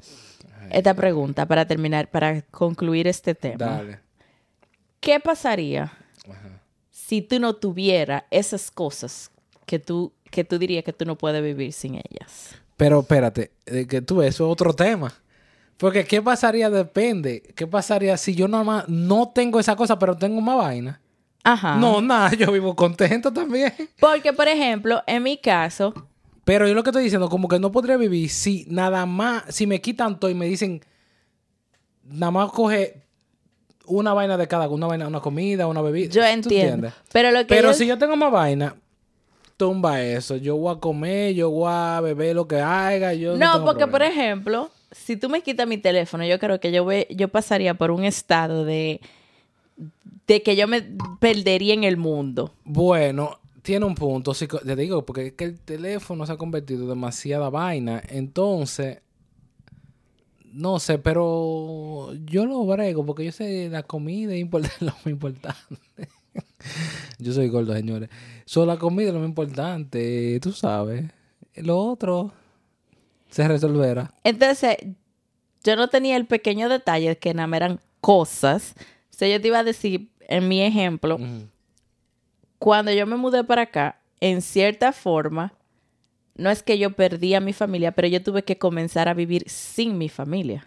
esta 0.71 0.95
pregunta 0.95 1.47
para 1.47 1.67
terminar, 1.67 2.11
para 2.11 2.43
concluir 2.43 3.07
este 3.07 3.35
tema. 3.35 3.67
Dale. 3.67 4.01
¿Qué 5.01 5.21
pasaría 5.21 5.93
si 6.91 7.23
tú 7.23 7.39
no 7.39 7.55
tuvieras 7.55 8.25
esas 8.31 8.71
cosas 8.71 9.31
que 9.67 9.79
tú 9.79 10.13
que 10.31 10.43
tú 10.43 10.59
dirías 10.59 10.83
que 10.83 10.93
tú 10.93 11.05
no 11.05 11.17
puedes 11.17 11.43
vivir 11.43 11.73
sin 11.73 11.95
ellas? 11.95 12.57
Pero 12.77 13.01
espérate, 13.01 13.53
eh, 13.67 13.87
que 13.87 14.03
tú, 14.03 14.21
eso 14.23 14.47
es 14.47 14.53
otro 14.53 14.75
tema. 14.75 15.13
Porque 15.77 16.05
¿qué 16.05 16.21
pasaría? 16.23 16.71
Depende. 16.71 17.43
¿Qué 17.55 17.67
pasaría 17.67 18.17
si 18.17 18.35
yo 18.35 18.49
nada 18.49 18.65
más 18.65 18.89
no 18.89 19.29
tengo 19.29 19.61
esa 19.61 19.77
cosa, 19.77 19.99
pero 19.99 20.17
tengo 20.17 20.41
más 20.41 20.57
vaina? 20.57 21.01
Ajá. 21.45 21.77
No, 21.77 22.01
nada, 22.01 22.33
yo 22.39 22.51
vivo 22.51 22.75
contento 22.75 23.33
también. 23.33 23.73
Porque, 24.01 24.33
por 24.33 24.49
ejemplo, 24.49 25.03
en 25.07 25.23
mi 25.23 25.37
caso, 25.37 26.09
Pero 26.45 26.69
yo 26.69 26.75
lo 26.75 26.83
que 26.83 26.91
estoy 26.91 27.05
diciendo, 27.05 27.29
como 27.29 27.49
que 27.49 27.59
no 27.59 27.73
podría 27.73 27.97
vivir 27.97 28.29
si 28.29 28.67
nada 28.69 29.07
más, 29.07 29.45
si 29.49 29.67
me 29.67 29.81
quitan 29.81 30.19
todo 30.21 30.31
y 30.31 30.35
me 30.35 30.47
dicen, 30.47 30.83
nada 32.05 32.31
más 32.31 32.53
coge 32.53 33.03
una 33.87 34.13
vaina 34.15 34.37
de 34.37 34.47
cada, 34.49 34.69
una 34.69 34.87
vaina, 34.87 35.09
una 35.09 35.21
comida, 35.21 35.67
una 35.67 35.81
bebida. 35.83 36.11
yo 36.11 36.23
¿Tú 36.23 36.27
entiendo. 36.29 36.91
Pero 37.13 37.31
lo 37.31 37.39
que 37.41 37.45
Pero 37.47 37.69
yo- 37.69 37.75
si 37.75 37.87
yo 37.87 37.99
tengo 37.99 38.17
más 38.17 38.31
vaina, 38.31 38.77
tumba 39.57 40.03
eso. 40.03 40.37
Yo 40.37 40.57
voy 40.57 40.75
a 40.77 40.81
comer, 40.81 41.35
yo 41.35 41.51
voy 41.51 41.71
a 41.73 42.01
beber 42.03 42.35
lo 42.37 42.47
que 42.49 42.57
haga. 42.61 43.15
Yo 43.15 43.37
no, 43.37 43.65
porque 43.65 43.87
por 43.87 44.03
ejemplo, 44.03 44.71
si 44.91 45.17
tú 45.17 45.29
me 45.29 45.43
quitas 45.43 45.67
mi 45.67 45.79
teléfono, 45.79 46.25
yo 46.27 46.39
creo 46.39 46.61
que 46.61 46.73
yo 46.73 46.85
ve- 46.85 47.07
yo 47.11 47.29
pasaría 47.29 47.75
por 47.75 47.91
un 47.91 48.05
estado 48.05 48.65
de 48.65 49.01
de 50.27 50.43
que 50.43 50.57
yo 50.57 50.67
me 50.67 50.83
perdería 51.21 51.75
en 51.75 51.85
el 51.85 51.97
mundo. 51.99 52.55
Bueno, 52.65 53.39
tiene 53.65 53.87
un 53.87 53.95
punto. 53.95 54.35
sí, 54.35 54.47
Te 54.47 54.77
digo, 54.77 55.07
porque 55.07 55.29
es 55.29 55.33
que 55.33 55.45
el 55.45 55.59
teléfono 55.59 56.27
se 56.27 56.33
ha 56.33 56.37
convertido 56.37 56.83
en 56.83 56.91
demasiada 56.91 57.49
vaina. 57.49 58.03
Entonces, 58.09 58.99
no 60.53 60.79
sé, 60.79 60.99
pero 60.99 62.13
yo 62.27 62.45
lo 62.45 62.65
brego 62.67 63.07
porque 63.07 63.25
yo 63.25 63.33
sé 63.33 63.71
la 63.71 63.83
comida 63.83 64.35
es 64.35 64.51
lo 64.81 64.93
más 64.93 65.07
importante. 65.07 66.09
yo 67.19 67.33
soy 67.33 67.49
gordo, 67.49 67.73
señores. 67.75 68.11
Solo 68.45 68.67
la 68.67 68.79
comida 68.79 69.09
es 69.09 69.15
lo 69.15 69.21
más 69.21 69.31
importante, 69.31 70.39
tú 70.41 70.53
sabes. 70.53 71.11
Lo 71.57 71.79
otro 71.79 72.33
se 73.31 73.49
resolverá. 73.49 74.13
Entonces, 74.25 74.77
yo 75.65 75.75
no 75.77 75.89
tenía 75.89 76.17
el 76.17 76.27
pequeño 76.27 76.69
detalle 76.69 77.09
de 77.09 77.19
que 77.19 77.33
nada 77.33 77.57
eran 77.57 77.81
cosas. 78.03 78.75
O 79.11 79.17
sea, 79.17 79.27
yo 79.27 79.41
te 79.41 79.49
iba 79.49 79.61
a 79.61 79.65
decir, 79.65 80.11
en 80.29 80.49
mi 80.49 80.61
ejemplo. 80.61 81.19
Cuando 82.65 82.91
yo 82.93 83.07
me 83.07 83.17
mudé 83.17 83.45
para 83.45 83.61
acá, 83.61 84.01
en 84.21 84.41
cierta 84.41 84.95
forma, 84.95 85.53
no 86.35 86.49
es 86.49 86.63
que 86.63 86.79
yo 86.79 86.93
perdí 86.93 87.35
a 87.35 87.41
mi 87.41 87.53
familia, 87.53 87.93
pero 87.93 88.09
yo 88.09 88.23
tuve 88.23 88.43
que 88.43 88.57
comenzar 88.57 89.07
a 89.07 89.13
vivir 89.13 89.45
sin 89.51 89.99
mi 89.99 90.09
familia. 90.09 90.67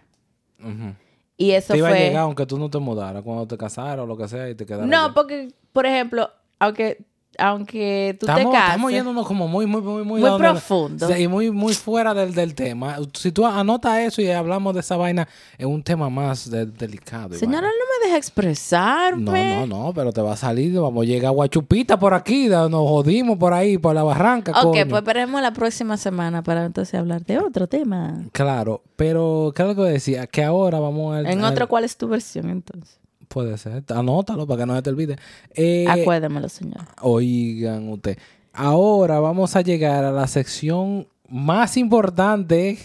Ujú. 0.60 0.94
Y 1.36 1.50
eso 1.50 1.72
Te 1.72 1.78
iba 1.80 1.88
fue... 1.88 1.98
a 1.98 2.00
llegar 2.00 2.22
aunque 2.22 2.46
tú 2.46 2.56
no 2.56 2.70
te 2.70 2.78
mudaras, 2.78 3.24
cuando 3.24 3.48
te 3.48 3.58
casaras 3.58 4.04
o 4.04 4.06
lo 4.06 4.16
que 4.16 4.28
sea 4.28 4.48
y 4.48 4.54
te 4.54 4.64
quedaras. 4.64 4.86
No, 4.86 5.06
allá. 5.06 5.12
porque, 5.12 5.48
por 5.72 5.86
ejemplo, 5.86 6.30
aunque, 6.60 7.04
aunque 7.38 8.16
tú 8.18 8.26
estamos, 8.26 8.52
te 8.52 8.58
cases... 8.58 8.68
estamos 8.70 8.92
yéndonos 8.92 9.26
como 9.26 9.48
muy, 9.48 9.64
muy, 9.66 9.80
muy, 9.80 10.04
muy, 10.04 10.20
Muy 10.20 10.28
donde- 10.28 10.48
profundo. 10.50 11.16
Y 11.16 11.28
muy, 11.28 11.50
muy 11.50 11.72
fuera 11.74 12.12
del, 12.12 12.34
del 12.34 12.54
tema. 12.54 12.96
Si 13.14 13.32
tú 13.32 13.46
anotas 13.46 13.98
eso 14.00 14.20
y 14.20 14.30
hablamos 14.30 14.74
de 14.74 14.80
esa 14.80 14.96
vaina, 14.96 15.26
es 15.56 15.64
un 15.66 15.82
tema 15.82 16.10
más 16.10 16.50
de- 16.50 16.66
delicado. 16.66 17.34
Señora, 17.34 17.62
vaina. 17.62 17.72
no 17.78 17.84
me 18.00 18.06
deja 18.06 18.18
expresarme. 18.18 19.56
No, 19.60 19.66
no, 19.66 19.84
no, 19.86 19.92
pero 19.94 20.12
te 20.12 20.20
va 20.20 20.32
a 20.32 20.36
salir, 20.36 20.78
vamos 20.80 21.02
a 21.02 21.06
llegar 21.06 21.28
a 21.28 21.30
Guachupita 21.30 21.98
por 21.98 22.14
aquí, 22.14 22.48
nos 22.48 22.70
jodimos 22.70 23.38
por 23.38 23.52
ahí, 23.54 23.78
por 23.78 23.94
la 23.94 24.02
barranca. 24.02 24.52
Ok, 24.52 24.62
coño. 24.72 24.86
pues 24.88 25.02
esperemos 25.02 25.40
la 25.40 25.52
próxima 25.52 25.96
semana 25.96 26.42
para 26.42 26.64
entonces 26.64 26.94
hablar 26.98 27.24
de 27.24 27.38
otro 27.38 27.66
tema. 27.68 28.22
Claro, 28.32 28.82
pero 28.96 29.52
¿qué 29.54 29.62
es 29.62 29.68
lo 29.68 29.74
que 29.74 29.82
decía? 29.90 30.26
Que 30.26 30.44
ahora 30.44 30.80
vamos 30.80 31.14
a... 31.16 31.20
En 31.30 31.44
otro, 31.44 31.68
¿cuál 31.68 31.84
es 31.84 31.96
tu 31.96 32.08
versión 32.08 32.50
entonces? 32.50 32.98
Puede 33.28 33.58
ser, 33.58 33.84
anótalo 33.88 34.46
para 34.46 34.62
que 34.62 34.66
no 34.66 34.76
se 34.76 34.82
te 34.82 34.90
olvide. 34.90 35.16
Eh, 35.54 35.86
Acuérdemelo, 35.88 36.48
señor. 36.48 36.80
Oigan 37.02 37.88
usted. 37.90 38.18
Ahora 38.52 39.20
vamos 39.20 39.54
a 39.54 39.60
llegar 39.60 40.04
a 40.04 40.10
la 40.10 40.26
sección 40.26 41.06
más 41.28 41.76
importante 41.76 42.78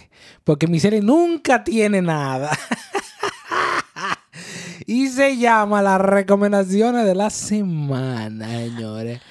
porque 0.44 0.68
mi 0.68 0.80
serie 0.80 1.02
nunca 1.02 1.64
tiene 1.64 2.02
nada. 2.02 2.52
y 4.86 5.08
se 5.08 5.38
llama 5.38 5.82
las 5.82 6.02
recomendaciones 6.02 7.06
de 7.06 7.16
la 7.16 7.30
semana, 7.30 8.50
señores. 8.50 9.22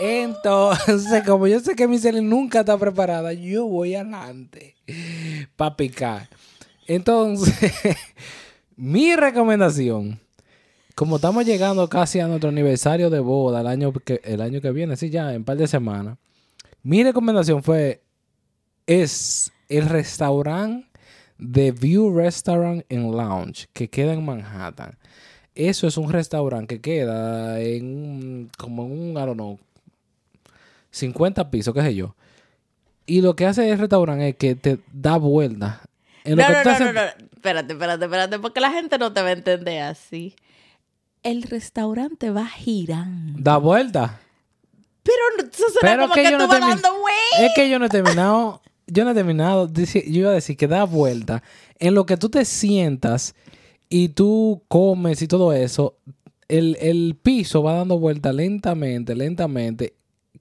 Entonces, 0.00 1.24
como 1.26 1.46
yo 1.46 1.60
sé 1.60 1.74
que 1.74 1.88
mi 1.88 1.98
serie 1.98 2.22
nunca 2.22 2.60
está 2.60 2.78
preparada, 2.78 3.32
yo 3.32 3.66
voy 3.66 3.94
adelante 3.94 4.76
para 5.56 5.76
picar. 5.76 6.28
Entonces, 6.86 7.72
mi 8.76 9.14
recomendación 9.16 10.20
como 10.98 11.14
estamos 11.14 11.44
llegando 11.44 11.88
casi 11.88 12.18
a 12.18 12.26
nuestro 12.26 12.50
aniversario 12.50 13.08
de 13.08 13.20
boda 13.20 13.60
el 13.60 13.68
año 13.68 13.92
que, 13.92 14.20
el 14.24 14.40
año 14.40 14.60
que 14.60 14.72
viene, 14.72 14.96
sí, 14.96 15.10
ya 15.10 15.30
en 15.30 15.36
un 15.36 15.44
par 15.44 15.56
de 15.56 15.68
semanas, 15.68 16.18
mi 16.82 17.04
recomendación 17.04 17.62
fue, 17.62 18.02
es 18.84 19.52
el 19.68 19.88
restaurante 19.88 20.88
The 21.38 21.70
View 21.70 22.12
Restaurant 22.12 22.84
and 22.90 23.14
Lounge, 23.14 23.68
que 23.72 23.88
queda 23.88 24.12
en 24.12 24.24
Manhattan. 24.24 24.98
Eso 25.54 25.86
es 25.86 25.96
un 25.98 26.12
restaurante 26.12 26.80
que 26.80 26.80
queda 26.80 27.60
en 27.60 27.84
un, 27.84 28.50
como 28.58 28.86
en 28.86 28.90
un, 28.90 29.10
I 29.10 29.24
don't 29.24 29.34
know, 29.34 29.56
50 30.90 31.48
pisos, 31.48 31.72
qué 31.74 31.82
sé 31.82 31.94
yo. 31.94 32.16
Y 33.06 33.20
lo 33.20 33.36
que 33.36 33.46
hace 33.46 33.70
el 33.70 33.78
restaurante 33.78 34.30
es 34.30 34.36
que 34.36 34.56
te 34.56 34.80
da 34.92 35.16
vuelta. 35.16 35.80
En 36.24 36.38
lo 36.38 36.42
No, 36.42 36.48
que 36.48 36.54
no, 36.54 36.64
no, 36.64 36.78
no, 36.78 36.92
no. 36.92 37.00
Espérate, 37.36 37.72
espérate, 37.72 38.04
espérate, 38.04 38.38
porque 38.40 38.60
la 38.60 38.72
gente 38.72 38.98
no 38.98 39.12
te 39.12 39.22
va 39.22 39.28
a 39.28 39.32
entender 39.32 39.82
así. 39.82 40.34
El 41.22 41.42
restaurante 41.42 42.30
va 42.30 42.46
girando. 42.46 43.40
Da 43.40 43.56
vuelta. 43.56 44.20
Pero 45.02 45.48
eso 45.50 45.64
suena 45.70 45.80
Pero 45.80 46.02
como 46.02 46.14
que 46.14 46.22
que, 46.22 46.30
yo 46.30 46.36
tú 46.36 46.42
no 46.44 46.48
vas 46.48 46.60
dando 46.60 47.00
güey. 47.00 47.46
Es 47.46 47.52
que 47.54 47.68
yo 47.68 47.78
no 47.78 47.86
he 47.86 47.88
terminado. 47.88 48.62
Yo 48.86 49.04
no 49.04 49.10
he 49.10 49.14
terminado. 49.14 49.70
Yo 49.72 49.84
iba 50.04 50.30
a 50.30 50.34
decir 50.34 50.56
que 50.56 50.68
da 50.68 50.84
vuelta. 50.84 51.42
En 51.78 51.94
lo 51.94 52.06
que 52.06 52.16
tú 52.16 52.28
te 52.28 52.44
sientas 52.44 53.34
y 53.88 54.10
tú 54.10 54.62
comes 54.68 55.22
y 55.22 55.28
todo 55.28 55.52
eso, 55.52 55.96
el, 56.48 56.76
el 56.80 57.16
piso 57.20 57.62
va 57.62 57.74
dando 57.74 57.98
vuelta 57.98 58.32
lentamente, 58.32 59.14
lentamente. 59.14 59.94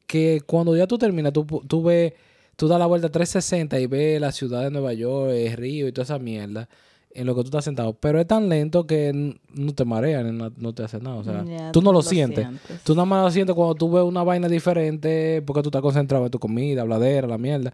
Que 0.05 0.41
cuando 0.45 0.75
ya 0.75 0.87
tú 0.87 0.97
terminas, 0.97 1.33
tú, 1.33 1.45
tú 1.45 1.83
ves, 1.83 2.13
tú 2.55 2.67
das 2.67 2.79
la 2.79 2.85
vuelta 2.85 3.09
360 3.09 3.79
y 3.79 3.85
ves 3.87 4.21
la 4.21 4.31
ciudad 4.31 4.63
de 4.63 4.71
Nueva 4.71 4.93
York, 4.93 5.31
el 5.31 5.53
río 5.53 5.87
y 5.87 5.91
toda 5.91 6.03
esa 6.03 6.19
mierda. 6.19 6.69
En 7.11 7.25
lo 7.25 7.35
que 7.35 7.41
tú 7.41 7.47
estás 7.47 7.65
sentado. 7.65 7.93
Pero 7.93 8.19
es 8.19 8.27
tan 8.27 8.47
lento 8.47 8.85
que 8.85 9.35
no 9.53 9.73
te 9.73 9.85
marea 9.85 10.21
no, 10.23 10.51
no 10.55 10.73
te 10.73 10.83
hace 10.83 10.99
nada. 10.99 11.15
O 11.15 11.23
sea, 11.23 11.43
tú 11.71 11.81
no 11.81 11.91
lo, 11.91 11.99
lo 11.99 12.01
sientes. 12.03 12.45
sientes. 12.45 12.83
Tú 12.83 12.93
nada 12.93 13.05
más 13.05 13.23
lo 13.23 13.31
sientes 13.31 13.55
cuando 13.55 13.75
tú 13.75 13.91
ves 13.91 14.03
una 14.03 14.23
vaina 14.23 14.47
diferente 14.47 15.41
porque 15.41 15.63
tú 15.63 15.69
estás 15.69 15.81
concentrado 15.81 16.25
en 16.25 16.31
tu 16.31 16.39
comida, 16.39 16.81
habladera, 16.81 17.27
la 17.27 17.37
mierda. 17.37 17.73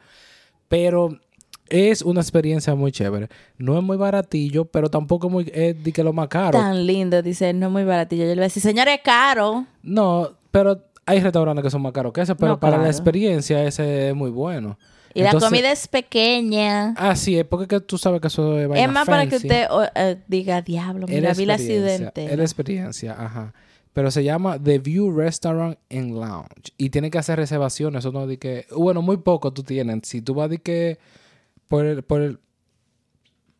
Pero 0.69 1.19
es 1.69 2.01
una 2.01 2.21
experiencia 2.21 2.75
muy 2.75 2.91
chévere. 2.91 3.29
No 3.57 3.77
es 3.77 3.83
muy 3.83 3.97
baratillo, 3.97 4.65
pero 4.65 4.89
tampoco 4.89 5.27
es 5.27 5.33
muy, 5.33 5.51
es 5.53 5.83
de 5.83 5.91
que 5.91 6.03
lo 6.03 6.13
más 6.13 6.27
caro. 6.27 6.59
Tan 6.59 6.85
lindo, 6.85 7.21
dice, 7.21 7.51
no 7.53 7.67
es 7.67 7.71
muy 7.71 7.83
baratillo. 7.83 8.23
Yo 8.23 8.29
le 8.29 8.35
voy 8.35 8.41
a 8.41 8.43
decir, 8.43 8.61
señor, 8.61 8.87
es 8.87 9.01
caro. 9.03 9.65
No, 9.81 10.29
pero 10.51 10.79
hay 11.05 11.19
restaurantes 11.19 11.63
que 11.63 11.69
son 11.69 11.81
más 11.81 11.91
caros 11.91 12.13
que 12.13 12.21
ese, 12.21 12.35
pero 12.35 12.53
No, 12.53 12.59
para 12.59 12.77
la 12.77 12.87
experiencia 12.87 13.63
ese 13.65 14.09
es 14.09 14.15
muy 14.15 14.29
bueno. 14.29 14.77
Y 15.13 15.21
la 15.21 15.27
Entonces- 15.29 15.49
comida 15.49 15.71
es 15.71 15.87
pequeña. 15.87 16.93
Ah, 16.97 17.15
sí, 17.15 17.37
es 17.37 17.45
porque 17.45 17.67
que 17.67 17.79
tú 17.81 17.97
sabes 17.97 18.19
que 18.19 18.27
eso 18.27 18.59
es 18.59 18.69
es 18.73 18.89
más 18.91 19.05
para 19.07 19.25
que 19.25 19.39
fancy. 19.39 19.47
usted 19.47 19.67
eh, 19.95 20.17
diga, 20.27 20.61
diablo, 20.61 21.05
mira, 21.07 21.33
vi 21.33 21.45
la 21.45 21.53
experiencia, 21.55 22.07
entera. 22.07 22.31
Es 22.31 22.37
la 22.37 22.43
experiencia, 22.43 23.11
ajá. 23.17 23.53
Pero 23.93 24.09
se 24.09 24.23
llama 24.23 24.57
The 24.57 24.79
View 24.79 25.11
Restaurant 25.15 25.77
and 25.91 26.13
Lounge. 26.15 26.73
Y 26.77 26.89
tiene 26.89 27.11
que 27.11 27.19
hacer 27.19 27.37
reservaciones. 27.37 27.99
Eso 27.99 28.11
no 28.11 28.25
di 28.25 28.37
que. 28.37 28.65
Bueno, 28.75 29.03
muy 29.03 29.17
poco 29.17 29.53
tú 29.53 29.61
tienes. 29.61 29.99
Si 30.07 30.21
tú 30.23 30.33
vas 30.33 30.49
de 30.49 30.57
que. 30.57 30.97
Por 31.67 31.85
el. 31.85 32.01
Por 32.01 32.21
el 32.23 32.39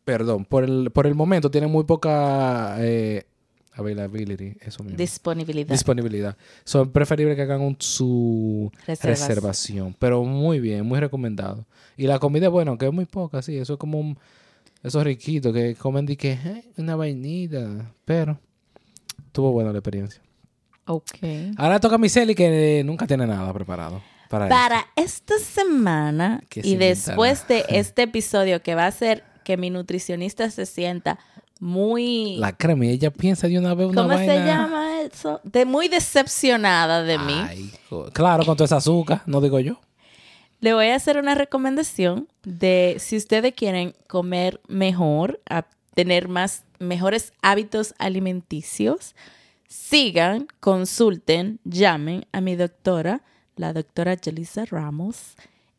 perdón. 0.04 0.44
Por 0.44 0.64
el, 0.64 0.90
por 0.90 1.06
el 1.06 1.14
momento 1.14 1.52
tiene 1.52 1.68
muy 1.68 1.84
poca. 1.84 2.74
Eh, 2.80 3.26
availability. 3.74 4.56
Eso 4.60 4.82
mismo. 4.82 4.96
Disponibilidad. 4.98 5.68
disponibilidad. 5.72 6.36
Son 6.64 6.90
preferible 6.90 7.34
que 7.36 7.42
hagan 7.42 7.60
un- 7.60 7.76
su 7.80 8.70
reservación. 8.86 9.94
Pero 9.98 10.24
muy 10.24 10.60
bien, 10.60 10.84
muy 10.86 11.00
recomendado. 11.00 11.66
Y 11.96 12.06
la 12.06 12.18
comida, 12.18 12.48
bueno, 12.48 12.72
aunque 12.72 12.86
es 12.86 12.92
muy 12.92 13.04
poca, 13.06 13.42
sí. 13.42 13.56
Eso 13.56 13.74
es 13.74 13.78
como 13.78 13.98
un, 14.00 14.18
esos 14.82 15.02
riquitos 15.04 15.52
que 15.52 15.74
comen 15.74 16.06
de 16.06 16.16
que 16.16 16.32
"Eh, 16.32 16.64
una 16.76 16.96
vainita. 16.96 17.92
Pero 18.04 18.38
estuvo 19.26 19.52
buena 19.52 19.72
la 19.72 19.78
experiencia. 19.78 20.20
ok. 20.86 21.06
Ahora 21.56 21.80
toca 21.80 21.94
a 21.94 21.98
Miseli 21.98 22.34
que 22.34 22.80
eh, 22.80 22.84
nunca 22.84 23.06
tiene 23.06 23.26
nada 23.26 23.52
preparado 23.52 24.02
para. 24.28 24.48
Para 24.48 24.86
esta 24.96 25.38
semana 25.38 26.42
Que 26.48 26.60
y 26.60 26.72
se 26.72 26.76
después 26.78 27.46
de 27.48 27.64
este 27.68 28.02
episodio 28.02 28.62
que 28.62 28.74
va 28.74 28.86
a 28.86 28.90
ser 28.92 29.24
que 29.44 29.56
mi 29.56 29.70
nutricionista 29.70 30.50
se 30.50 30.66
sienta 30.66 31.18
muy... 31.64 32.36
La 32.36 32.52
crema, 32.52 32.84
y 32.84 32.90
ella 32.90 33.10
piensa 33.10 33.48
de 33.48 33.58
una 33.58 33.74
vez 33.74 33.88
una 33.88 34.02
¿Cómo 34.02 34.14
vaina. 34.14 34.34
se 34.34 34.44
llama 34.44 35.00
eso? 35.00 35.40
De 35.44 35.64
muy 35.64 35.88
decepcionada 35.88 37.02
de 37.02 37.16
mí. 37.18 37.34
Ay, 37.48 37.72
claro, 38.12 38.44
con 38.44 38.54
todo 38.54 38.66
ese 38.66 38.74
azúcar, 38.74 39.22
no 39.24 39.40
digo 39.40 39.58
yo. 39.60 39.80
Le 40.60 40.74
voy 40.74 40.88
a 40.88 40.94
hacer 40.96 41.16
una 41.16 41.34
recomendación 41.34 42.28
de 42.42 42.96
si 42.98 43.16
ustedes 43.16 43.54
quieren 43.54 43.94
comer 44.08 44.60
mejor, 44.68 45.40
a 45.48 45.64
tener 45.94 46.28
más 46.28 46.64
mejores 46.78 47.32
hábitos 47.40 47.94
alimenticios, 47.98 49.14
sigan, 49.66 50.48
consulten, 50.60 51.60
llamen 51.64 52.26
a 52.32 52.42
mi 52.42 52.56
doctora, 52.56 53.22
la 53.56 53.72
doctora 53.72 54.16
Jelisa 54.22 54.66
Ramos. 54.66 55.34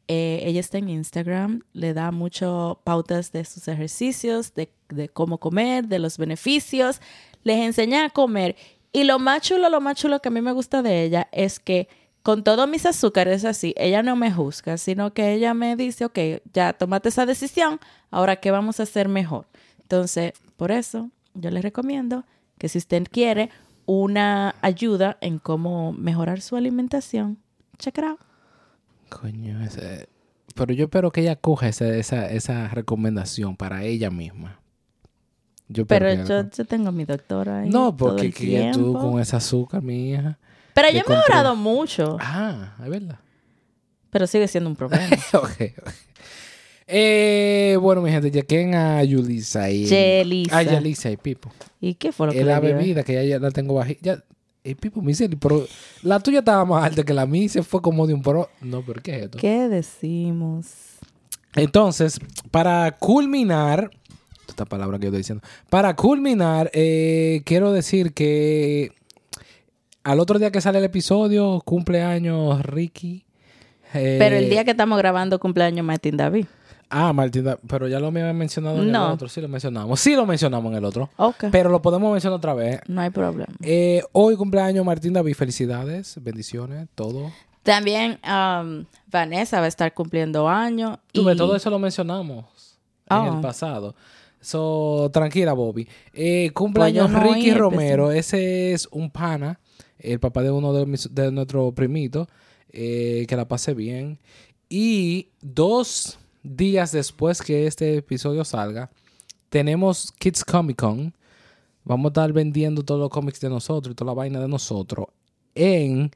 Eh, 0.07 0.41
ella 0.43 0.59
está 0.59 0.77
en 0.77 0.89
Instagram, 0.89 1.61
le 1.73 1.93
da 1.93 2.11
mucho 2.11 2.79
pautas 2.83 3.31
de 3.31 3.43
sus 3.43 3.67
ejercicios, 3.67 4.53
de, 4.53 4.69
cómo 5.09 5.39
comer, 5.39 5.87
de 5.87 5.99
los 5.99 6.17
beneficios, 6.17 7.01
les 7.43 7.57
enseña 7.57 8.05
a 8.05 8.09
comer. 8.09 8.55
Y 8.91 9.03
lo 9.03 9.17
más 9.17 9.41
chulo, 9.41 9.69
lo 9.69 9.81
más 9.81 9.97
chulo 9.97 10.21
que 10.21 10.29
a 10.29 10.31
mí 10.31 10.41
me 10.41 10.51
gusta 10.51 10.81
de 10.81 11.03
ella 11.03 11.27
es 11.31 11.59
que 11.59 11.87
con 12.21 12.43
todos 12.43 12.67
mis 12.67 12.85
azúcares 12.85 13.45
así, 13.45 13.73
ella 13.77 14.03
no 14.03 14.15
me 14.15 14.31
juzga, 14.31 14.77
sino 14.77 15.13
que 15.13 15.33
ella 15.33 15.53
me 15.53 15.75
dice, 15.75 16.05
ok, 16.05 16.19
ya 16.53 16.73
tomaste 16.73 17.09
esa 17.09 17.25
decisión, 17.25 17.79
ahora 18.09 18.37
qué 18.37 18.51
vamos 18.51 18.79
a 18.79 18.83
hacer 18.83 19.09
mejor. 19.09 19.47
Entonces, 19.81 20.33
por 20.55 20.71
eso 20.71 21.09
yo 21.33 21.51
les 21.51 21.63
recomiendo 21.63 22.25
que 22.57 22.69
si 22.69 22.77
usted 22.77 23.03
quiere 23.11 23.49
una 23.85 24.55
ayuda 24.61 25.17
en 25.21 25.39
cómo 25.39 25.93
mejorar 25.93 26.41
su 26.41 26.55
alimentación, 26.55 27.37
check. 27.77 27.99
Coño, 29.09 29.63
ese... 29.63 30.07
Pero 30.55 30.73
yo 30.73 30.85
espero 30.85 31.11
que 31.11 31.21
ella 31.21 31.35
coja 31.35 31.67
esa, 31.67 31.87
esa, 31.95 32.29
esa 32.29 32.67
recomendación 32.69 33.57
para 33.57 33.83
ella 33.83 34.09
misma. 34.09 34.59
Yo 35.67 35.85
Pero 35.85 36.13
yo, 36.13 36.49
yo 36.49 36.65
tengo 36.65 36.89
a 36.89 36.91
mi 36.91 37.05
doctora 37.05 37.61
ahí. 37.61 37.69
No, 37.69 37.95
porque 37.97 38.31
que 38.31 38.71
tú 38.73 38.93
con 38.93 39.19
ese 39.19 39.35
azúcar, 39.35 39.81
mi 39.81 40.11
hija. 40.11 40.37
Pero 40.73 40.89
yo 40.91 41.01
he 41.05 41.09
mejorado 41.09 41.55
mucho, 41.55 42.17
Ah, 42.19 42.75
es 42.83 42.89
verdad. 42.89 43.19
pero 44.11 44.27
sigue 44.27 44.47
siendo 44.47 44.69
un 44.69 44.75
problema. 44.75 45.07
ok, 45.33 45.61
ok. 45.81 45.89
Eh, 46.87 47.77
bueno, 47.81 48.01
mi 48.01 48.11
gente, 48.11 48.31
chequen 48.31 48.75
a 48.75 49.03
Yulisa 49.03 49.71
y... 49.71 49.85
Yelisa. 49.87 50.57
A 50.57 50.63
Yelisa 50.63 51.09
y 51.09 51.17
Pipo. 51.17 51.51
¿Y 51.81 51.95
qué 51.95 52.11
fue 52.11 52.27
lo 52.27 52.33
que 52.33 52.41
Es 52.41 52.45
la 52.45 52.57
eh? 52.57 52.61
bebida 52.61 53.03
que 53.03 53.13
ya, 53.13 53.23
ya 53.23 53.39
la 53.39 53.49
tengo 53.51 53.73
bajita. 53.73 54.01
Ya, 54.03 54.23
eh, 54.65 54.75
Pipo, 54.75 55.01
miseri, 55.01 55.35
pero 55.35 55.65
la 56.01 56.19
tuya 56.19 56.39
estaba 56.39 56.65
más 56.65 56.83
alta 56.83 57.03
que 57.03 57.13
la 57.13 57.25
mía 57.25 57.43
y 57.43 57.49
se 57.49 57.63
fue 57.63 57.81
como 57.81 58.05
de 58.07 58.13
un 58.13 58.21
pro. 58.21 58.49
No, 58.61 58.81
pero 58.81 59.01
¿qué 59.01 59.15
es 59.15 59.23
esto? 59.23 59.37
¿Qué 59.37 59.69
decimos? 59.69 60.65
Entonces, 61.55 62.19
para 62.51 62.91
culminar, 62.97 63.89
esta 64.47 64.65
palabra 64.65 64.97
que 64.97 65.03
yo 65.03 65.09
estoy 65.09 65.19
diciendo, 65.19 65.43
para 65.69 65.95
culminar, 65.95 66.69
eh, 66.73 67.41
quiero 67.45 67.71
decir 67.71 68.13
que 68.13 68.91
al 70.03 70.19
otro 70.19 70.37
día 70.39 70.51
que 70.51 70.61
sale 70.61 70.79
el 70.79 70.83
episodio, 70.85 71.61
cumpleaños 71.63 72.61
Ricky. 72.65 73.23
eh, 73.93 74.17
Pero 74.19 74.35
el 74.35 74.49
día 74.49 74.65
que 74.65 74.71
estamos 74.71 74.97
grabando 74.97 75.39
cumpleaños 75.39 75.85
Martín 75.85 76.17
David. 76.17 76.45
Ah, 76.89 77.11
Martín, 77.13 77.43
da- 77.43 77.57
pero 77.67 77.87
ya 77.87 77.99
lo 77.99 78.11
me 78.11 78.21
habían 78.21 78.37
mencionado 78.37 78.81
en 78.81 78.91
No. 78.91 79.07
el 79.07 79.13
otro. 79.13 79.27
Sí 79.27 79.41
lo 79.41 79.47
mencionamos. 79.47 79.99
Sí 79.99 80.15
lo 80.15 80.25
mencionamos 80.25 80.71
en 80.71 80.77
el 80.77 80.85
otro. 80.85 81.09
Ok. 81.17 81.45
Pero 81.51 81.69
lo 81.69 81.81
podemos 81.81 82.11
mencionar 82.11 82.37
otra 82.37 82.53
vez. 82.53 82.79
no 82.87 83.01
hay 83.01 83.09
problema. 83.09 83.51
Eh, 83.61 84.03
hoy 84.11 84.35
cumpleaños 84.35 84.85
Martín 84.85 85.13
David. 85.13 85.33
Felicidades, 85.33 86.15
bendiciones, 86.21 86.87
todo. 86.95 87.31
También 87.63 88.19
um, 88.23 88.85
Vanessa 89.07 89.59
va 89.59 89.65
a 89.65 89.67
estar 89.69 89.93
cumpliendo 89.93 90.47
años. 90.47 90.99
Tú 91.11 91.23
ves, 91.23 91.35
y- 91.35 91.37
todo 91.37 91.55
eso 91.55 91.69
lo 91.71 91.79
mencionamos 91.79 92.45
en 93.09 93.17
Oh. 93.17 93.35
el 93.35 93.41
pasado. 93.41 93.95
So, 94.39 95.09
tranquila, 95.11 95.53
Bobby. 95.53 95.87
Eh, 96.13 96.51
cumpleaños 96.53 97.09
Pues 97.09 97.23
no 97.23 97.33
Ricky 97.33 97.51
Romero. 97.55 98.11
Ese 98.11 98.73
es 98.73 98.87
un 98.91 99.09
pana, 99.09 99.59
el 99.97 100.19
papá 100.19 100.43
de 100.43 100.51
uno 100.51 100.71
de, 100.71 100.85
mis, 100.85 101.13
de 101.13 101.31
nuestros 101.31 101.73
primitos. 101.73 102.27
eh, 102.77 103.25
que 103.29 103.35
la 103.37 103.47
pase 103.47 103.73
bien. 103.73 104.19
Y 104.69 105.29
dos 105.41 106.19
días 106.45 106.91
después 106.91 107.41
que 107.41 107.65
este 107.65 107.97
episodio 107.97 108.45
salga, 108.45 108.91
tenemos 109.49 110.11
Kids 110.19 110.43
Comic 110.45 110.77
Con. 110.77 111.13
Vamos 111.83 112.05
a 112.05 112.09
estar 112.09 112.33
vendiendo 112.33 112.83
todos 112.83 112.99
los 112.99 113.09
cómics 113.09 113.39
de 113.39 113.49
nosotros 113.49 113.93
y 113.93 113.95
toda 113.95 114.11
la 114.11 114.15
vaina 114.15 114.39
de 114.39 114.47
nosotros 114.47 115.07
en 115.53 116.11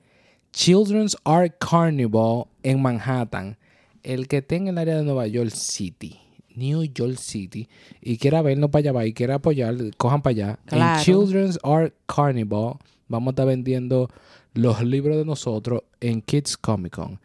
Children's 0.52 1.16
Art 1.24 1.56
Carnival 1.60 2.46
en 2.64 2.82
Manhattan. 2.82 3.58
El 4.04 4.28
que 4.28 4.38
esté 4.38 4.56
en 4.56 4.68
el 4.70 4.78
área 4.78 4.98
de 4.98 5.04
Nueva 5.04 5.28
York 5.28 5.52
City, 5.52 6.20
New 6.56 6.84
York 6.84 7.18
City, 7.18 7.68
y 8.02 8.18
quiera 8.18 8.42
vernos 8.42 8.70
para 8.70 8.80
allá 8.80 8.92
va 8.94 9.06
y 9.06 9.14
quiera 9.14 9.36
apoyar, 9.36 9.76
cojan 9.98 10.22
para 10.22 10.32
allá. 10.32 10.60
Claro. 10.66 11.00
En 11.00 11.06
Children's 11.06 11.60
Art 11.64 11.94
Carnival 12.06 12.76
vamos 13.08 13.28
a 13.28 13.32
estar 13.32 13.48
vendiendo 13.48 14.10
los 14.54 14.82
libros 14.82 15.18
de 15.18 15.26
nosotros 15.26 15.84
en 16.00 16.22
Kids 16.22 16.58
Comic 16.58 16.96
Con. 16.96 17.20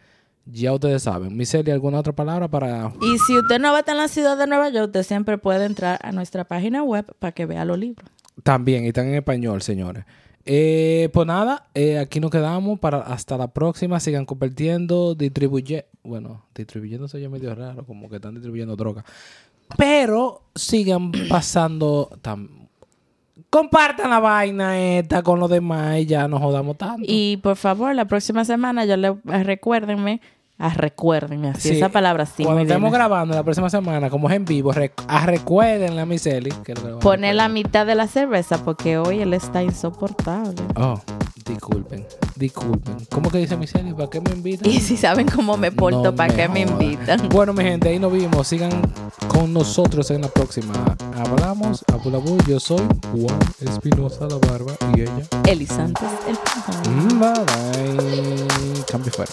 Ya 0.47 0.72
ustedes 0.72 1.03
saben. 1.03 1.36
Miseli, 1.36 1.70
¿alguna 1.70 1.99
otra 2.01 2.12
palabra 2.12 2.49
para...? 2.49 2.92
Y 3.01 3.18
si 3.18 3.36
usted 3.36 3.59
no 3.59 3.70
va 3.70 3.78
a 3.78 3.80
estar 3.80 3.95
en 3.95 4.03
la 4.03 4.09
ciudad 4.09 4.36
de 4.36 4.47
Nueva 4.47 4.68
York, 4.68 4.86
usted 4.88 5.03
siempre 5.03 5.38
puede 5.38 5.64
entrar 5.64 5.99
a 6.03 6.12
nuestra 6.12 6.45
página 6.45 6.82
web 6.82 7.07
para 7.18 7.32
que 7.32 7.47
vea 7.47 7.64
los 7.64 7.78
libros. 7.78 8.09
También, 8.42 8.84
y 8.84 8.88
están 8.88 9.07
en 9.09 9.14
español, 9.14 9.62
señores. 9.62 10.05
Eh, 10.47 11.09
pues 11.14 11.26
nada, 11.26 11.68
eh, 11.74 11.99
aquí 11.99 12.20
nos 12.20 12.30
quedamos 12.30 12.78
para 12.78 12.99
hasta 12.99 13.38
la 13.38 13.49
próxima. 13.55 13.99
Sigan 14.01 14.26
compartiendo, 14.26 15.14
distribuyendo. 15.14 15.86
Bueno, 16.03 16.45
distribuyendo 16.55 17.09
se 17.09 17.16
oye 17.16 17.28
medio 17.30 17.55
raro, 17.55 17.86
como 17.86 18.11
que 18.11 18.16
están 18.16 18.34
distribuyendo 18.34 18.76
droga. 18.76 19.05
Pero 19.78 20.42
sigan 20.55 21.12
pasando. 21.30 22.11
tam- 22.22 22.64
Compartan 23.55 24.11
la 24.11 24.19
vaina 24.19 24.77
esta 24.81 25.23
con 25.23 25.39
los 25.39 25.49
demás 25.49 25.99
y 25.99 26.07
ya 26.07 26.27
no 26.27 26.41
jodamos 26.41 26.77
tanto. 26.77 27.05
Y 27.07 27.37
por 27.37 27.55
favor, 27.55 27.95
la 27.95 28.05
próxima 28.05 28.45
semana 28.45 28.85
yo 28.85 28.97
le 28.97 29.15
eh, 29.31 29.45
recuérdenme, 29.45 30.21
ah, 30.59 30.73
recuérdenme, 30.75 31.49
así 31.51 31.71
Sí, 31.71 31.77
esa 31.77 31.89
palabra 31.89 32.27
sí. 32.27 32.45
Cuando 32.45 32.63
estemos 32.63 32.93
grabando 32.93 33.35
la 33.35 33.43
próxima 33.43 33.69
semana, 33.71 34.11
como 34.11 34.29
es 34.29 34.37
en 34.37 34.45
vivo, 34.45 34.73
rec- 34.73 34.93
ah, 35.09 35.27
recuerden 35.27 35.99
a 35.99 36.07
Miseli. 36.07 36.51
Poner 37.01 37.35
la 37.35 37.49
mitad 37.49 37.87
de 37.87 37.95
la 37.95 38.07
cerveza 38.07 38.65
porque 38.65 38.99
hoy 38.99 39.21
él 39.21 39.35
está 39.35 39.63
insoportable. 39.63 40.63
Oh, 40.77 41.01
disculpen, 41.45 42.07
disculpen. 42.37 42.97
¿Cómo 43.11 43.31
que 43.31 43.39
dice 43.39 43.57
Miseli? 43.57 43.93
¿Para 43.93 44.09
qué 44.11 44.21
me 44.21 44.31
invitan? 44.31 44.69
Y 44.71 44.81
si 44.81 44.97
saben 44.97 45.27
cómo 45.29 45.57
me 45.57 45.71
porto, 45.73 46.03
No 46.03 46.15
¿para 46.15 46.35
qué 46.35 46.49
me 46.49 46.61
invitan? 46.61 47.29
Bueno, 47.31 47.53
mi 47.53 47.63
gente, 47.65 47.89
ahí 47.89 47.99
nos 47.99 48.13
vimos. 48.13 48.47
Sigan 48.49 48.71
con 49.29 49.53
nosotros 49.53 50.11
en 50.11 50.23
la 50.23 50.29
próxima. 50.29 50.73
Hablamos, 51.17 51.85
Abulabu. 51.93 52.39
Yo 52.47 52.61
soy 52.61 52.81
Juan 53.13 53.39
Espinosa 53.61 54.27
La 54.27 54.37
Barba 54.49 54.73
y 54.97 55.03
ella. 55.03 55.27
Elisantes, 55.47 56.09
el 56.29 56.37
pijama. 56.37 57.35
Bye 57.35 57.45
bye. 57.45 58.85
Cambio 58.91 59.13
fuera. 59.13 59.33